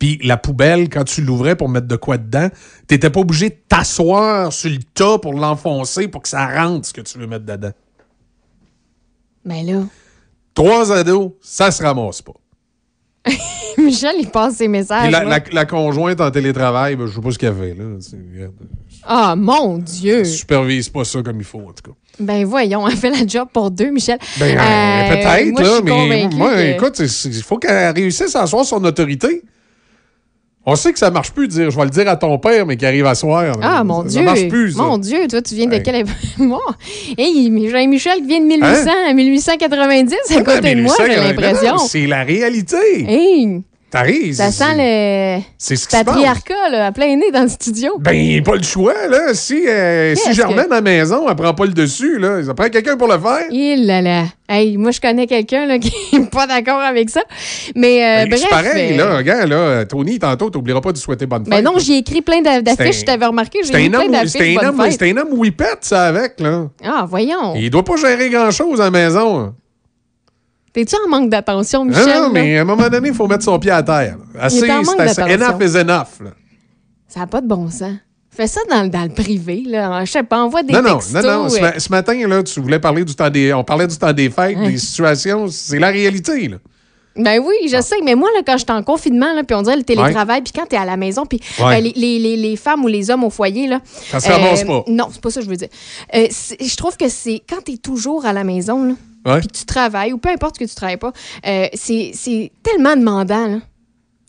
[0.03, 2.49] Puis la poubelle, quand tu l'ouvrais pour mettre de quoi dedans,
[2.89, 6.89] tu n'étais pas obligé de t'asseoir sur le tas pour l'enfoncer pour que ça rentre
[6.89, 7.71] ce que tu veux mettre dedans.
[9.45, 9.85] Mais là,
[10.55, 12.33] Trois ados, ça se ramasse pas.
[13.79, 15.13] Michel, il passe ses messages.
[15.13, 15.39] La, là.
[15.39, 17.75] la- la conjointe en télétravail, ben, je sais pas ce qu'elle fait.
[17.75, 17.85] Là.
[19.05, 20.25] Ah, mon Dieu!
[20.25, 21.97] supervise pas ça comme il faut, en tout cas.
[22.19, 24.19] Ben voyons, elle fait la job pour deux, Michel.
[24.41, 28.83] Ben, euh, peut-être, là, mais moi, que- écoute, il faut qu'elle réussisse à asseoir son
[28.85, 29.43] autorité.
[30.65, 32.65] On sait que ça marche plus de dire, je vais le dire à ton père,
[32.67, 33.43] mais qui arrive à soir.
[33.43, 33.53] là.
[33.61, 34.19] Ah, mon ça, Dieu.
[34.21, 34.83] Ça marche plus, ça.
[34.83, 35.83] Mon Dieu, toi, tu viens de Ouais.
[35.83, 36.05] quelle?
[36.39, 36.61] Moi,
[37.19, 41.79] hey, Jean-Michel qui vient de 1800 à 1890 à côté mais de moi, j'ai l'impression.
[41.79, 42.77] C'est la réalité.
[43.09, 43.63] Hey,
[43.93, 44.35] T'arrives.
[44.35, 47.93] ça sent le patriarcat là, à plein nez dans le studio.
[48.01, 49.35] Ben, pas le choix, là.
[49.35, 52.43] Si, euh, si Germaine que- à la maison, elle prend pas le dessus, là.
[52.43, 53.45] Ça prend quelqu'un pour le faire.
[53.51, 54.25] Il là là.
[54.49, 57.21] Hey, moi, je connais quelqu'un là, qui n'est pas d'accord avec ça.
[57.77, 58.41] Mais euh, Ben, bref.
[58.43, 59.17] c'est pareil, euh, là.
[59.19, 59.85] Regarde, là.
[59.85, 61.51] Tony, tantôt, t'oublieras pas de souhaiter bonne fête.
[61.51, 63.01] Ben non, j'ai écrit plein d'a- d'affiches.
[63.01, 64.31] Je t'avais remarqué, j'ai écrit un, plein homme, d'affiches.
[64.33, 64.97] c'est un, bonne homme, fête.
[64.99, 66.69] c'est un homme whippet, ça, avec, là.
[66.85, 67.55] Ah, voyons.
[67.57, 69.53] Il doit pas gérer grand-chose à la maison.
[70.73, 72.07] T'es-tu en manque d'attention, Ah Michel?
[72.07, 72.29] non, là?
[72.33, 74.17] mais à un moment donné, il faut mettre son pied à terre.
[74.35, 74.41] là.
[74.45, 74.71] Assez, c'est.
[74.71, 76.31] Enough is enough, là.
[77.09, 77.93] Ça n'a pas de bon sens.
[78.35, 80.03] Fais ça dans, le- dans le privé, là.
[80.07, 81.23] Je sais pas, envoie des Non, non, textos.
[81.23, 81.49] non, non.
[81.51, 83.53] Ce, euh, ce matin, là, tu voulais parler du temps des.
[83.53, 85.47] On parlait du temps des fêtes, des situations.
[85.49, 86.57] C'est la réalité, là.
[87.15, 89.77] Ben oui, je sais, mais moi, là, quand j'étais en confinement, là, puis on dirait
[89.77, 91.77] le télétravail, puis quand t'es à la maison, puis Ouais.
[91.77, 93.81] euh, les, les- les- les femmes ou les hommes au foyer, là.
[94.11, 94.83] Ça se ramasse pas.
[94.89, 95.69] Non, c'est pas ça que je veux dire.
[96.15, 96.27] Euh,
[96.59, 98.95] je trouve que c'est quand t'es toujours à la maison, là.
[99.25, 101.13] Puis tu travailles, ou peu importe que tu travailles pas,
[101.47, 103.59] euh, c'est tellement demandant, là.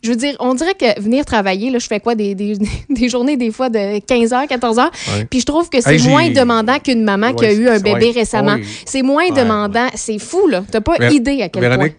[0.02, 2.58] Je veux dire, on dirait que venir travailler, là, je fais quoi, des, des,
[2.90, 4.80] des journées des fois de 15h, 14h,
[5.16, 5.24] Ouais.
[5.30, 8.06] puis je trouve que c'est Hey, moins demandant qu'une maman qui a eu un bébé
[8.08, 8.56] ouais, récemment.
[8.56, 8.64] ouais.
[8.84, 9.86] C'est moins demandant.
[9.94, 10.62] C'est fou, là.
[10.70, 11.94] T'as pas idée à quel Véronique,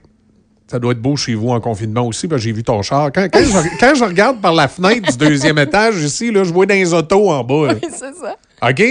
[0.67, 3.11] ça doit être beau chez vous en confinement aussi, parce que j'ai vu ton char.
[3.11, 6.53] Quand, quand je, quand je regarde par la fenêtre du deuxième étage ici, là, je
[6.53, 7.73] vois des autos en bas.
[7.73, 7.75] point.
[7.91, 8.35] c'est ça.
[8.69, 8.83] OK?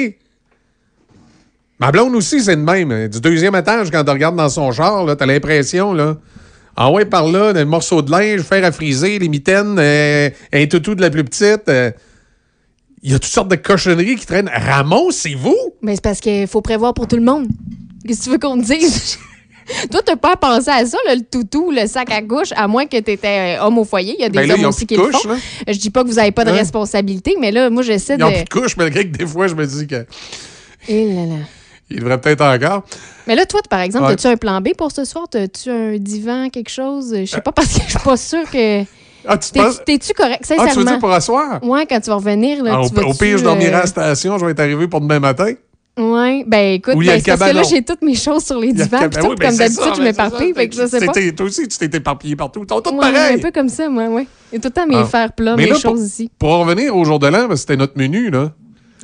[1.80, 3.08] Ma blonde aussi, c'est de même.
[3.08, 6.16] Du deuxième étage, quand tu regardes dans son char, t'as l'impression, là.
[6.76, 10.66] Ah ouais, par là, des morceaux de linge, fer à friser, les mitaines, euh, un
[10.66, 11.68] toutou de la plus petite.
[11.68, 11.90] euh,
[13.02, 14.50] Il y a toutes sortes de cochonneries qui traînent.
[14.52, 15.56] Ramon, c'est vous?
[15.82, 17.46] Mais c'est parce qu'il faut prévoir pour tout le monde.
[18.06, 19.18] Qu'est-ce que tu veux qu'on te dise?
[19.90, 22.86] Toi, t'as pas pensé à ça, là, le toutou, le sac à couche, à moins
[22.86, 24.14] que t'étais euh, homme au foyer.
[24.18, 25.28] Il y a des Ben là, hommes ils ont aussi qui de le font.
[25.28, 25.36] là.
[25.68, 26.54] Je dis pas que vous avez pas de Hein?
[26.54, 28.22] responsabilité, mais là, moi, j'essaie Ils de.
[28.24, 30.04] n'ont plus de couche, malgré que des fois, je me dis que
[30.88, 31.34] Eh là là.
[31.94, 32.84] Il devrait peut-être encore.
[33.26, 34.12] Mais là, toi, par exemple, Ouais.
[34.12, 35.24] as-tu un plan B pour ce soir?
[35.34, 37.14] As-tu un divan, quelque chose?
[37.18, 38.82] Je sais pas, parce que je suis pas sûre que.
[39.26, 40.72] Ah, tu T'es- penses- T'es-tu correct, Ah, sincèrement?
[40.72, 41.62] tu veux dire pour asseoir?
[41.64, 43.80] Ouais, quand tu vas revenir, là, Ah, au, tu vas au pire, je dormirai à
[43.80, 45.52] la station, je vais être arrivé pour demain matin.
[45.96, 49.28] Ouais, ben écoute, ben, parce que là, j'ai toutes mes choses sur les divans, tout,
[49.28, 52.64] Oui, ben, comme d'habitude, je ben, m'éparpille, Toi aussi, tu t'es éparpillé partout.
[52.66, 53.36] Tous Ouais, pareils.
[53.36, 54.04] un peu comme ça, moi,
[54.52, 55.04] y a tout le temps mes Ah.
[55.04, 56.30] fers plats, mes là, choses pour, ici.
[56.36, 58.50] Pour en revenir au jour de l'an, que c'était notre menu, là.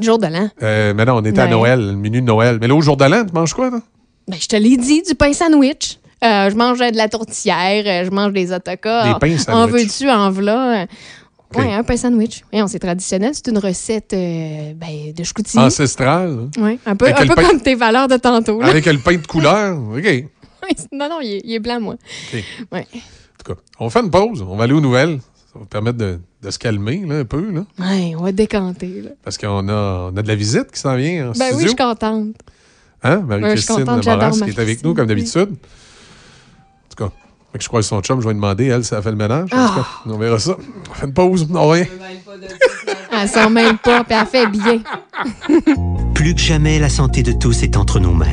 [0.03, 0.49] Jour de l'an.
[0.63, 1.51] Euh, mais non, on était à Ouais.
[1.51, 2.59] Noël, le menu de Noël.
[2.61, 3.81] Mais là, au jour de l'an, tu manges quoi, là?
[4.29, 5.99] Ben, je te l'ai dit, du pain sandwich.
[6.23, 9.15] Euh, je mange de la tourtière, euh, je mange des autocars.
[9.15, 9.83] Des pains En sandwich.
[10.01, 10.87] veux-tu, en v'là?
[11.53, 11.59] OK.
[11.59, 12.43] Ouais, un pain sandwich.
[12.53, 13.33] Voyons, c'est traditionnel.
[13.35, 15.65] C'est une recette euh, ben, de Chicoutimi.
[15.65, 16.49] Ancestral.
[16.57, 16.63] là.
[16.63, 18.61] Ouais, un peu, un peu pain- comme tes valeurs de tantôt.
[18.61, 18.69] là.
[18.69, 19.77] Avec le pain de couleur.
[19.97, 20.25] OK.
[20.93, 21.95] non, non, il est, il est blanc, moi.
[22.35, 22.45] OK.
[22.71, 22.87] Ouais.
[22.93, 24.45] En tout cas, on fait une pause.
[24.47, 25.19] On va aller aux nouvelles.
[25.53, 27.65] Ça va permettre de, de se calmer, là, un peu, là.
[27.79, 29.03] Ouais, on va décanter.
[29.03, 29.11] Là.
[29.23, 31.69] Parce qu'on a, on a de la visite qui s'en vient en Ben oui, je
[31.69, 32.35] suis contente.
[33.03, 33.17] Hein?
[33.19, 35.51] Ouais, je suis Marie-Christine j'adore qui est avec nous, comme d'habitude.
[35.51, 37.11] En tout cas,
[37.59, 39.49] je crois que son chum, je vais lui demander, elle, si elle fait le ménage.
[39.53, 39.87] En tout Ah.
[40.05, 40.57] cas, on verra ça.
[40.91, 41.47] On fait une pause.
[41.53, 41.87] On revient.
[43.13, 44.81] Elle s'en mêle pas, puis elle fait bien.
[46.15, 48.27] Plus que jamais, la santé de tous est entre nos mains.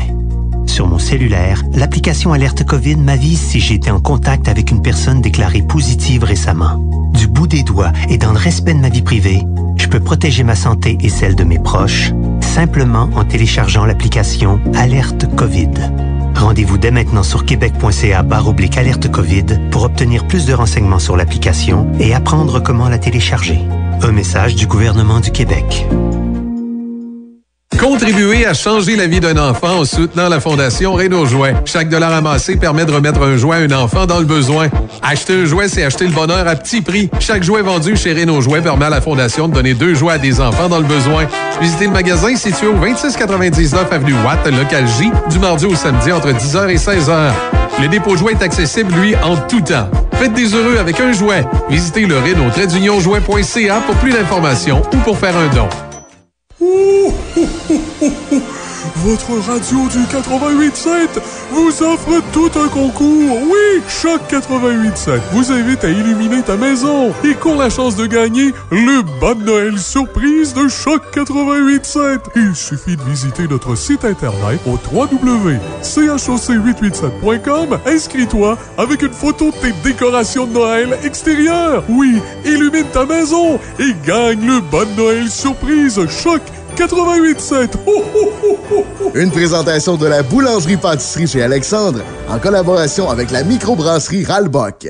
[0.65, 5.21] Sur mon cellulaire, l'application Alerte COVID m'avise si j'ai été en contact avec une personne
[5.21, 6.96] déclarée positive récemment.
[7.17, 9.41] Du bout des doigts et dans le respect de ma vie privée,
[9.77, 12.11] je peux protéger ma santé et celle de mes proches
[12.41, 15.69] simplement en téléchargeant l'application Alerte COVID.
[16.35, 21.91] Rendez-vous dès maintenant sur québec.ca oblique alerte COVID pour obtenir plus de renseignements sur l'application
[21.99, 23.59] et apprendre comment la télécharger.
[24.01, 25.87] Un message du gouvernement du Québec.
[27.79, 31.53] Contribuer à changer la vie d'un enfant en soutenant la Fondation Renault Jouet.
[31.65, 34.67] Chaque dollar amassé permet de remettre un jouet à un enfant dans le besoin.
[35.03, 37.09] Acheter un jouet, c'est acheter le bonheur à petit prix.
[37.19, 40.17] Chaque jouet vendu chez Renault Jouet permet à la Fondation de donner deux jouets à
[40.17, 41.27] des enfants dans le besoin.
[41.61, 46.29] Visitez le magasin situé au 2699 Avenue Watt, local J, du mardi au samedi entre
[46.29, 47.31] 10h et 16h.
[47.79, 49.89] Le dépôt jouet est accessible, lui, en tout temps.
[50.13, 51.45] Faites des heureux avec un jouet.
[51.69, 55.69] Visitez le Renault-Jouet.ca pour plus d'informations ou pour faire un don.
[56.59, 57.13] Ouh,
[58.95, 61.19] Votre radio du 88.7
[61.51, 63.37] vous offre tout un concours.
[63.43, 68.53] Oui, Choc 88.7 vous invite à illuminer ta maison et court la chance de gagner
[68.71, 72.19] le bon Noël surprise de Choc 88.7.
[72.35, 77.79] Il suffit de visiter notre site internet au www.choc887.com.
[77.85, 81.83] Inscris-toi avec une photo de tes décorations de Noël extérieures.
[81.89, 86.41] Oui, illumine ta maison et gagne le bon Noël surprise Choc
[86.77, 87.71] 88.7.
[87.87, 89.11] Oh, oh, oh, oh, oh.
[89.15, 94.87] Une présentation de la boulangerie-pâtisserie chez Alexandre en collaboration avec la microbrasserie Ralbock.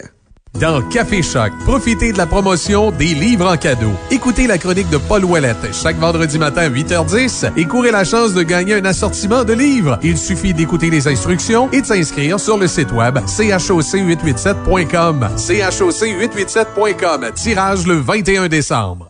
[0.59, 3.91] Dans Café Choc, profitez de la promotion des livres en cadeau.
[4.11, 8.33] Écoutez la chronique de Paul Ouellette chaque vendredi matin à 8h10 et courez la chance
[8.33, 9.97] de gagner un assortiment de livres.
[10.03, 15.27] Il suffit d'écouter les instructions et de s'inscrire sur le site web choc887.com.
[15.37, 17.31] choc887.com.
[17.35, 19.09] Tirage le 21 décembre.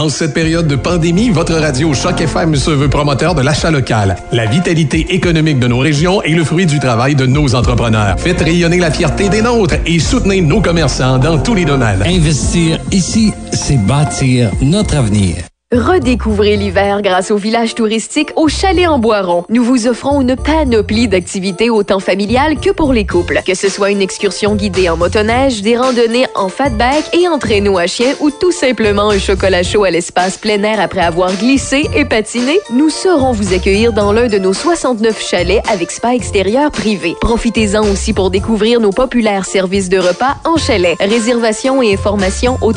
[0.00, 4.16] En cette période de pandémie, votre radio Choc FM se veut promoteur de l'achat local.
[4.32, 8.18] La vitalité économique de nos régions est le fruit du travail de nos entrepreneurs.
[8.18, 12.02] Faites rayonner la fierté des nôtres et soutenez nos commerçants dans tous les domaines.
[12.06, 15.49] Investir ici, c'est bâtir notre avenir.
[15.72, 19.44] Redécouvrez l'hiver grâce au village touristique au Chalet en Boiron.
[19.48, 23.40] Nous vous offrons une panoplie d'activités autant familiales que pour les couples.
[23.46, 27.78] Que ce soit une excursion guidée en motoneige, des randonnées en fatback et en traîneau
[27.78, 31.88] à chien ou tout simplement un chocolat chaud à l'espace plein air après avoir glissé
[31.94, 36.72] et patiné, nous saurons vous accueillir dans l'un de nos 69 chalets avec spa extérieur
[36.72, 37.14] privé.
[37.20, 40.96] Profitez-en aussi pour découvrir nos populaires services de repas en chalet.
[40.98, 42.72] Réservation et informations au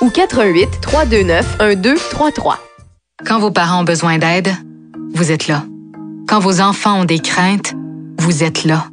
[0.00, 2.58] ou 88 329 1233.
[3.26, 4.52] Quand vos parents ont besoin d'aide,
[5.14, 5.64] vous êtes là.
[6.28, 7.74] Quand vos enfants ont des craintes,
[8.18, 8.86] vous êtes là.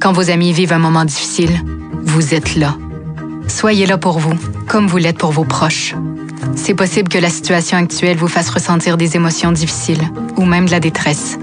[0.00, 1.60] Quand vos amis vivent un moment difficile,
[2.02, 2.76] vous êtes là.
[3.48, 4.34] Soyez là pour vous,
[4.66, 5.94] comme vous l'êtes pour vos proches.
[6.56, 10.02] C'est possible que la situation actuelle vous fasse ressentir des émotions difficiles
[10.36, 11.38] ou même de la détresse.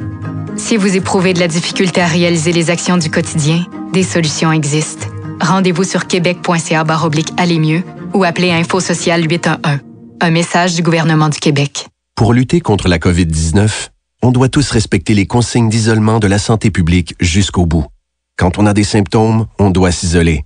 [0.56, 5.08] Si vous éprouvez de la difficulté à réaliser les actions du quotidien, des solutions existent.
[5.40, 6.86] Rendez-vous sur québec.ca
[7.38, 7.84] aller mieux
[8.14, 9.80] ou appelez Info Social 811.
[10.22, 11.88] Un message du gouvernement du Québec.
[12.15, 13.90] Pour lutter contre la COVID-19,
[14.22, 17.85] on doit tous respecter les consignes d'isolement de la santé publique jusqu'au bout.
[18.38, 20.44] Quand on a des symptômes, on doit s'isoler.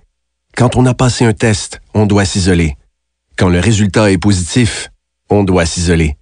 [0.56, 2.76] Quand on a passé un test, on doit s'isoler.
[3.36, 4.90] Quand le résultat est positif,
[5.30, 6.16] on doit s'isoler.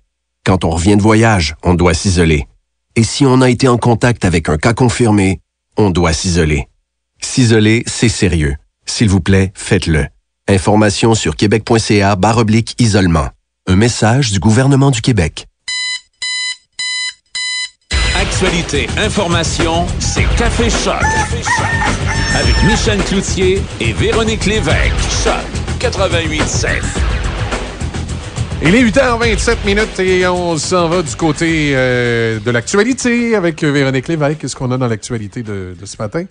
[0.44, 2.46] Quand on revient de voyage, on doit s'isoler.
[2.94, 5.40] Et si on a été en contact avec un cas confirmé,
[5.76, 6.68] on doit s'isoler.
[7.20, 8.56] S'isoler, c'est sérieux.
[8.84, 10.06] S'il vous plaît, faites-le.
[10.48, 13.30] Information sur québec.ca oblique isolement.
[13.68, 15.48] Un message du gouvernement du Québec.
[18.14, 21.02] Actualité, information, c'est Café Choc.
[22.36, 24.94] Avec Michel Cloutier et Véronique Lévesque.
[25.24, 25.34] Choc
[25.80, 27.15] 88.7.
[28.62, 34.08] Il est 8h27 minutes et on s'en va du côté euh, de l'actualité avec Véronique
[34.08, 34.38] Lévesque.
[34.38, 36.24] Qu'est-ce qu'on a dans l'actualité de, ce matin?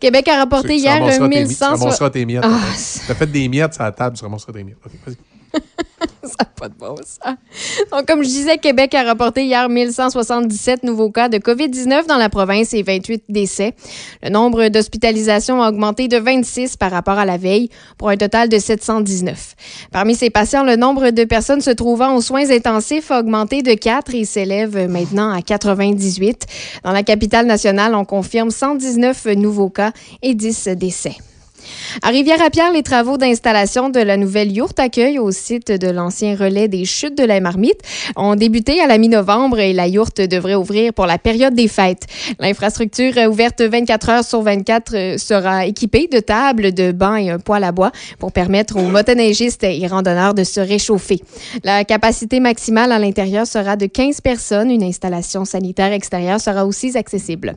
[0.00, 1.74] Québec a rapporté hier 1100...
[1.76, 2.44] Tu ramasseras tes miettes.
[2.44, 4.78] As fait des miettes à la table, tu ramasseras tes miettes.
[5.06, 5.16] vas-y.
[6.22, 7.36] ça n'a pas de bon sens.
[7.90, 12.28] Donc, comme je disais, Québec a rapporté hier 1177 nouveaux cas de COVID-19 dans la
[12.28, 13.74] province et 28 décès.
[14.22, 17.68] Le nombre d'hospitalisations a augmenté de 26 par rapport à la veille
[17.98, 19.54] pour un total de 719.
[19.92, 23.74] Parmi ces patients, le nombre de personnes se trouvant aux soins intensifs a augmenté de
[23.74, 26.46] 4 et s'élève maintenant à 98.
[26.84, 31.16] Dans la capitale nationale, on confirme 119 nouveaux cas et 10 décès.
[32.02, 36.68] À Rivière-à-Pierre, les travaux d'installation de la nouvelle yourte accueil au site de l'ancien relais
[36.68, 37.80] des chutes de la Marmite
[38.16, 42.06] ont débuté à la mi-novembre et la yourte devrait ouvrir pour la période des fêtes.
[42.38, 47.38] L'infrastructure ouverte 24 heures sur 24 euh, sera équipée de tables, de bancs et un
[47.38, 51.20] poêle à bois pour permettre aux motoneigistes et randonneurs de se réchauffer.
[51.64, 54.70] La capacité maximale à l'intérieur sera de 15 personnes.
[54.70, 57.56] Une installation sanitaire extérieure sera aussi accessible.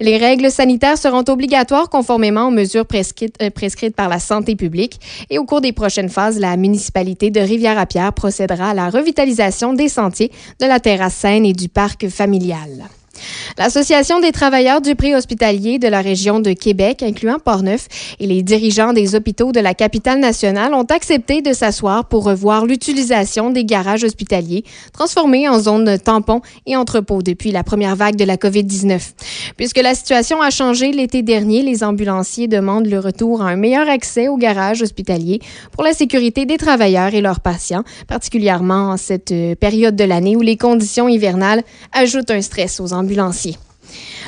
[0.00, 5.00] Les règles sanitaires seront obligatoires conformément aux mesures prescrites euh, prescrite par la santé publique.
[5.30, 9.88] Et au cours des prochaines phases, la municipalité de Rivière-à-Pierre procédera à la revitalisation des
[9.88, 10.30] sentiers,
[10.60, 12.88] de la terrasse Seine et du parc familial.
[13.58, 17.88] L'Association des travailleurs du préhospitalier de la région de Québec, incluant Portneuf,
[18.20, 22.66] et les dirigeants des hôpitaux de la capitale nationale ont accepté de s'asseoir pour revoir
[22.66, 28.24] l'utilisation des garages hospitaliers transformés en zones tampons et entrepôts depuis la première vague de
[28.24, 29.00] la COVID-19.
[29.56, 33.88] Puisque la situation a changé l'été dernier, les ambulanciers demandent le retour à un meilleur
[33.88, 35.40] accès aux garages hospitaliers
[35.72, 40.36] pour la sécurité des travailleurs et leurs patients, particulièrement en cette euh, période de l'année
[40.36, 41.62] où les conditions hivernales
[41.92, 43.05] ajoutent un stress aux ambulanciers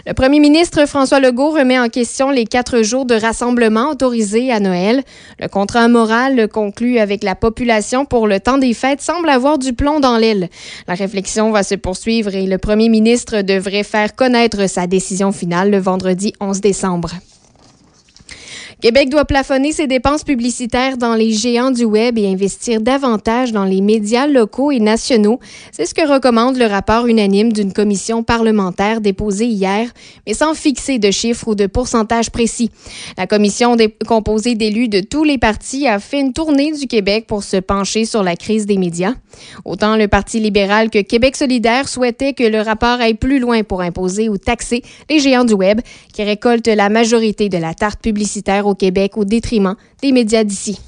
[0.07, 4.61] Le premier ministre François Legault remet en question les quatre jours de rassemblement autorisés à
[4.61, 5.03] Noël.
[5.41, 9.73] Le contrat moral conclu avec la population pour le temps des fêtes semble avoir du
[9.73, 10.49] plomb dans l'aile.
[10.87, 15.71] La réflexion va se poursuivre et le premier ministre devrait faire connaître sa décision finale
[15.71, 17.11] le vendredi 11 décembre.
[18.81, 23.65] Québec doit plafonner ses dépenses publicitaires dans les géants du web et investir davantage dans
[23.65, 25.41] les médias locaux et nationaux.
[25.73, 29.91] C'est ce que recommande le rapport unanime d'une commission parlementaire déposée hier,
[30.29, 32.71] mais sans fixer de chiffres ou de pourcentage précis.
[33.17, 33.77] La commission
[34.07, 38.05] composée d'élus de tous les partis a fait une tournée du Québec pour se pencher
[38.05, 39.15] sur la crise des médias.
[39.65, 43.81] Autant le Parti libéral que Québec solidaire souhaitaient que le rapport aille plus loin pour
[43.81, 45.81] imposer ou taxer les géants du web
[46.13, 50.79] qui récoltent la majorité de la tarte publicitaire au Québec au détriment des médias d'ici.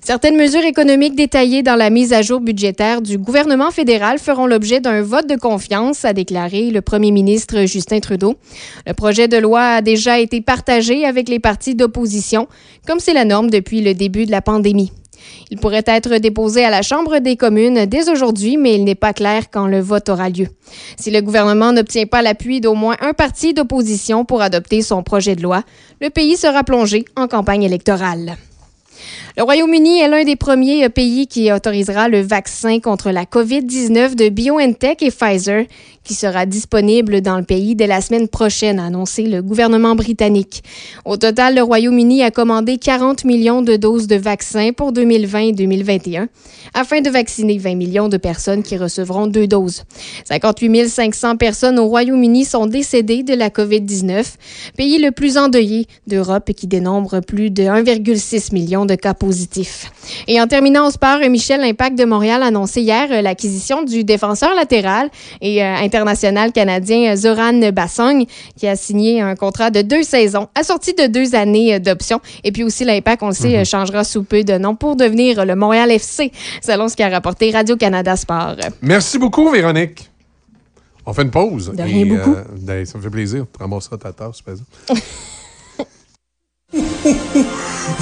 [0.00, 4.80] Certaines mesures économiques détaillées dans la mise à jour budgétaire du gouvernement fédéral feront l'objet
[4.80, 8.34] d'un vote de confiance, a déclaré le premier ministre Justin Trudeau.
[8.86, 12.48] Le projet de loi a déjà été partagé avec les partis d'opposition,
[12.86, 14.92] comme c'est la norme depuis le début de la pandémie.
[15.50, 19.12] Il pourrait être déposé à la Chambre des communes dès aujourd'hui, mais il n'est pas
[19.12, 20.46] clair quand le vote aura lieu.
[20.96, 25.36] Si le gouvernement n'obtient pas l'appui d'au moins un parti d'opposition pour adopter son projet
[25.36, 25.62] de loi,
[26.00, 28.36] le pays sera plongé en campagne électorale.
[29.36, 34.28] Le Royaume-Uni est l'un des premiers pays qui autorisera le vaccin contre la COVID-19 de
[34.28, 35.64] BioNTech et Pfizer,
[36.04, 40.62] qui sera disponible dans le pays dès la semaine prochaine, a annoncé le gouvernement britannique.
[41.04, 45.52] Au total, le Royaume-Uni a commandé 40 millions de doses de vaccins pour 2020 et
[45.52, 46.28] 2021,
[46.74, 49.84] afin de vacciner 20 millions de personnes qui recevront deux doses.
[50.24, 54.34] 58 500 personnes au Royaume-Uni sont décédées de la COVID-19,
[54.76, 59.90] pays le plus endeuillé d'Europe et qui dénombre plus de 1,6 million de cas positifs.
[60.26, 64.54] Et en terminant au sport, Michel, l'Impact de Montréal a annoncé hier l'acquisition du défenseur
[64.54, 65.10] latéral
[65.40, 70.94] et euh, international canadien Zoran Bassong, qui a signé un contrat de deux saisons, assorti
[70.94, 72.20] de deux années d'options.
[72.44, 73.64] Et puis aussi, l'Impact, on le sait, mhm.
[73.64, 76.32] changera sous peu de nom pour devenir le Montréal FC,
[76.62, 78.56] selon ce qu'a rapporté Radio-Canada Sport.
[78.80, 80.10] Merci beaucoup, Véronique.
[81.04, 81.72] On fait une pause.
[81.74, 82.34] De rien beaucoup.
[82.34, 83.46] Euh, ben, ça me fait plaisir.
[83.52, 84.42] Tu ta tasse,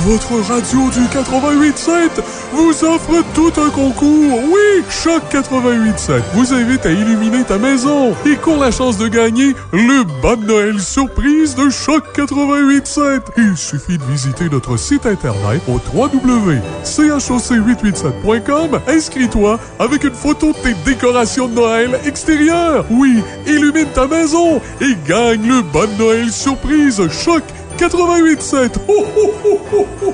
[0.06, 2.22] Votre radio du 88.7
[2.52, 4.38] vous offre tout un concours.
[4.44, 9.56] Oui, Choc 88.7 vous invite à illuminer ta maison et court la chance de gagner
[9.72, 13.22] le bas de Noël surprise de Choc 88.7.
[13.38, 18.80] Il suffit de visiter notre site internet au www.choc887.com.
[18.86, 22.84] Inscris-toi avec une photo de tes décorations de Noël extérieures.
[22.90, 27.42] Oui, illumine ta maison et gagne le bas de Noël surprise Choc
[27.80, 28.72] 88.7.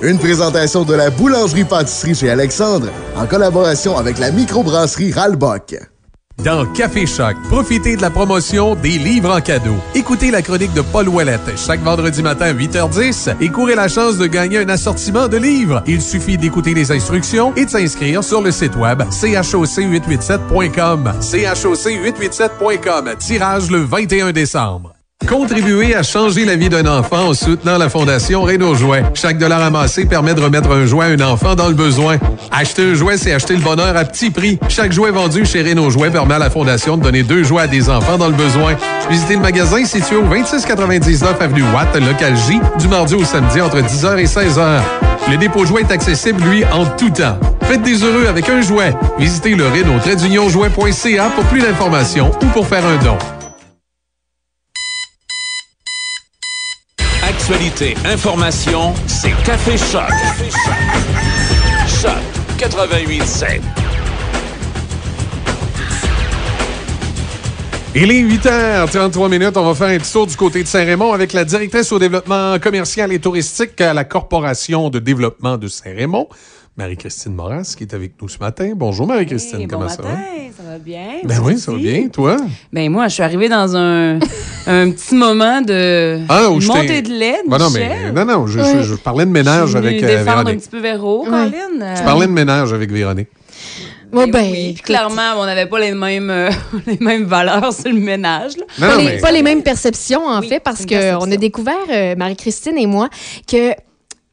[0.03, 2.87] Une présentation de la boulangerie-pâtisserie chez Alexandre
[3.17, 5.75] en collaboration avec la microbrasserie Ralbock.
[6.45, 9.75] Dans Café Choc, profitez de la promotion des livres en cadeau.
[9.97, 14.17] Écoutez la chronique de Paul Ouellette chaque vendredi matin à 8h10 et courez la chance
[14.17, 15.83] de gagner un assortiment de livres.
[15.89, 21.15] Il suffit d'écouter les instructions et de s'inscrire sur le site web choc887.com.
[21.21, 23.17] choc887.com.
[23.19, 24.96] Tirage le 21 décembre.
[25.27, 29.03] Contribuez à changer la vie d'un enfant en soutenant la Fondation Renault Jouet.
[29.15, 32.17] Chaque dollar amassé permet de remettre un jouet à un enfant dans le besoin.
[32.53, 34.59] Acheter un jouet, c'est acheter le bonheur à petit prix.
[34.69, 37.67] Chaque jouet vendu chez Renault Jouet permet à la Fondation de donner deux jouets à
[37.67, 38.77] des enfants dans le besoin.
[39.11, 43.79] Visitez le magasin situé au 2699 Avenue Watt, local J, du mardi au samedi entre
[43.79, 44.81] 10h et 16h.
[45.29, 47.39] Le dépôt jouet est accessible, lui, en tout temps.
[47.63, 48.95] Faites des heureux avec un jouet.
[49.19, 53.19] Visitez le Renault-jouet.ca pour plus d'informations ou pour faire un don.
[57.49, 60.11] Actualité, information, c'est Café Choc.
[61.87, 62.11] Choc
[62.59, 63.61] 88.7.
[67.95, 69.57] Il est 8h33 minutes.
[69.57, 72.59] On va faire un petit tour du côté de Saint-Raymond avec la directrice au développement
[72.59, 76.29] commercial et touristique à la Corporation de développement de Saint-Raymond,
[76.77, 78.73] Marie-Christine Moras, qui est avec nous ce matin.
[78.77, 80.11] Bonjour Marie-Christine, comment ça va?
[80.55, 81.21] Ça va bien.
[81.25, 82.09] Ben oui, ça va bien.
[82.09, 82.37] Toi?
[82.71, 84.17] Ben moi, je suis arrivée dans un,
[84.67, 87.39] un petit moment de ah, montée de lait.
[87.49, 90.55] Ben non, mais, non, non, je, je, parlais de ménage je avec euh, Véronique.
[90.55, 91.97] un petit peu Colin.
[91.97, 93.29] Je parlais de ménage avec Véronique.
[94.13, 96.51] Ben, oui, clairement, on n'avait pas les mêmes, euh,
[96.87, 98.53] les mêmes valeurs sur le ménage.
[98.79, 102.87] pas, les, pas, les, mêmes perceptions, en fait, parce qu'on a découvert, euh, Marie-Christine et
[102.87, 103.09] moi,
[103.51, 103.73] que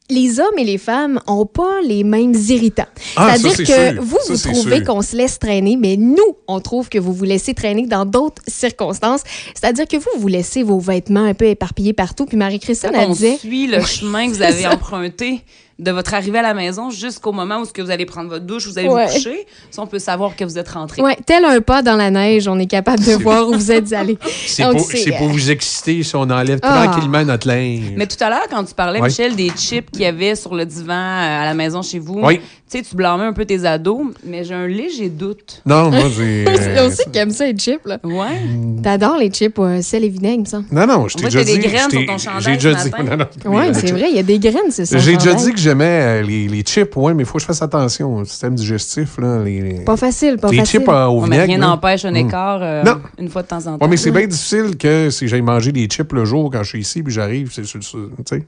[0.10, 2.88] les hommes et les femmes n'ont pas les mêmes irritants.
[3.16, 7.00] Ah, C'est-à-dire que vous, vous trouvez qu'on se laisse traîner, mais nous, on trouve que
[7.00, 9.22] vous vous laissez traîner dans d'autres circonstances.
[9.56, 12.26] C'est-à-dire que vous, vous laissez vos vêtements un peu éparpillés partout.
[12.26, 13.34] Puis Marie-Christine, elle disait...
[13.36, 15.42] On suit le chemin que vous avez emprunté
[15.80, 18.78] de votre arrivée à la maison jusqu'au moment où vous allez prendre votre douche, vous
[18.78, 19.48] allez vous coucher.
[19.72, 21.02] Ça, on peut savoir que vous êtes rentré.
[21.02, 23.92] Oui, tel un pas dans la neige, on est capable de voir où vous êtes
[23.94, 24.18] allé.
[24.46, 24.88] C'est pour,
[25.18, 26.86] pour, vous exciter si on enlève ah.
[26.88, 27.94] tranquillement notre linge.
[27.96, 30.66] Mais tout à l'heure, quand tu parlais, Michel, des chips qu'il y avait sur le
[30.66, 32.22] divan euh, à la maison chez vous,
[32.70, 35.62] tu sais, tu blâmais un peu tes ados, mais j'ai un léger doute.
[35.66, 36.46] Non, moi, j'ai.
[36.46, 38.00] C'est euh, aussi qui aime ça, les chips, là.
[38.04, 38.40] Ouais.
[38.82, 40.62] T'adores les chips, euh, sel et vinaigre, ça.
[40.72, 41.60] Non, non, je t'ai Moi, déjà j'ai dit.
[41.60, 42.90] des graines sur ton chandail J'ai déjà dit.
[42.90, 43.04] matin.
[43.04, 43.18] Non,
[43.52, 44.98] non, Oui, les c'est vrai, il y a des graines, c'est ça.
[44.98, 47.46] J'ai déjà dit que j'aimais euh, les, les chips, ouais, mais il faut que je
[47.46, 49.18] fasse attention au système digestif.
[49.20, 50.80] Là, les, les- Pas facile, pas les facile.
[50.80, 51.60] chips euh, au Ouais, mais vinaigre.
[51.60, 52.16] rien n'empêche un Mm.
[52.28, 52.98] écart euh, Non.
[53.20, 53.86] une fois de temps en temps.
[53.86, 56.70] Ouais, mais c'est bien difficile que si j'aille manger des chips le jour quand je
[56.70, 57.84] suis ici, puis j'arrive, c'est sur le.
[58.26, 58.44] Tu sais.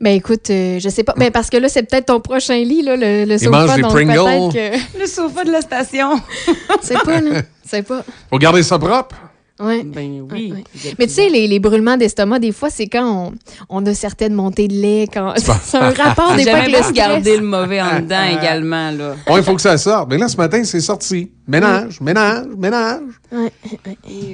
[0.00, 1.14] Ben écoute, euh, je sais pas.
[1.16, 3.76] Ben parce que là, c'est peut-être ton prochain lit, là, le, le Il mange sofa.
[3.76, 4.14] des donc Pringles.
[4.14, 4.98] peut-être que.
[5.00, 6.20] Le sofa de la station.
[6.82, 7.42] C'est pas, là.
[7.64, 8.02] C'est pas.
[8.30, 9.16] Faut garder ça propre.
[9.60, 9.82] Ouais.
[9.82, 10.54] Ben oui.
[11.00, 13.32] Mais tu sais, les, les brûlements d'estomac, des fois, c'est quand
[13.68, 15.08] on, on a certaines montées de lait.
[15.12, 15.34] quand
[15.64, 16.92] C'est un rapport des fois avec bien le stress.
[16.92, 19.16] garder le mauvais en dedans également, là.
[19.28, 20.08] Ouais, il faut que ça sorte.
[20.10, 21.32] Mais là, ce matin, c'est sorti.
[21.48, 23.02] Ménage, ménage, ménage.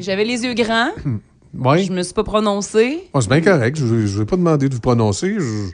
[0.01, 0.91] J'avais les yeux grands.
[1.59, 1.85] Oui.
[1.85, 3.09] Je me suis pas prononcée.
[3.21, 3.77] c'est bien correct.
[3.79, 5.35] Je ne vais pas demander de vous prononcer.
[5.39, 5.71] Je-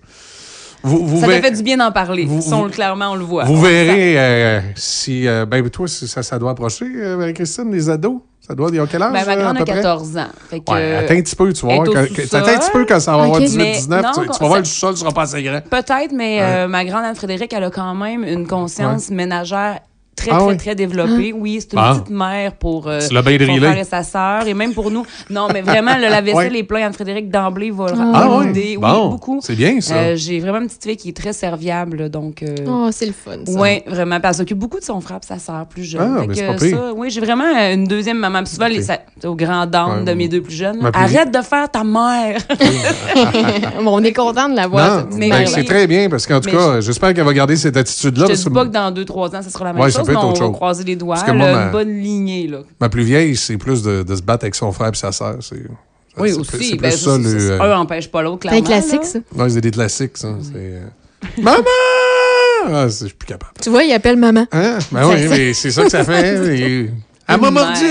[0.82, 2.24] Vous, vous ça m'a fait du bien d'en parler.
[2.24, 3.44] vous- on le- clairement, on le voit.
[3.44, 5.28] Vous verrez euh, si.
[5.28, 8.20] euh, ben, toi, si ça, ça doit approcher, euh, Marie-Christine, les ados?
[8.40, 8.68] Ça doit.
[8.70, 9.12] Ont quel âge?
[9.12, 9.82] Ben, ma euh, grande à a peu près?
[9.82, 10.26] 14 ans.
[10.48, 11.86] Fait que, Ouais, attends un petit peu, tu vas voir.
[11.86, 11.98] sous-sol.
[12.40, 13.44] Attends un petit peu quand ça va avoir Ok.
[13.44, 15.42] 18, Mais 19, non, tu, tu ça- vas voir, le sous-sol ne sera pas assez
[15.42, 15.60] grand.
[15.68, 16.66] Peut-être, mais Ouais.
[16.66, 19.80] ma grande Anne-Frédéric, elle a quand même une conscience ménagère
[20.16, 20.56] très, Ah très, oui?
[20.58, 21.32] très développée.
[21.32, 21.94] Oui, c'est une Ah.
[21.94, 25.04] petite mère pour euh, son frère et sa sœur, et même pour nous.
[25.30, 26.58] Non, mais vraiment, le lave-vaisselle Ouais.
[26.58, 28.46] et plein Anne-Frédéric d'emblée va le Ah oui?
[28.48, 28.76] l'aider.
[28.76, 29.40] Oui, Bon, beaucoup.
[29.42, 29.94] c'est bien, ça.
[29.94, 32.42] Euh, J'ai vraiment une petite fille qui est très serviable, donc...
[32.42, 33.52] euh, Oh, c'est le fun, ça.
[33.60, 34.18] Oui, vraiment.
[34.22, 36.16] Elle s'occupe beaucoup de son frère et sa sœur plus jeune.
[36.18, 36.76] Ah, mais c'est que pas pire.
[36.76, 38.42] ça, oui, j'ai vraiment euh, une deuxième maman.
[38.42, 41.30] Puis souvent, les, ça- aux grandes dames Ouais, de mes deux plus jeunes, là, arrête
[41.32, 42.38] de faire ta mère.
[43.82, 45.06] Bon, on est content de la voir.
[45.06, 48.22] Ben, c'est très bien parce qu'en tout Mais cas, j'espère qu'elle va garder cette attitude-là.
[48.22, 49.99] Je te parce dis pas que dans deux, trois ans, ce sera la même ça
[50.00, 51.16] chose, peut mais être on va croiser les doigts.
[51.26, 52.58] Moi, ma- une bonne lignée, là.
[52.80, 55.36] Ma plus vieille, c'est plus de, de se battre avec son frère et sa sœur.
[55.40, 55.56] C'est,
[56.18, 56.50] Oui, c'est aussi.
[56.50, 57.50] plus- C'est ben, plus ça, le.
[57.52, 58.66] euh, Un n'empêche pas l'autre, C'est un clairement.
[58.88, 59.20] classique, là.
[59.36, 59.42] ça.
[59.44, 60.28] Ouais, c'est des classiques, ça.
[60.42, 60.80] C'est, euh,
[61.38, 61.58] Maman!
[62.66, 63.52] Ah, je suis plus capable.
[63.60, 64.46] Tu vois, il appelle maman.
[64.52, 64.78] Hein?
[64.92, 66.90] Ben oui, mais c'est ça que ça fait.
[67.28, 67.84] Elle m'a mordu!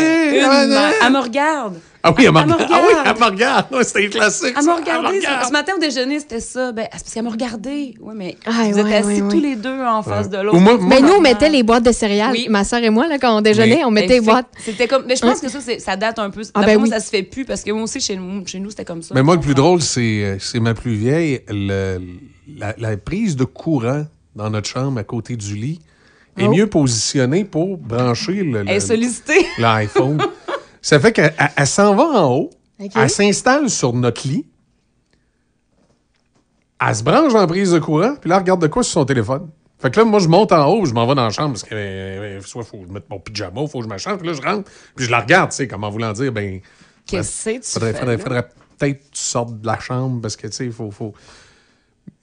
[0.44, 0.90] Ah, non.
[1.06, 1.76] Elle me regarde.
[2.02, 2.64] Ah oui, elle me regardé.
[2.72, 3.08] Ah oui, regarde.
[3.08, 3.66] elle me regarde.
[3.74, 4.54] Ouais, C'était un classique.
[4.58, 5.08] Elle m'a regardé.
[5.10, 5.46] me regarde.
[5.48, 6.72] Ce matin au déjeuner, c'était ça.
[6.72, 7.96] Ben, c'est parce qu'elle m'a regardé.
[8.00, 9.42] Oui, mais Ah, vous ouais, êtes assis ouais, tous ouais.
[9.42, 10.58] les deux en face de l'autre.
[10.88, 12.32] Mais nous, on mettait les boîtes de céréales.
[12.32, 12.48] Oui.
[12.50, 13.84] Ma soeur et moi, là, quand on déjeunait, Oui.
[13.86, 14.48] on mettait les Effect- boîtes.
[14.64, 15.04] C'était comme.
[15.08, 16.42] Mais je pense que ça, ça date un peu.
[16.54, 16.90] Ah, ben moi, oui.
[16.90, 19.14] ça se fait plus parce que moi aussi, chez nous, chez nous c'était comme ça.
[19.14, 21.42] Mais moi, le plus drôle, c'est, euh, c'est ma plus vieille.
[21.50, 22.00] le-
[22.58, 24.06] la, la prise de courant
[24.36, 25.80] dans notre chambre à côté du lit
[26.38, 26.52] est Oh.
[26.54, 29.46] mieux positionnée pour brancher le, Elle est le- sollicitée.
[29.58, 30.18] l'iPhone.
[30.82, 32.50] Ça fait qu'elle elle- elle s'en va en haut,
[32.96, 34.46] elle s'installe sur notre lit,
[36.86, 39.06] elle se branche la prise de courant, puis là, elle regarde de quoi sur son
[39.06, 39.50] téléphone.
[39.80, 41.64] Fait que là, moi, je monte en haut, je m'en vais dans la chambre parce
[41.64, 44.42] que euh, soit faut que je mette mon pyjama, faut que je puis là, je
[44.42, 46.60] rentre, puis je la regarde, tu sais, comme en voulant dire, ben.
[47.06, 48.44] Qu'est-ce que tu faudrait, fais faudrait,
[48.78, 51.14] peut-être que tu sortes de la chambre parce que, tu sais, il faut, faut.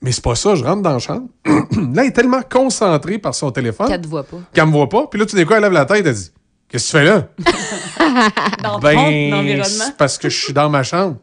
[0.01, 1.27] Mais c'est pas ça, je rentre dans la chambre.
[1.45, 4.37] là, elle est tellement concentrée par son téléphone Qu'elle te voit pas.
[4.53, 5.07] qu'elle me voit pas.
[5.07, 6.31] Puis là, tout d'un coup, elle lève la tête, elle dit
[6.69, 7.27] Qu'est-ce que tu fais là?
[8.63, 9.65] Dans Ben, ton environnement.
[9.85, 11.15] c'est parce que je suis dans ma chambre.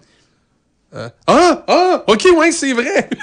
[0.94, 3.08] Euh, ah, ah, ok, ouais, c'est vrai.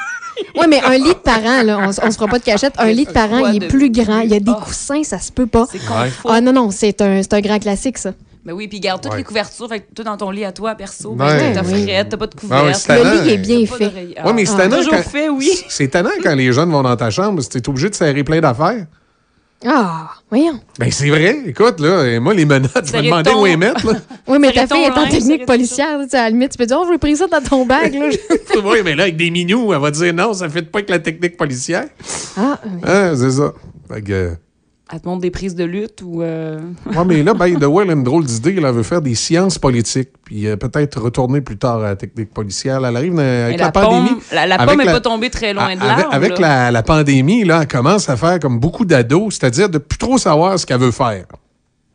[0.56, 2.73] Oui, mais un lit de parent, là, on, on se fera pas de cachette.
[2.77, 4.22] Un lit de parent, Quoi il est de plus grand.
[4.22, 4.61] Il y a des Ah.
[4.65, 5.65] coussins, ça se peut pas.
[5.73, 6.10] Ouais.
[6.27, 8.14] Ah non, non, c'est un, c'est un grand classique, ça.
[8.43, 9.19] Ben oui, puis garde toutes Ouais.
[9.19, 9.68] les couvertures.
[9.69, 11.18] Fait que toi, dans ton lit à toi, perso, Ouais.
[11.18, 11.84] ben, t'as Oui.
[11.84, 12.73] frette, t'as pas de couverture.
[12.89, 13.85] oui, Le lit est bien fait.
[14.23, 15.52] Ouais, mais c'est Ah, tannant Toujours quand- fait, oui.
[15.69, 18.85] C'est tannant quand les jeunes vont dans ta chambre, t'es obligé de serrer plein d'affaires.
[19.65, 20.59] Ah, voyons.
[20.79, 21.38] Ben, c'est vrai.
[21.45, 23.99] Écoute, là, et moi, les menottes, je me demandais ton- où les mettre, là.
[24.27, 25.99] Oui, mais ta fille est en technique policière.
[26.03, 27.65] tu sais, À la limite, tu peux dire, oh, je vais pris ça dans ton
[27.65, 27.93] bag.
[27.93, 28.09] Là.
[28.63, 30.99] oui, mais là, avec des minous, elle va dire non, ça fait pas avec la
[30.99, 31.85] technique policière.
[32.38, 33.53] ah, Hein, c'est ça.
[33.91, 34.31] Fait que.
[34.91, 36.22] Euh, Elle te montre des prises de lutte ou.
[36.22, 38.55] euh, Ouais, mais là, by the way, elle a une drôle d'idée.
[38.57, 42.34] Elle veut faire des sciences politiques, puis euh, peut-être retourner plus tard à la technique
[42.34, 42.85] policière.
[42.85, 44.09] Elle arrive dans- avec la, la pandémie.
[44.09, 46.13] pomme, la, pomme n'est pas tombée très loin de avec, l'arbre.
[46.13, 49.97] avec la, la pandémie, là, elle commence à faire comme beaucoup d'ados, c'est-à-dire de plus
[49.97, 51.26] trop savoir ce qu'elle veut faire.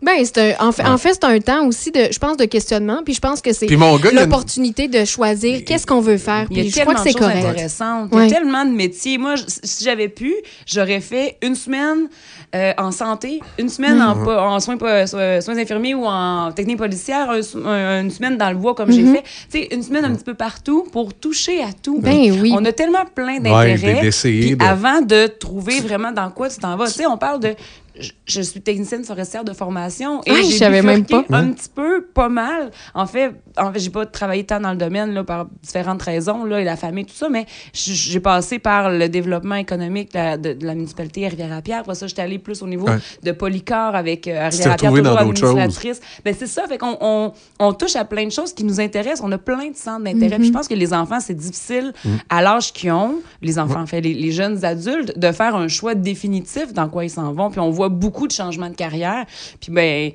[0.02, 2.44] Ben, c'est un- en fait, en fait, c'est un temps aussi, de, je pense, de
[2.44, 3.00] questionnement.
[3.02, 3.66] Puis je pense que c'est
[4.12, 6.46] l'opportunité de choisir qu'est-ce qu'on veut faire.
[6.50, 7.46] Il y a Puis je crois tellement que de c'est correct.
[7.46, 8.14] intéressantes.
[8.14, 8.26] Ouais.
[8.26, 9.16] Il y a tellement de métiers.
[9.16, 10.34] Moi, si j'avais pu,
[10.66, 12.08] j'aurais fait une semaine
[12.54, 17.30] euh, en santé, une semaine en, po- en soins, soins infirmiers ou en technique policière,
[17.30, 19.14] un une semaine dans le bois comme j'ai Mhm.
[19.16, 19.22] fait.
[19.50, 22.00] Tu sais, une semaine un petit peu partout pour toucher à tout.
[22.00, 22.52] Ben oui.
[22.54, 24.10] On a tellement plein Ouais, d'intérêts.
[24.10, 26.86] de- Avant de trouver vraiment dans quoi tu t'en vas.
[26.86, 27.54] Tu sais, on parle de
[27.98, 31.24] je, je suis technicienne forestière de formation et Ah, je j'ai savais même pas.
[31.30, 32.70] un petit peu, pas mal.
[32.94, 36.44] En fait, en fait j'ai pas travaillé tant dans le domaine là, par différentes raisons,
[36.44, 40.36] là, et la famille, tout ça, mais j'ai passé par le développement économique de la,
[40.36, 41.80] de, de la municipalité à Rivière-à-Pierre.
[41.80, 42.98] Après ça, j'étais allée plus au niveau Ouais.
[43.22, 45.16] de Polycar avec euh, Rivière-à-Pierre, toujours
[45.58, 46.00] administratrice.
[46.24, 49.22] Ben, c'est ça, fait qu'on on, on touche à plein de choses qui nous intéressent.
[49.24, 50.36] On a plein de centres d'intérêt.
[50.38, 52.18] Puis je pense que les enfants, c'est difficile, Mhm.
[52.28, 55.68] à l'âge qu'ils ont, les enfants, en fait, les, les jeunes adultes, de faire un
[55.68, 57.50] choix définitif dans quoi ils s'en vont.
[57.50, 59.24] Puis on voit beaucoup de changements de carrière.
[59.60, 60.12] Puis ben,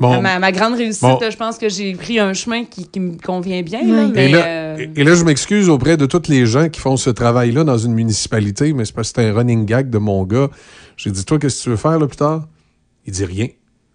[0.00, 0.20] Bon.
[0.20, 1.18] ma, ma grande réussite, Bon.
[1.22, 3.82] je pense que j'ai pris un chemin qui, qui me convient bien.
[3.86, 6.80] là, mais, Et là, euh, et- là, je m'excuse auprès de tous les gens qui
[6.80, 9.98] font ce travail-là dans une municipalité, mais c'est parce que c'est un running gag de
[9.98, 10.48] mon gars.
[10.96, 12.48] J'ai dit, toi, qu'est-ce que tu veux faire là plus tard?
[13.06, 13.46] Il dit rien.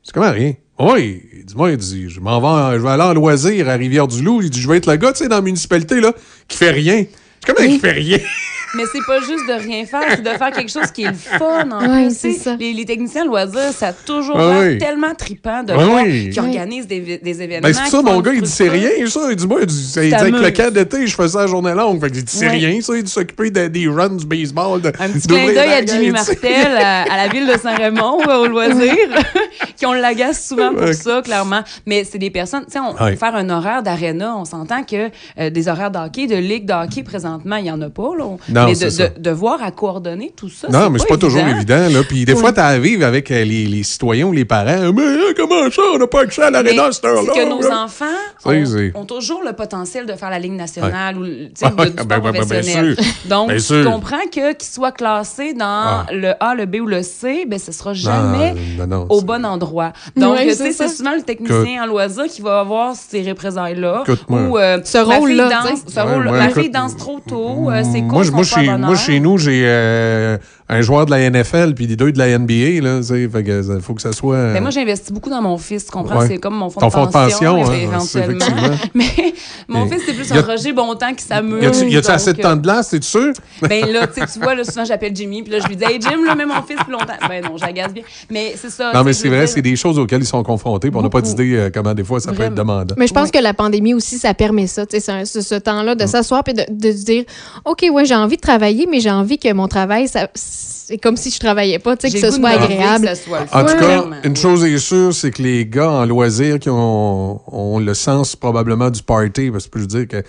[0.04, 0.54] C'est comment rien?
[0.80, 3.74] Oui, il dit, moi, il dit, je m'en vais, je vais aller en loisir à
[3.74, 4.42] Rivière-du-Loup.
[4.42, 6.14] Il dit, je vais être le gars, tu sais, dans la municipalité, là,
[6.48, 7.04] qui fait rien.
[7.46, 8.20] C'est comment qui fait rien?
[8.76, 11.14] Mais c'est pas juste de rien faire, c'est de faire quelque chose qui est le
[11.14, 11.70] fun.
[11.72, 12.56] En Ouais, plus, ça.
[12.60, 14.78] Les, les techniciens loisirs, ça a toujours Ah l'air oui.
[14.78, 16.30] tellement trippant de voir oui.
[16.30, 17.68] qui organisent des, des événements.
[17.68, 19.22] Ben, c'est ça, mon du gars, il dit, c'est rien, ça.
[19.30, 21.74] Il dit, moi, il dit, il dit, avec le camp d'été, je faisais la journée
[21.74, 22.00] longue.
[22.00, 22.94] Fait que dit, c'est rien, ça.
[22.96, 24.82] Il dit, s'occuper de- des runs du baseball.
[24.82, 26.12] de- Un petit clin d'œil à Jimmy.
[26.12, 28.94] Martel, à, à la ville de Saint-Raymond, euh, au loisir,
[29.76, 31.62] qui on l'agace souvent pour ça, clairement.
[31.86, 33.16] Mais c'est des personnes, tu sais, on Ouais.
[33.16, 35.10] faire un horaire d'aréna, on s'entend que
[35.40, 38.12] euh, des horaires de hockey, de ligue de hockey, présentement, il y en a pas,
[38.18, 38.26] là.
[38.26, 39.08] On- Non, mais c'est de, ça.
[39.10, 41.88] de, de voir à coordonner tout ça, Non, mais c'est pas toujours évident.
[41.90, 42.02] Là.
[42.08, 42.40] Puis des Oui.
[42.40, 44.92] fois, tu à vivre avec euh, les, les citoyens ou les parents.
[44.94, 47.32] Mais hein, comment ça, on n'a pas accès à l'aréna à cette heure-là?
[47.34, 47.84] C'est que nos là?
[47.84, 48.06] enfants
[48.46, 51.70] ont, c'est- ont toujours le potentiel de faire la Ligue nationale ou tu sais, Ah,
[51.72, 52.96] ben, ben, ben, bien professionnel.
[52.96, 53.06] sûr.
[53.30, 53.86] Donc, sûr.
[53.86, 56.06] comprends que qu'ils soient classés dans Ah.
[56.12, 59.22] le A, le B ou le C, ben ce sera jamais Non, non, non, au
[59.22, 59.94] bon endroit.
[60.16, 64.04] Donc, Ouais, tu c'est c'est souvent le technicien en loisir qui va avoir ces représailles-là.
[64.30, 65.50] Ou euh, Ce rôle-là,
[65.86, 68.96] tu Ouais, ouais, ma fille danse trop tôt, euh, Moi, sont moi, pas chez, moi,
[68.96, 70.38] chez nous, j'ai euh,
[70.72, 72.82] un joueur de la NFL puis des deux de la NBA.
[72.82, 74.36] Là, fait que ça- faut que ça soit.
[74.36, 76.20] euh, Ben, moi, j'investis beaucoup dans mon fils, tu comprends?
[76.20, 76.28] Ouais.
[76.28, 78.46] C'est comme mon fonds Ton de fonds de pension, pension, é- hein, éventuellement.
[78.46, 78.90] c'est.
[78.94, 79.34] Mais
[79.68, 81.64] mon Et fils, c'est plus a- un Roger Bontemps qui s'amuse.
[81.64, 83.34] y a-tu y a-tu donc, assez de euh, temps de glace, es-tu sûr?
[83.68, 86.24] Ben là, tu vois, là, souvent, j'appelle Jimmy, puis là, je lui dis, hey, Jim,
[86.26, 87.14] là, mets mon fils plus longtemps.
[87.28, 88.04] Ben non, j'agace bien.
[88.30, 88.92] Mais c'est ça.
[88.94, 90.90] Non, mais c'est vrai, dire, c'est des choses auxquelles ils sont confrontés.
[90.92, 92.94] puis on n'a pas d'idée euh, comment des fois ça peut être demandant.
[92.98, 94.86] Mais je pense que la pandémie aussi, ça permet ça.
[94.86, 95.98] tu sais, c'est ce, ce temps-là Mm.
[95.98, 97.24] de s'asseoir et de, de se dire
[97.66, 100.28] OK, ouais, j'ai envie de travailler, mais j'ai envie que mon travail, ça,
[100.62, 103.06] c'est comme si je travaillais pas, tu sais, que ce soit agréable.
[103.08, 105.90] que ça soit le En tout cas, une chose est sûre, c'est que les gars
[105.90, 110.08] en loisirs qui ont, ont le sens probablement du party, parce que je peux dire
[110.08, 110.24] que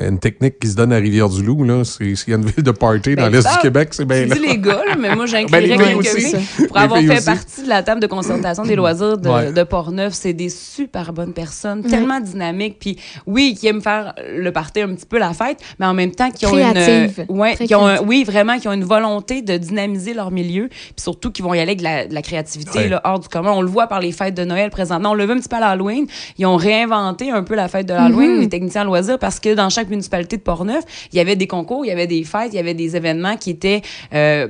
[0.00, 2.70] une technique qui se donne à Rivière-du-Loup, là, c'est s'il y a une ville de
[2.70, 4.34] party dans Ben, l'Est du Québec, c'est bien Tu là.
[4.36, 6.20] dis les gars, là, mais moi, Ben, j'inclurais filles quelques aussi.
[6.36, 6.46] filles.
[6.58, 7.24] Les Pour avoir filles fait aussi.
[7.24, 9.52] partie de la table de concertation des loisirs de, Ouais.
[9.52, 12.76] de Portneuf, c'est des super bonnes personnes, tellement dynamiques.
[12.78, 16.12] Puis oui, qui aiment faire le party un petit peu la fête, mais en même
[16.12, 17.24] temps qui ont Créatives.
[17.28, 20.68] une, ouais, qui ont un- oui, vraiment, qui ont une volonté de dynamiser leur milieu,
[20.68, 22.88] puis surtout qui vont y aller avec de la, de la créativité Ouais.
[22.88, 23.52] là, hors du commun.
[23.52, 25.10] On le voit par les fêtes de Noël présentement.
[25.10, 26.06] On le veut un petit peu à l'Halloween.
[26.38, 28.40] Ils ont réinventé un peu la fête de l'Halloween, Mhm.
[28.40, 31.46] les techniciens en loisirs, parce que dans chaque municipalité de Portneuf, il y avait des
[31.46, 33.82] concours, il y avait des fêtes, il y avait des événements qui étaient
[34.12, 34.48] euh,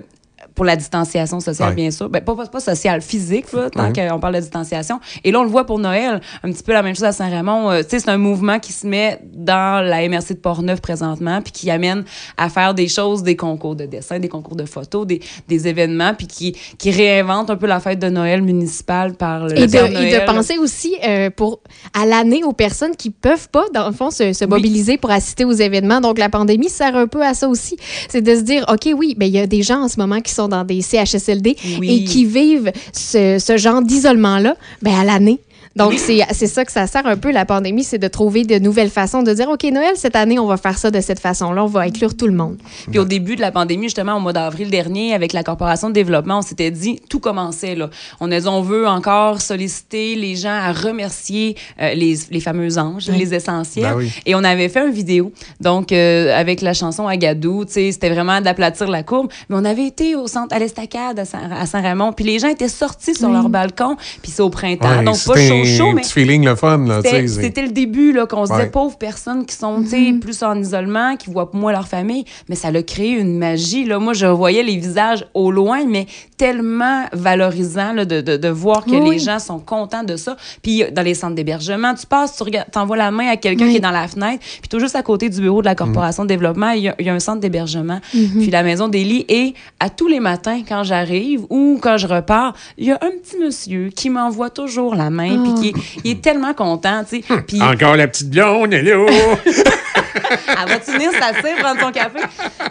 [0.57, 1.75] pour la distanciation sociale, Ouais.
[1.77, 2.09] bien sûr.
[2.09, 4.09] Ben, pas, pas, pas sociale, physique, là, tant Ouais.
[4.09, 4.99] qu'on parle de distanciation.
[5.23, 7.71] Et là, on le voit pour Noël, un petit peu la même chose à Saint-Raymond.
[7.71, 11.41] Euh, tu sais, c'est un mouvement qui se met dans la MRC de Portneuf présentement,
[11.43, 12.05] puis qui amène
[12.37, 16.15] à faire des choses, des concours de dessin, des concours de photos, des, des événements,
[16.15, 19.73] puis qui, qui réinvente un peu la fête de Noël municipale par le Et de,
[19.73, 20.21] Père et Noël.
[20.21, 21.61] de penser aussi euh, pour,
[21.93, 25.45] à l'année aux personnes qui peuvent pas, dans le fond, se, se mobiliser pour assister
[25.45, 26.01] aux événements.
[26.01, 27.77] Donc, la pandémie sert un peu à ça aussi.
[28.09, 30.21] C'est de se dire, OK, oui, ben, il y a des gens en ce moment
[30.21, 31.91] qui sont dans des CHSLD Oui.
[31.95, 35.41] et qui vivent ce, ce genre d'isolement-là ben, à l'année.
[35.77, 38.59] Donc, c'est c'est ça que ça sert un peu, la pandémie, c'est de trouver de
[38.59, 41.63] nouvelles façons de dire, OK, Noël, cette année, on va faire ça de cette façon-là,
[41.65, 42.57] on va inclure tout le monde.
[42.91, 45.95] Puis au début de la pandémie, justement, au mois d'avril dernier, avec la Corporation de
[45.95, 47.91] développement, on s'était dit, tout commençait là.
[48.21, 52.79] On a dit, on veut encore solliciter les gens à remercier euh, les, les fameux
[52.79, 53.19] anges, Oui.
[53.19, 53.85] les essentiels.
[53.85, 54.11] Ben oui.
[54.25, 58.11] Et on avait fait une vidéo, donc euh, avec la chanson Agadou, tu sais, c'était
[58.11, 59.29] vraiment d'aplatir la courbe.
[59.51, 62.49] Mais on avait été au centre, à l'Estacade, à Saint- à Saint-Raymond, puis les gens
[62.49, 65.95] étaient sortis sur leur balcon, puis c'est au printemps, Ouais, donc pas chaud chaud, un
[65.95, 68.71] mais petit feeling le fun, là, tu c'était le début, là, qu'on se disait, Ouais.
[68.71, 72.55] pauvres personnes qui sont, tu sais, plus en isolement, qui voient moins leur famille, mais
[72.57, 73.99] ça a créé une magie, là.
[73.99, 76.07] Moi, je voyais les visages au loin, mais
[76.37, 79.11] tellement valorisant, là, de, de, de voir que Oui.
[79.13, 80.37] les gens sont contents de ça.
[80.63, 83.71] Puis, dans les centres d'hébergement, tu passes, tu regardes, t'envoies la main à quelqu'un Oui.
[83.73, 86.25] qui est dans la fenêtre, puis tout juste à côté du bureau de la Corporation
[86.25, 89.05] de développement, il y, a, il y a un centre d'hébergement, puis la maison des
[89.05, 92.97] lits, et à tous les matins, quand j'arrive ou quand je repars, il y a
[93.03, 95.75] un petit monsieur qui m'envoie toujours la main, puis qui est-
[96.05, 97.43] il est tellement content, tu sais.
[97.47, 99.07] Puis Encore la petite blonde, elle est là.
[99.47, 102.19] elle va-tu venir s'asseoir, prendre son café?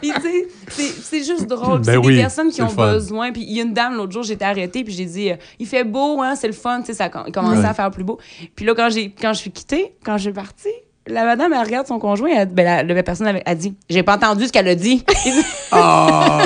[0.02, 1.80] Puis, tu sais, c'est c'est juste drôle.
[1.80, 2.92] Ben c'est oui, des personnes qui ont fun.
[2.94, 3.32] besoin.
[3.32, 5.68] Puis il y a une dame l'autre jour, j'étais arrêtée, puis j'ai dit, euh, il
[5.68, 7.66] fait beau, hein, c'est le fun, tu sais, ça Ouais.
[7.66, 8.20] à faire plus beau.
[8.56, 10.70] Puis là, quand j'ai quand je suis quittée, quand je suis partie,
[11.08, 14.16] la madame, elle regarde son conjoint, elle, ben, la, la personne a dit, j'ai pas
[14.16, 15.04] entendu ce qu'elle a dit.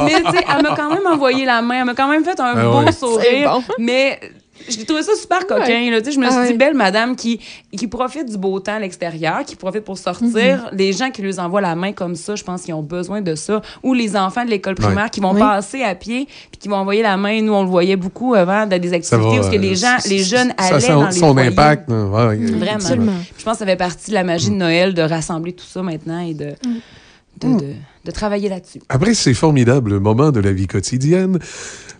[0.06, 2.40] Mais tu sais, elle m'a quand même envoyé la main, elle m'a quand même fait
[2.40, 3.60] un beau sourire.
[3.78, 4.20] Mais
[4.70, 5.66] j'ai trouvé ça super coquin.
[5.66, 5.90] Ouais.
[5.92, 6.58] Là, tu sais, je me suis Ah dit, ouais.
[6.58, 7.40] belle madame qui,
[7.76, 10.70] qui profite du beau temps à l'extérieur, qui profite pour sortir.
[10.74, 13.36] Les gens qui lui envoient la main comme ça, je pense qu'ils ont besoin de
[13.36, 13.62] ça.
[13.84, 15.10] Ou les enfants de l'école primaire Ouais.
[15.10, 15.40] qui vont Oui.
[15.40, 17.42] passer à pied puis qui vont envoyer la main.
[17.42, 19.98] Nous, on le voyait beaucoup avant dans des activités va, parce que les euh, gens,
[20.10, 21.90] les jeunes allaient ça, dans son impact.
[21.90, 22.76] ouais, Vraiment.
[22.76, 23.12] Absolument.
[23.38, 25.82] Je pense que ça fait partie de la magie de Noël de rassembler tout ça
[25.82, 26.54] maintenant et de,
[27.42, 27.74] de, de,
[28.06, 28.80] de travailler là-dessus.
[28.90, 31.40] Après ces formidables moments de la vie quotidienne,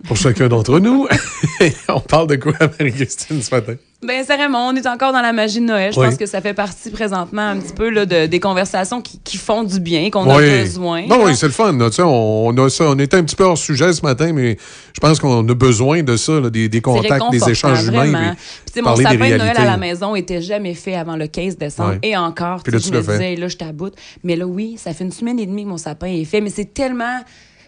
[0.04, 1.06] pour chacun d'entre nous,
[1.88, 3.74] on parle de quoi, Marie-Christine, ce matin?
[4.02, 5.92] Ben, sincèrement, on est encore dans la magie de Noël.
[5.92, 6.06] Je Oui.
[6.06, 9.36] pense que ça fait partie présentement un petit peu là, de, des conversations qui, qui
[9.36, 10.42] font du bien, qu'on Oui.
[10.42, 11.06] a besoin.
[11.06, 11.72] Non, oui, c'est le fun.
[11.76, 14.56] là, on, on a ça, on était un petit peu hors sujet ce matin, mais
[14.94, 18.06] je pense qu'on a besoin de ça, là, des, des C'est contacts, des échanges humains.
[18.10, 18.34] vraiment.
[18.64, 21.58] puis Puis, mon sapin de Noël à la maison était jamais fait avant le 15
[21.58, 21.96] décembre.
[22.02, 23.94] Et encore, Puis là, je me disais, là, je t'aboute.
[24.24, 26.48] Mais là, oui, ça fait une semaine et demie que mon sapin est fait, mais
[26.50, 27.20] c'est tellement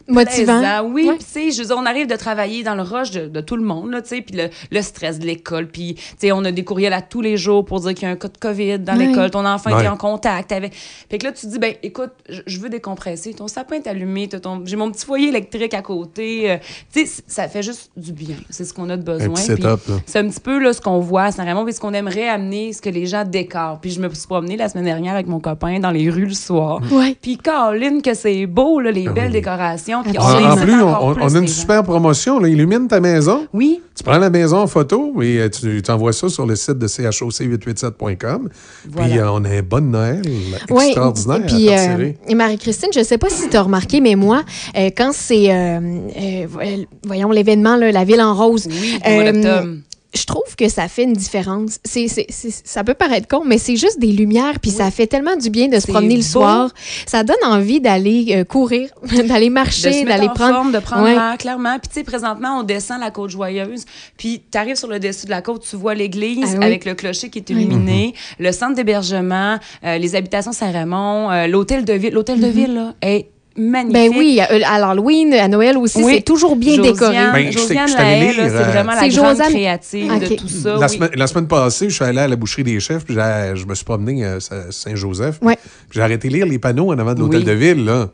[0.08, 0.58] Motivant.
[0.60, 0.82] plaisant.
[0.90, 1.16] Oui, Ouais.
[1.16, 3.40] puis tu sais, je veux dire, on arrive de travailler dans le rush de, de
[3.40, 6.32] tout le monde, là, tu sais, puis le, le stress de l'école, puis tu sais,
[6.32, 8.28] on a des courriels à tous les jours pour dire qu'il y a un cas
[8.28, 9.06] de COVID dans Ouais.
[9.06, 9.80] l'école, ton enfant Ouais.
[9.80, 10.74] était en contact avec.
[11.10, 12.10] Fait que là, tu te dis, ben écoute,
[12.46, 14.62] je, veux décompresser, ton sapin est allumé, ton...
[14.64, 16.56] j'ai mon petit foyer électrique à côté, euh,
[16.92, 18.36] tu sais, ça fait juste du bien.
[18.50, 19.34] C'est ce qu'on a de besoin.
[19.36, 22.72] C'est un petit peu là, ce qu'on voit à Saint-Raymond, puis ce qu'on aimerait amener,
[22.72, 23.80] ce que les gens décorent.
[23.80, 26.34] Puis je me suis promenée la semaine dernière avec mon copain dans les rues le
[26.34, 26.80] soir.
[26.90, 27.16] Ouais.
[27.20, 29.91] Puis Caroline, que c'est beau, là, les belles décorations.
[30.02, 32.38] Puis En, on en plus, on, plus, a une super promotion.
[32.38, 32.48] Là.
[32.48, 33.46] Illumine ta maison.
[33.52, 33.80] Oui.
[33.94, 36.86] Tu prends la maison en photo et euh, tu t'envoies ça sur le site de
[36.86, 38.48] choc887.com.
[38.90, 39.08] Voilà.
[39.08, 40.22] Puis euh, on a un bon Noël
[40.70, 43.62] Oui, extraordinaire et puis, à euh, et Marie-Christine, je ne sais pas si tu as
[43.62, 44.42] remarqué, mais moi,
[44.76, 45.78] euh, quand c'est, euh,
[46.16, 46.60] euh, vo-
[47.06, 49.68] voyons, l'événement, là, la ville en rose, Oui, au mois euh, d'octobre.
[50.14, 51.78] Je trouve que ça fait une différence.
[51.84, 55.06] C'est, c'est- c'est- ça peut paraître con, mais c'est juste des lumières, puis ça fait
[55.06, 56.26] tellement du bien de se promener le beau.
[56.26, 56.70] soir.
[57.06, 58.90] Ça donne envie d'aller euh, courir,
[59.26, 60.54] d'aller marcher, d'aller en prendre...
[60.54, 61.14] forme, de prendre Ouais.
[61.14, 61.78] l'air, clairement.
[61.78, 63.84] Puis, tu sais, présentement, on descend la côte joyeuse.
[64.16, 66.64] Puis, tu arrives sur le dessus de la côte, tu vois l'église Ah oui.
[66.64, 71.84] avec le clocher qui est illuminé, le centre d'hébergement, euh, les habitations Saint-Raymond, euh, l'hôtel
[71.84, 72.12] de ville.
[72.12, 73.26] L'hôtel de ville, là, est
[73.56, 73.92] magnifique.
[74.12, 76.14] Ben oui, à, à l'Halloween, à Noël aussi, Oui.
[76.16, 77.16] c'est toujours bien Josiane- décoré.
[77.32, 80.76] Ben, Josiane lire, c'est euh, vraiment la grande Josiane- créative de tout ça.
[80.76, 80.94] La, oui.
[80.94, 83.66] semaine, la semaine passée, je suis allé à la boucherie des chefs, puis j'ai- je
[83.66, 84.38] me suis promené à
[84.70, 85.38] Saint-Joseph.
[85.42, 85.56] Ouais.
[85.56, 87.44] Puis j'ai arrêté de lire les panneaux en avant de l'hôtel Oui.
[87.46, 88.08] de ville, là,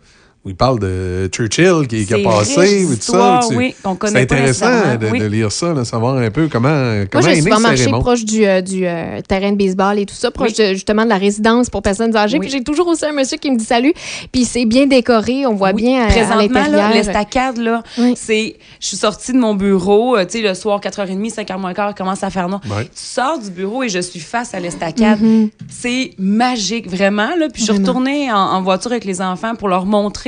[0.44, 3.40] où il parle de Churchill qui, qui a passé, tout ça.
[3.54, 5.18] oui, qu'on C'est intéressant de, oui.
[5.18, 8.24] de lire ça, là, savoir un peu comment, Moi, comment j'ai est né marché proche
[8.24, 11.18] du, euh, du euh, terrain de baseball et tout ça, proche de- justement de la
[11.18, 12.38] résidence pour personnes âgées.
[12.38, 12.46] Oui.
[12.46, 13.92] Puis j'ai toujours aussi un monsieur qui me dit salut.
[14.30, 15.82] Puis c'est bien décoré, on voit Oui.
[15.82, 18.14] bien à, à Présentement, là, l'estacade, là, Oui.
[18.16, 18.56] c'est.
[18.80, 21.90] Je suis sortie de mon bureau, euh, tu sais, le soir, 4h30, 5h moins quart,
[21.90, 22.60] il commence à faire noir.
[22.64, 25.20] Tu sors du bureau et je suis face à l'estacade.
[25.20, 25.48] Mhm.
[25.68, 27.48] C'est magique, vraiment, là.
[27.52, 30.27] Puis je suis retournée en, en voiture avec les enfants pour leur montrer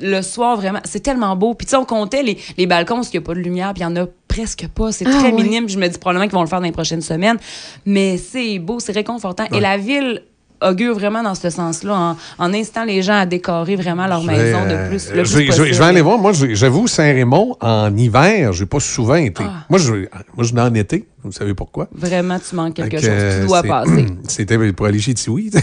[0.00, 0.80] le soir, vraiment.
[0.84, 1.54] C'est tellement beau.
[1.54, 3.72] Puis, tu sais, on comptait les, les balcons, parce qu'il n'y a pas de lumière,
[3.74, 4.92] puis il n'y en a presque pas.
[4.92, 5.42] C'est Ah, très ouais.
[5.42, 5.68] minime.
[5.68, 7.38] Je me dis probablement qu'ils vont le faire dans les prochaines semaines.
[7.86, 9.44] Mais c'est beau, c'est réconfortant.
[9.52, 10.22] Et la ville
[10.62, 11.94] augure vraiment dans ce sens-là,
[12.38, 15.22] en, en incitant les gens à décorer vraiment leur maison de euh, plus, je, le
[15.22, 15.66] plus vais, je vais- possible.
[15.74, 16.16] je vais aller voir.
[16.18, 19.42] Moi, je- j'avoue, Saint-Raymond, en hiver, j'ai pas souvent été.
[19.46, 19.66] Ah.
[19.68, 19.92] Moi, je,
[20.34, 21.06] moi, je en été.
[21.24, 21.88] Vous savez pourquoi?
[21.94, 23.08] Vraiment, tu manques quelque chose.
[23.40, 24.06] Tu dois c'est- passer.
[24.28, 25.50] C'était pour aller chez Tiwi.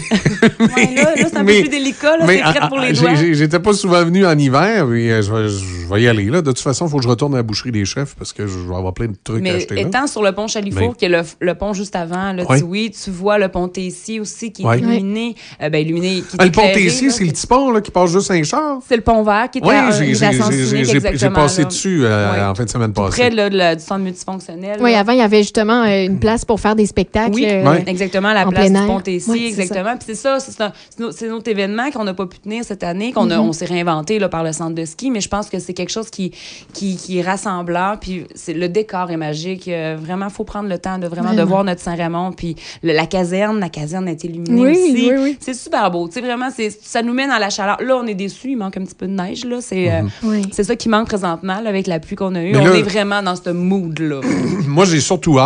[0.58, 2.16] Ouais, là, là, c'est un Mais- peu plus délicat.
[2.16, 3.14] là, Mais C'est prêt pour les j'ai- doigts.
[3.32, 6.24] J'étais pas souvent venu en hiver, puis euh, je, vais, je vais y aller.
[6.26, 6.40] Là.
[6.42, 8.46] De toute façon, il faut que je retourne à la boucherie des chefs parce que
[8.46, 9.74] je vais avoir plein de trucs à Mais acheter.
[9.76, 9.80] là.
[9.82, 12.58] étant sur le pont Chalifour, Mais- qui est le, le pont juste avant, là, Ouais.
[12.58, 14.78] tu, oui, tu vois le pont Tessier aussi qui est Ouais.
[14.78, 15.34] illuminé.
[15.62, 17.14] Euh, ben, illuminé qui est Ah, le pont Tessier, là.
[17.14, 18.80] c'est le petit pont là, qui passe juste Saint-Charles.
[18.88, 21.68] C'est le pont vert qui est Oui, à, j'ai- il est j'ai à passé là.
[21.68, 23.20] dessus euh, en fin de semaine passée.
[23.22, 24.78] près là, du centre multifonctionnel.
[24.80, 25.00] Oui, là.
[25.00, 27.34] avant, il y avait justement euh, une place pour faire des spectacles.
[27.34, 27.84] Oui, euh, Ouais.
[27.86, 28.86] exactement, à la en place du air.
[28.86, 29.90] pont Tessier, Ouais, c'est exactement.
[29.96, 32.64] Puis c'est ça, c'est un- c'est no- c'est notre événement qu'on n'a pas pu tenir
[32.64, 33.32] cette année, qu'on Mhm.
[33.40, 35.90] on s'est réinventé là, par le centre de ski, mais je pense que c'est quelque
[35.92, 36.32] chose qui,
[36.72, 39.68] qui, qui est rassembleur, puis c'est- le décor est magique.
[39.68, 42.94] Euh, vraiment, il faut prendre le temps de vraiment, de voir notre Saint-Raymond, puis le-
[42.94, 45.10] la caserne, la caserne est illuminée Oui, aussi.
[45.10, 45.36] oui, oui.
[45.40, 47.76] C'est super beau, tu sais, vraiment, c'est- ça nous met dans la chaleur.
[47.82, 50.42] Là, on est déçus, il manque un petit peu de neige, là, c'est euh, Oui.
[50.50, 52.52] c'est ça qui manque présentement, là, avec la pluie qu'on a eue.
[52.52, 54.20] Mais on là- est vraiment dans ce mood-là.
[54.66, 55.38] Moi, j'ai surtout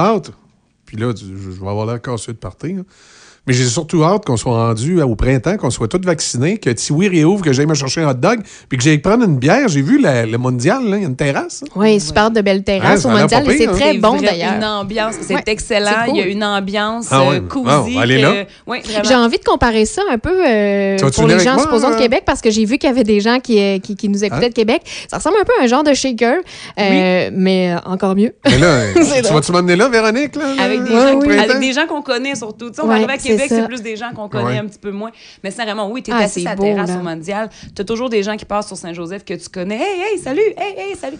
[0.85, 2.77] Puis là, je vais avoir l'air cassé de partir.
[2.77, 2.83] là.
[3.47, 7.09] Mais j'ai surtout hâte qu'on soit rendu au printemps, qu'on soit tous vaccinés, que Tiwi
[7.09, 9.69] réouvre, que j'aille me chercher un hot dog, puis que j'aille prendre une bière.
[9.69, 11.63] J'ai vu la- le mondial, là, il y a une terrasse.
[11.65, 11.69] hein?
[11.77, 13.73] Oui, super de belles terrasses au mondial c'est hein?
[13.73, 14.55] très C'est bon d'ailleurs.
[14.57, 15.91] Une ambiance, c'est Ouais, excellent.
[16.07, 16.15] cool.
[16.17, 17.37] Il y a une ambiance Ah ouais.
[17.37, 17.41] euh.
[17.67, 17.85] Ah.
[19.05, 21.99] J'ai envie de comparer ça un peu euh, pour les gens, moi, supposons, de euh?
[21.99, 24.25] Québec, parce que j'ai vu qu'il y avait des gens qui, euh, qui, qui nous
[24.25, 24.49] écoutaient Hein?
[24.49, 24.83] de Québec.
[25.09, 26.39] Ça ressemble un peu à un genre de shaker,
[26.79, 28.35] euh, mais euh, encore mieux.
[28.45, 30.37] Mais là, C'est tu vas-tu m'emmener là, Véronique?
[30.37, 31.43] Là, Avec des, gens, printemps?
[31.43, 32.69] avec des gens qu'on connaît surtout.
[32.71, 34.59] Tu sais, on va arriver à Québec, c'est plus des gens qu'on connaît Ouais.
[34.59, 35.11] un petit peu moins.
[35.43, 36.97] Mais sincèrement, oui, tu es Ah, assis c'est à la beau, terrasse là.
[36.97, 37.49] au mondial.
[37.75, 39.77] Tu as toujours des gens qui passent sur Saint-Joseph que tu connais.
[39.77, 40.41] Hey, hey, salut!
[40.57, 41.17] Hey, hey, salut!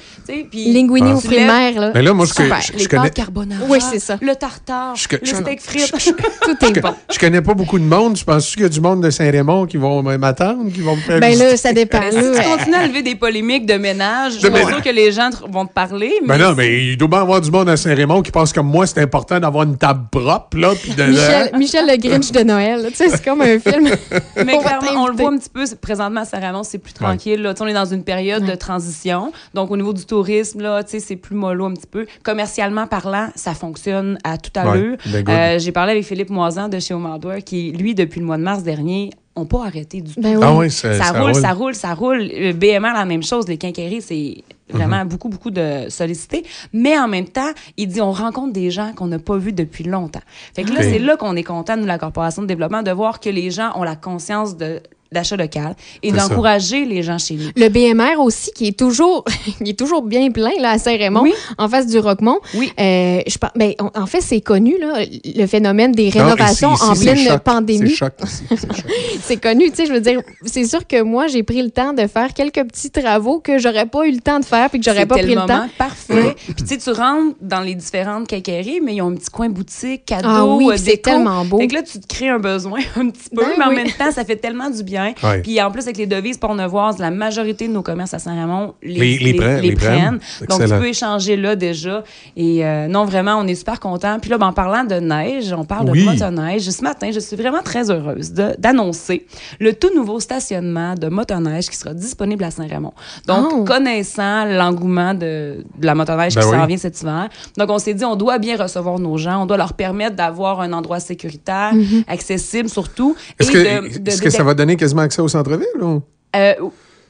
[0.51, 1.17] Puis Linguini Ah.
[1.17, 1.91] au mer, là.
[1.95, 2.61] Mais là, moi, je, Super.
[2.61, 3.63] je, je les connais, carbonara.
[3.69, 4.19] Oui, c'est ça.
[4.21, 5.93] Le tartare, Je- le steak frites.
[6.43, 6.95] Tout est bon.
[7.13, 8.17] je connais pas beaucoup de monde.
[8.17, 11.01] Je pense qu'il y a du monde de Saint-Raymond qui vont m'attendre, qui vont me
[11.01, 12.01] faire Ben là, ça dépend.
[12.11, 15.31] Si tu continues à lever des polémiques de ménage, je suis sûre que les gens
[15.49, 16.13] vont te parler.
[16.25, 18.53] Ben mais non, mais il doit bien y avoir du monde à Saint-Raymond qui pense
[18.53, 20.73] comme moi, c'est important d'avoir une table propre, là.
[21.09, 22.83] Michel, Michel Grinch de Noël.
[22.83, 22.89] là.
[22.91, 23.85] Tu sais, c'est comme un film.
[24.45, 25.65] Mais On va clairement, on le voit un petit peu.
[25.81, 27.41] Présentement, à Saint-Ramon, c'est plus tranquille.
[27.43, 27.55] là.
[27.61, 29.33] On est dans une période de transition.
[29.55, 32.07] Donc, au niveau du tourisme, là, c'est plus mollo un petit peu.
[32.23, 34.97] Commercialement parlant, ça fonctionne à tout à Ouais, l'heure.
[35.25, 35.29] ben.
[35.29, 38.43] Euh, J'ai parlé avec Philippe Moisan de chez Omardware qui, lui, depuis le mois de
[38.43, 40.21] mars dernier, n'ont pas arrêté du tout.
[40.21, 40.43] Ben oui.
[40.45, 41.41] Ah oui, ça, ça, ça roule, roule.
[41.43, 42.31] ça roule, ça roule.
[42.35, 43.47] Euh, BMR, la même chose.
[43.49, 45.09] Les quincailleries, c'est vraiment Mhm.
[45.09, 46.45] beaucoup, beaucoup de sollicité.
[46.73, 49.85] Mais en même temps, il dit on rencontre des gens qu'on n'a pas vus depuis
[49.85, 50.23] longtemps.
[50.55, 53.21] Fait que là, c'est là qu'on est content, nous, la Corporation de développement, de voir
[53.21, 54.81] que les gens ont la conscience de
[55.13, 57.51] l'achat local et d'encourager les gens chez nous.
[57.57, 59.25] Le BMR aussi, qui est toujours,
[59.61, 61.33] il est toujours bien plein là, à Saint-Raymond, Oui.
[61.59, 62.39] en face du Roquemont.
[62.55, 62.73] Oui.
[62.81, 66.83] Euh, je ben, en en fait, c'est connu, là, le phénomène des Non, rénovations ici,
[66.83, 67.43] ici, en pleine choc.
[67.43, 67.95] pandémie.
[69.23, 71.93] C'est connu, tu sais, je veux dire, c'est sûr que moi, j'ai pris le temps
[71.93, 74.85] de faire quelques petits travaux que j'aurais pas eu le temps de faire puis que
[74.85, 75.67] j'aurais pas pris le, temps.
[75.79, 76.35] parfait.
[76.45, 79.49] Puis tu sais, tu rentres dans les différentes quincailleries, mais ils ont un petit coin
[79.49, 81.59] boutique, cadeau, Ah oui, euh, puis c'est tellement beau.
[81.59, 83.77] Fait que là, tu te crées un besoin un petit peu, Ben mais en oui.
[83.77, 85.06] même temps, ça fait tellement du bien.
[85.23, 85.41] Ouais.
[85.43, 88.99] Puis en plus, avec les devises pornevoises, la majorité de nos commerces à Saint-Ramon Les-
[88.99, 90.19] les, les prennent, les prennent.
[90.49, 92.03] Donc, tu peux échanger là déjà.
[92.37, 94.19] Et euh, non, vraiment, on est super contents.
[94.21, 96.01] Puis là, ben, en parlant de neige, on parle Oui.
[96.01, 96.69] de motoneige.
[96.71, 99.27] Ce matin, je suis vraiment très heureuse de- d'annoncer
[99.61, 102.93] le tout nouveau stationnement de motoneige qui sera disponible à Saint-Raymond.
[103.27, 103.65] Donc, Oh.
[103.65, 106.55] connaissant l'engouement de, de la motoneige Ben qui oui.
[106.57, 109.47] s'en vient cet hiver, donc on s'est dit, on doit bien recevoir nos gens, on
[109.47, 111.73] doit leur permettre d'avoir un endroit sécuritaire,
[112.09, 113.17] accessible surtout.
[113.39, 115.83] Est-ce que, de- de- que ça va donner quasiment accès au centre-ville?
[115.83, 116.03] ou?
[116.37, 116.55] euh,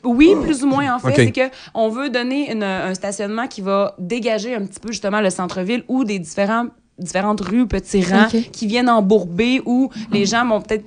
[0.04, 1.08] oui, plus ou moins, en fait.
[1.08, 1.14] OK.
[1.16, 5.20] C'est que on veut donner une- un stationnement qui va dégager un petit peu, justement,
[5.20, 6.66] le centre-ville ou des différents,
[6.98, 10.84] différentes rues, petits rangs qui viennent embourber où les gens vont peut-être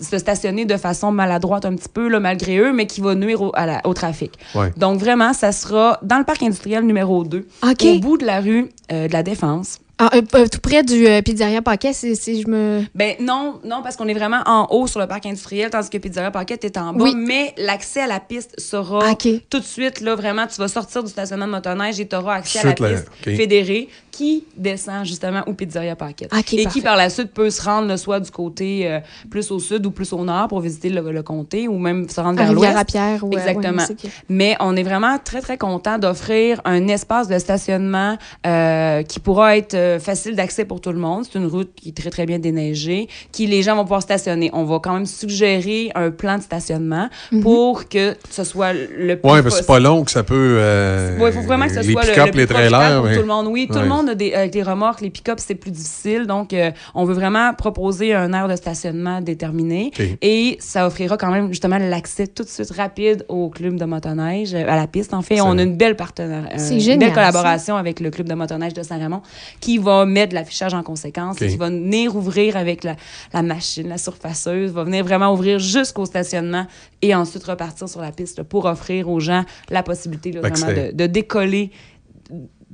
[0.00, 3.42] se stationner de façon maladroite un petit peu, là, malgré eux, mais qui va nuire
[3.42, 4.32] au, à la- au trafic.
[4.54, 4.72] Ouais.
[4.76, 7.84] Donc, vraiment, ça sera dans le parc industriel numéro 2, OK.
[7.84, 9.78] au bout de la rue euh, de la Défense.
[9.98, 12.82] Ah, euh, euh, tout près du euh, Pizzeria Paquet, si, si je me.
[12.94, 15.98] Ben non, non, parce qu'on est vraiment en haut sur le parc industriel, tandis que
[15.98, 17.04] Pizzeria Paquette est en bas.
[17.04, 17.14] Oui.
[17.14, 19.28] Mais l'accès à la piste sera OK.
[19.48, 22.36] tout de suite, là, vraiment, tu vas sortir du stationnement de motoneige et tu auras
[22.36, 26.28] accès à la piste fédérée qui descend justement au Pizzeria Paquette.
[26.32, 26.64] Et parfait.
[26.72, 29.00] qui, par la suite, peut se rendre là, soit du côté euh,
[29.30, 32.20] plus au sud ou plus au nord pour visiter le, le comté ou même se
[32.20, 32.66] rendre À vers l'ouest.
[32.66, 33.82] Rivière-à-Pierre, ouais, Exactement.
[33.82, 38.16] ouais, que- Mais on est vraiment très, très content d'offrir un espace de stationnement
[38.46, 41.24] euh, qui pourra être euh, facile d'accès pour tout le monde.
[41.30, 44.50] C'est une route qui est très, très bien déneigée, qui les gens vont pouvoir stationner.
[44.52, 47.42] On va quand même suggérer un plan de stationnement Mhm.
[47.42, 50.34] pour que ce soit le plus Oui, parce que c'est pas long que ça peut.
[50.58, 53.00] euh, Oui, il faut vraiment que ce les soit le, pick-up, le plus les trailers.
[53.00, 53.46] pour tout le monde.
[53.48, 53.82] Oui, tout Ouais.
[53.82, 56.26] le monde a des, avec les remorques, les pick-up, c'est plus difficile.
[56.26, 59.90] Donc, euh, on veut vraiment proposer un aire de stationnement déterminé.
[60.22, 64.54] Et ça offrira quand même justement l'accès tout de suite rapide au club de motoneige,
[64.54, 65.14] euh, à la piste.
[65.14, 68.28] En fait, on a une belle partenaire, euh, une génial, belle collaboration avec le club
[68.28, 69.22] de motoneige de Saint-Raymond
[69.60, 72.96] qui va mettre de l'affichage en conséquence, et qui va venir ouvrir avec la,
[73.32, 76.66] la machine, la surfaceuse, va venir vraiment ouvrir jusqu'au stationnement
[77.02, 80.90] et ensuite repartir sur la piste là, pour offrir aux gens la possibilité là, vraiment
[80.92, 81.70] de décoller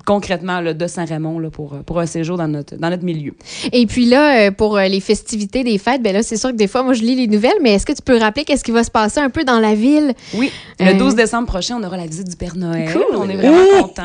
[0.06, 3.32] concrètement là, de Saint-Raymond là, pour, pour un séjour dans notre, dans notre milieu.
[3.72, 6.56] Et puis là, euh, pour euh, les festivités des fêtes, ben là, c'est sûr que
[6.56, 8.70] des fois, moi, je lis les nouvelles, mais est-ce que tu peux rappeler qu'est-ce qui
[8.72, 10.14] va se passer un peu dans la ville?
[10.34, 10.50] Oui,
[10.80, 12.90] Euh, le 12 décembre prochain, on aura la visite du Père Noël.
[12.92, 13.14] Cool.
[13.16, 14.02] On est vraiment contents.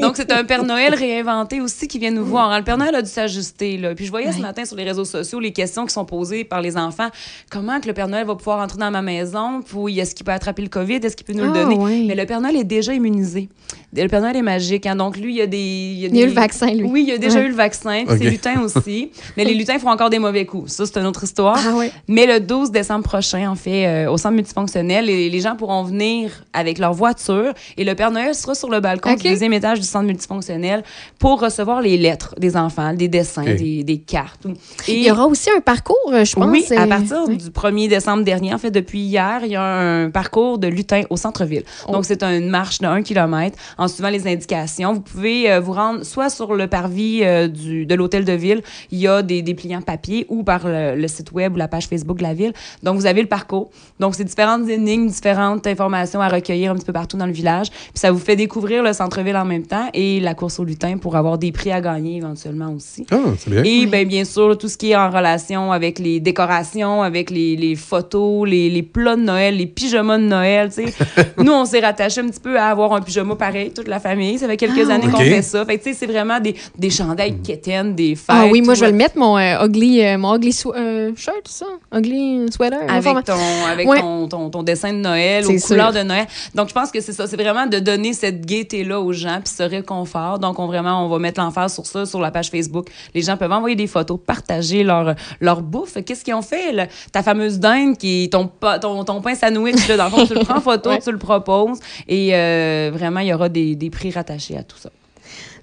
[0.00, 2.50] Donc, c'est un Père Noël réinventé aussi qui vient nous voir.
[2.50, 2.58] hein.
[2.58, 3.76] Le Père Noël a dû s'ajuster.
[3.76, 3.94] là.
[3.94, 6.60] Puis, je voyais ce matin sur les réseaux sociaux les questions qui sont posées par
[6.62, 7.08] les enfants.
[7.50, 9.60] Comment que le Père Noël va pouvoir entrer dans ma maison?
[9.62, 10.94] Puis, est-ce qu'il peut attraper le COVID?
[11.02, 11.76] Est-ce qu'il peut nous Ah, le donner?
[11.76, 12.04] ouais.
[12.08, 13.48] Mais le Père Noël est déjà immunisé.
[13.94, 14.86] Le Père Noël est magique.
[14.86, 14.94] hein.
[15.04, 15.56] Donc, lui, il y a des.
[15.58, 16.84] Il y a, Il y a eu le vaccin, lui.
[16.84, 17.46] Oui, il a déjà Ouais.
[17.46, 18.04] eu le vaccin.
[18.06, 18.18] puis Ok.
[18.22, 19.10] C'est lutin aussi.
[19.36, 20.70] Mais les lutins font encore des mauvais coups.
[20.72, 21.58] Ça, c'est une autre histoire.
[21.66, 21.90] Ah ouais.
[22.08, 25.82] Mais le 12 décembre prochain, en fait, euh, au centre multifonctionnel, les, les gens pourront
[25.82, 29.80] venir avec leur voiture et le Père Noël sera sur le balcon du deuxième étage
[29.80, 30.82] du centre multifonctionnel
[31.18, 34.46] pour recevoir les lettres des enfants, des dessins, des, des cartes.
[34.88, 36.46] Et Il y aura aussi un parcours, euh, je pense.
[36.46, 40.10] oui, à partir du 1er décembre dernier, en fait, depuis hier, il y a un
[40.10, 41.64] parcours de lutin au centre-ville.
[41.88, 41.92] Oh.
[41.92, 44.91] Donc, c'est une marche de 1 km en suivant les indications.
[44.92, 48.62] Vous pouvez euh, vous rendre soit sur le parvis euh, du, de l'hôtel de ville,
[48.90, 51.86] il y a des dépliants papier, ou par le, le site web ou la page
[51.86, 52.52] Facebook de la ville.
[52.82, 53.70] Donc, vous avez le parcours.
[54.00, 57.70] Donc, c'est différentes énigmes, différentes informations à recueillir un petit peu partout dans le village.
[57.70, 60.98] Puis, ça vous fait découvrir le centre-ville en même temps et la course au lutin
[60.98, 63.06] pour avoir des prix à gagner éventuellement aussi.
[63.10, 63.62] Ah, c'est bien.
[63.64, 67.56] Et ben, bien sûr, tout ce qui est en relation avec les décorations, avec les,
[67.56, 70.68] les photos, les, les plats de Noël, les pyjamas de Noël.
[70.68, 70.94] tu sais.
[71.38, 74.38] Nous, on s'est rattaché un petit peu à avoir un pyjama pareil, toute la famille.
[74.38, 75.24] Ça fait quelques Ah, années qu'on ok.
[75.24, 75.64] fait ça.
[75.64, 78.26] Fait que, tu sais, c'est vraiment des, des chandails quétaines, des fêtes.
[78.28, 81.46] Ah oui, moi, je vais le mettre, mon euh, ugly, euh, mon ugly euh, shirt,
[81.46, 81.66] ça?
[81.94, 82.78] Ugly sweater?
[82.88, 83.34] avec ton
[83.70, 84.00] avec Ouais.
[84.00, 86.26] ton, ton, ton dessin de Noël aux couleurs de Noël.
[86.54, 89.40] Donc je pense que c'est ça, c'est vraiment de donner cette gaieté là aux gens
[89.44, 90.38] puis ce réconfort.
[90.38, 92.88] Donc on vraiment on va mettre l'emphase sur ça sur la page Facebook.
[93.14, 95.96] Les gens peuvent envoyer des photos, partager leur leur bouffe.
[96.04, 98.50] Qu'est-ce qu'ils ont fait le- ta fameuse dinde qui ton
[98.80, 100.98] ton, ton pain sandwich là, dans le fond tu le prends en photo, Ouais.
[101.00, 101.78] tu le proposes
[102.08, 104.90] et euh, vraiment il y aura des, des prix rattachés à tout ça.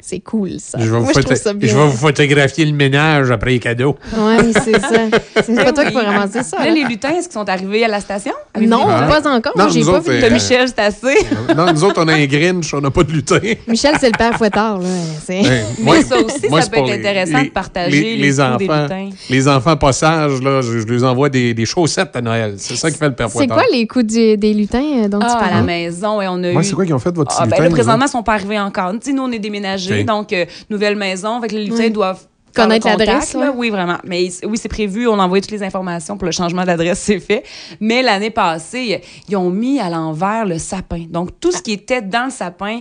[0.09, 0.79] C'est cool, ça.
[0.79, 1.69] Je vais, vous Moi, je trouve ça bien.
[1.69, 3.95] je vais vous photographier le ménage après les cadeaux.
[4.17, 4.89] Oui, c'est ça.
[5.45, 6.57] C'est pas toi qui vas ramasser ça.
[6.57, 6.71] Là, là.
[6.71, 8.31] les lutins, est-ce qu'ils sont arrivés à la station?
[8.59, 9.53] Non, pas encore.
[9.55, 10.17] Non, J'ai nous pas autres, vu.
[10.17, 11.27] euh, T'as Michel, c'est assez.
[11.55, 13.37] Non, nous autres, on a un Grinch, on n'a pas de lutin.
[13.67, 14.87] Michel, c'est le père fouettard, là.
[15.23, 17.91] C'est- Ouais, Mais moi- ça aussi, moi, ça peut être les- intéressant les- de partager
[18.01, 18.81] les, les coups des enfants.
[18.83, 19.09] lutins.
[19.29, 22.55] Les enfants pas sages, là, je, je leur envoie des, des chaussettes à Noël.
[22.57, 25.19] C'est ça qui fait le père C'est quoi les coups du- des lutins euh, dont
[25.19, 25.65] tu Ah, à la parles?
[25.65, 26.63] maison, et on a Ouais, eu...
[26.63, 28.91] c'est quoi qu'ils ont fait, votre Ah, ben lutin, présentement, ils sont pas arrivés encore.
[28.93, 31.41] Tu sais, nous, on est déménagés, Donc euh, nouvelle maison.
[31.41, 31.89] Fait que les lutins Ouais.
[31.89, 33.49] doivent Connaître l'adresse, ouais.
[33.55, 33.97] Oui, vraiment.
[34.03, 35.07] Mais oui, c'est prévu.
[35.07, 37.43] On a envoyé toutes les informations pour le changement d'adresse, c'est fait.
[37.79, 41.05] Mais l'année passée, ils ont mis à l'envers le sapin.
[41.09, 42.79] Donc, tout ce qui était dans le sapin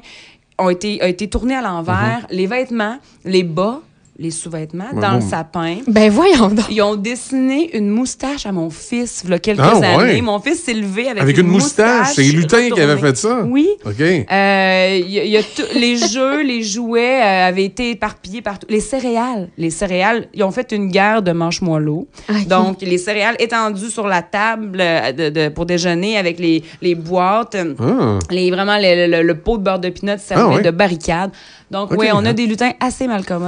[0.58, 2.26] ont été, a été tourné à l'envers.
[2.30, 2.96] Les vêtements,
[3.26, 3.80] les bas,
[4.20, 5.76] les sous-vêtements dans le sapin.
[5.86, 6.66] Ben voyons donc.
[6.70, 9.86] Ils ont dessiné une moustache à mon fils il y a quelques Ah, ouais.
[9.86, 10.22] années.
[10.22, 12.14] Mon fils s'est levé avec, Avec une moustache.
[12.16, 13.00] C'est les lutins qui retournée.
[13.00, 13.42] fait ça?
[13.46, 13.68] Oui.
[13.86, 14.00] OK.
[14.00, 17.90] Euh, il y a- il y a tout- les jeux, les jouets euh, avaient été
[17.90, 18.66] éparpillés partout.
[18.68, 22.08] Les céréales, les céréales, ils ont fait une guerre de marshmallows.
[22.28, 22.48] Ok.
[22.48, 26.96] Donc, les céréales étendues sur la table euh, de, de- pour déjeuner avec les, les
[26.96, 28.18] boîtes, Ah.
[28.30, 30.62] les, vraiment le, le- le pot de beurre de pinot servait Ah ouais.
[30.62, 31.30] de barricade.
[31.70, 33.40] Donc, oui, on a des lutins assez mal hein.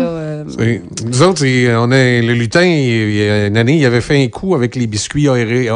[0.00, 3.76] euh, C'est- Nous autres, c'est- on a, le lutin, il, il y a une année,
[3.76, 5.64] il avait fait un coup avec les biscuits aérés.
[5.64, 5.70] il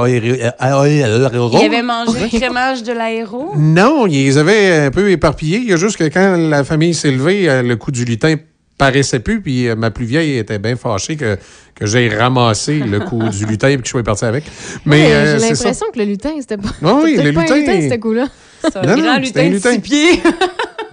[1.66, 3.52] avait mangé le crémage de l'aéro?
[3.56, 5.58] Non, ils les avaient un peu éparpillés.
[5.58, 8.36] Il y a juste que quand la famille s'est levée, euh, le coup du lutin
[8.78, 11.36] paraissait plus, puis euh, ma plus vieille était bien fâchée que,
[11.74, 14.44] que j'aie ramassé le coup du lutin et que je sois parti avec.
[14.86, 16.70] Mais euh, J'ai l'impression que le lutin, c'était pas.
[16.80, 18.26] Oui, c'était le pas un lutin- lutin, ce coup-là.
[18.62, 19.72] C'est un Non, non, grand c'était un lutin de lutin.
[19.74, 20.22] six pieds.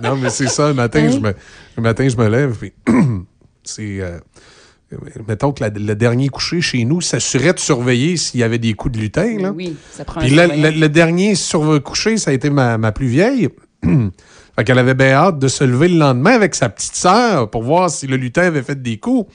[0.02, 1.12] Non, mais c'est ça, le matin, Hein?
[1.12, 1.34] je me,
[1.78, 2.74] le matin, je me lève, puis
[3.64, 4.02] c'est...
[4.02, 4.18] euh,
[5.28, 8.74] mettons que la- le dernier couché chez nous s'assurait de surveiller s'il y avait des
[8.74, 9.38] coups de lutin.
[9.40, 9.52] Là.
[9.52, 10.64] Oui, ça prend un Puis surveillant.
[10.72, 13.50] le, le dernier sur couché, ça a été ma, ma plus vieille.
[13.84, 17.62] fait qu'elle avait bien hâte de se lever le lendemain avec sa petite sœur pour
[17.64, 19.32] voir si le lutin avait fait des coups.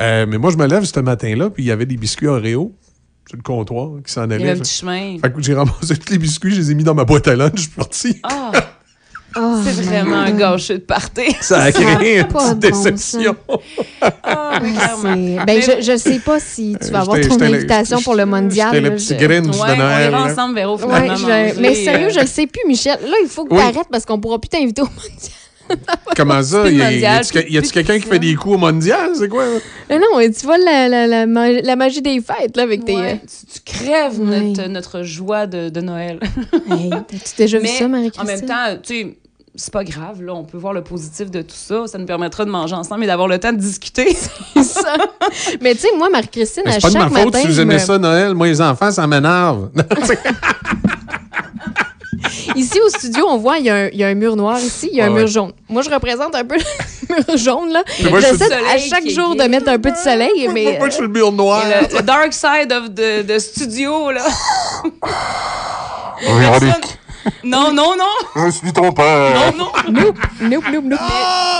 [0.00, 2.74] Euh, mais moi, je me lève ce matin-là, puis il y avait des biscuits Oreo
[3.28, 5.16] sur le comptoir qui s'en Il y avait un petit chemin.
[5.22, 7.36] Fait que j'ai ramassé tous les biscuits, je les ai mis dans ma boîte à
[7.36, 8.20] lunch, je suis parti.
[8.24, 8.50] Ah!
[8.54, 8.58] Oh,
[9.34, 11.34] c'est my vraiment un gâcheux de party.
[11.40, 13.36] Ça a créé une petite de bon déception.
[14.22, 14.58] Ah.
[14.60, 18.26] C'est- Ben, je, je sais pas si tu vas avoir J'étais- ton invitation pour le
[18.26, 18.70] mondial.
[18.74, 20.10] J'étais le petit je- Grinch Ouais, de on Noël.
[20.10, 20.32] ira là.
[20.32, 22.98] ensemble, Véro, Ouais, je- mais sérieux, euh, je le sais plus, Michel.
[23.02, 23.60] Là, il faut que Oui.
[23.60, 25.32] tu arrêtes parce qu'on pourra plus t'inviter au mondial.
[26.16, 26.68] Comment ça?
[26.68, 29.10] Y a-tu quelqu'un qui fait des coups au mondial?
[29.14, 29.44] C'est quoi?
[29.88, 32.96] Mais non, tu vois la, la, la, ma- la magie des fêtes là, avec tes.
[32.96, 34.40] ouais, tu, tu crèves Ouais.
[34.40, 36.18] notre, notre joie de, de Noël.
[36.70, 38.36] Hey, T'as-tu déjà vu Mais ça, en Marie-Christine?
[38.36, 39.16] même temps, tu sais,
[39.54, 41.86] c'est pas grave, là, on peut voir le positif de tout ça.
[41.86, 44.14] Ça nous permettra de manger ensemble et d'avoir le temps de discuter.
[44.62, 44.94] ça.
[45.60, 47.40] Mais tu sais, moi, Marie-Christine, à C'est pas de chaque ma faute matin.
[47.42, 48.34] si vous aimez me- ça, Noël.
[48.34, 49.68] Moi, les enfants, ça m'énerve.
[52.54, 54.58] Ici, au studio, on voit, il y, a un- il y a un mur noir
[54.58, 55.20] ici, il y a Ah un ouais.
[55.20, 55.52] mur jaune.
[55.68, 56.56] Moi, je représente un peu
[57.08, 57.82] le mur jaune, là.
[57.98, 60.76] J'essaie à chaque jour de mettre un peu de soleil, mais.
[60.78, 61.62] Moi, je suis le mur noir.
[61.66, 64.22] Et le, le dark side of the, the studio, là.
[66.22, 66.98] Véronique,
[67.44, 68.44] Non, non, non!
[68.46, 69.34] je suis ton père.
[69.56, 69.92] Non, non!
[69.92, 71.00] Nope, nope, nope, nope.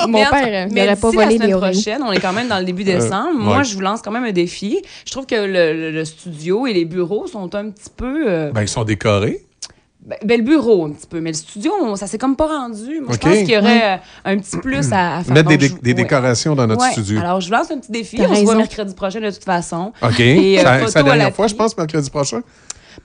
[0.08, 2.58] Mon Mais père, n'aurait pas d'ici la volé semaine prochaine, on est quand même dans
[2.58, 3.34] le début décembre.
[3.38, 3.64] Moi, ouais.
[3.64, 4.82] je vous lance quand même un défi.
[5.06, 8.24] Je trouve que le, le- le studio et les bureaux sont un petit peu.
[8.28, 9.44] euh, Ben, ils sont décorés.
[10.04, 11.20] Ben, ben, le bureau, un petit peu.
[11.20, 13.00] Mais le studio, on- ça s'est comme pas rendu.
[13.00, 15.32] Moi, je pense qu'il y aurait euh, un petit plus à, à faire.
[15.34, 15.94] Mettre des, dé- je- des ouais.
[15.94, 16.90] décorations dans notre Ouais.
[16.92, 17.20] studio.
[17.20, 18.18] Alors, je vous lance un petit défi.
[18.20, 19.92] On se voit mercredi prochain, de toute façon.
[20.02, 20.18] OK.
[20.18, 22.40] Et, euh, Ça- la dernière fois, je pense, mercredi prochain.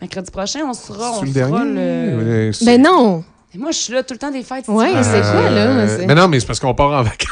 [0.02, 1.12] Mercredi prochain, on sera.
[1.12, 1.74] On C'est le sera dernier?
[1.74, 1.80] le...
[1.80, 3.24] Euh, Ben non.
[3.54, 4.68] Et moi, je suis là tout le temps des fêtes.
[4.68, 5.68] Ouais, tu c'est quoi, là?
[5.68, 7.28] Euh, Mais non, mais c'est parce qu'on part en vacances.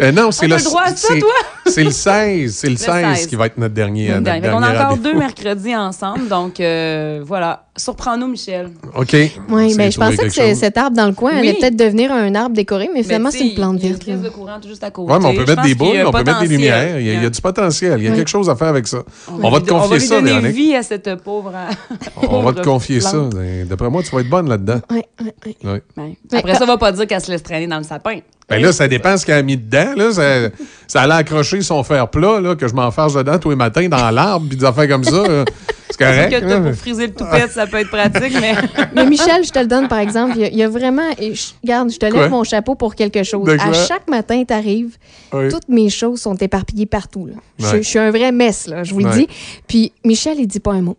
[0.00, 1.30] Euh, non, c'est On le, a le droit à ça, c'est- toi?
[1.66, 2.54] c'est le 16.
[2.54, 3.26] C'est le 16, 16.
[3.26, 4.08] qui va être notre dernier.
[4.08, 4.40] Notre notre dernier.
[4.42, 5.02] Dernier a encore rendez-vous.
[5.02, 6.28] deux mercredis ensemble.
[6.28, 7.64] Donc, euh, voilà.
[7.76, 8.70] Surprends-nous, Michel.
[8.96, 9.08] OK.
[9.12, 11.38] Oui, On ben, je pensais que c'est- cet arbre dans le coin Oui.
[11.40, 13.86] allait peut-être devenir un arbre décoré, mais finalement, Mais tu c'est une plante il y
[13.86, 14.02] a une verte.
[14.02, 14.28] prise là.
[14.28, 15.12] de courant tout juste à côté.
[15.12, 16.98] Ouais, mais on peut Je mettre des boules, on peut mettre des lumières.
[16.98, 18.00] Il y a, il y a du potentiel.
[18.00, 18.98] Il y a quelque chose à faire avec ça.
[19.28, 20.56] On, va te on va confier ça, donner Véronique.
[20.56, 21.52] vie à cette pauvre.
[22.30, 23.10] On va te confier ça.
[23.12, 23.34] plante.
[23.68, 24.80] D'après moi, tu vas être bonne là-dedans.
[24.90, 25.02] Oui,
[25.44, 25.52] oui,
[25.96, 26.16] oui.
[26.32, 28.18] Après ça, on va pas dire qu'elle se laisse traîner dans le sapin.
[28.48, 29.92] Ben là, ça dépend ce qu'elle a mis dedans.
[29.96, 30.10] Là.
[30.12, 30.22] Ça,
[30.86, 34.10] ça allait accrocher son fer plat, là, que je m'enfarge dedans tous les matins dans
[34.10, 35.26] l'arbre, puis des affaires comme ça.
[35.28, 35.44] là.
[35.90, 36.30] C'est correct.
[36.46, 38.54] que pour friser le toupette, ça peut être pratique, mais.
[38.94, 41.10] Mais Michel, je te le donne par exemple, il y a, il y a vraiment.
[41.18, 42.28] et je- Regarde, je te lève Quoi?
[42.28, 43.48] mon chapeau pour quelque chose.
[43.58, 44.96] À chaque matin, tu arrives,
[45.32, 45.48] Oui.
[45.48, 47.26] toutes mes choses sont éparpillées partout.
[47.26, 47.32] là.
[47.58, 47.82] Je, Ouais.
[47.82, 49.28] je suis un vrai mess, là, je vous le dis.
[49.66, 50.96] Puis Michel, il dit pas un mot.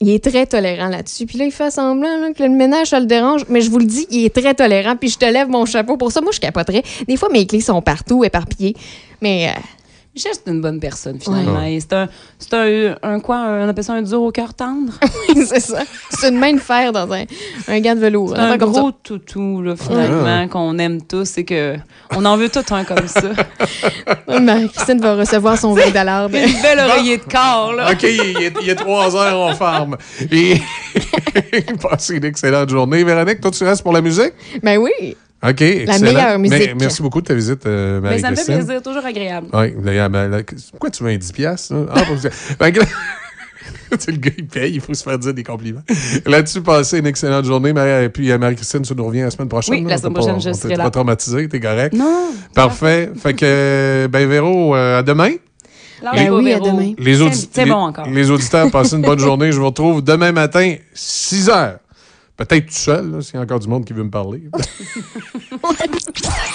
[0.00, 1.24] Il est très tolérant là-dessus.
[1.24, 3.44] Puis là, il fait semblant que le ménage, ça le dérange.
[3.48, 4.94] Mais je vous le dis, il est très tolérant.
[4.96, 6.20] Puis je te lève mon chapeau pour ça.
[6.20, 6.82] Moi, je capoterais.
[7.08, 8.76] Des fois, mes clés sont partout, éparpillées.
[9.22, 9.60] Mais euh,
[10.16, 11.58] C'est une bonne personne, finalement.
[11.60, 11.74] Ouais.
[11.74, 13.36] Et C'est un, c'est un, un quoi?
[13.36, 14.92] un- on appelle ça un dur au cœur tendre?
[15.46, 15.80] c'est ça.
[16.10, 17.24] C'est une main de fer dans un,
[17.68, 18.30] un gant de velours.
[18.34, 18.56] C'est un ça.
[18.56, 21.76] gros toutou, là, finalement, qu'on aime tous et que
[22.14, 23.30] on en veut tout un comme ça.
[24.40, 26.34] Marie-Christine va recevoir son verre d'alarme.
[26.34, 27.92] Une belle oreiller de corps, là.
[27.92, 29.96] OK, il est, 3 heures, on farme.
[30.30, 30.60] Et
[31.82, 33.04] passez une excellente journée.
[33.04, 34.32] Véronique, toi, tu restes pour la musique?
[34.62, 35.16] Ben oui.
[35.42, 36.58] OK, La meilleure musique.
[36.58, 39.48] Mais- merci beaucoup de ta visite, euh, Mais ça me fait plaisir, toujours agréable.
[39.52, 41.72] Oui, d'ailleurs, ben, pourquoi tu veux un 10 piastres?
[41.74, 41.86] hein?
[41.94, 42.16] Ah, pour-
[42.58, 42.72] ben,
[44.08, 45.82] le gars, il paye, il faut se faire dire des compliments.
[46.24, 47.72] Là-dessus, passez une excellente journée.
[47.72, 49.74] Marie, et puis, euh, Marie-Christine, tu nous reviens la semaine prochaine.
[49.74, 49.90] Oui, là?
[49.90, 50.84] la semaine prochaine, pas- je on serai t'a là.
[50.84, 51.92] pas traumatisé, t'es correct?
[51.94, 52.30] Non.
[52.54, 53.10] Parfait.
[53.20, 55.32] Fait que, ben, Véro, euh, à demain.
[56.02, 56.66] Pas, oui, à Véro.
[56.70, 56.92] demain.
[56.98, 58.06] Les, audi- C'est les- bon encore.
[58.08, 59.50] les auditeurs, passez une bonne journée.
[59.52, 61.78] Je vous retrouve demain matin, 6 heures.
[62.36, 64.42] Peut-être tout seul, s'il y a encore du monde qui veut me parler.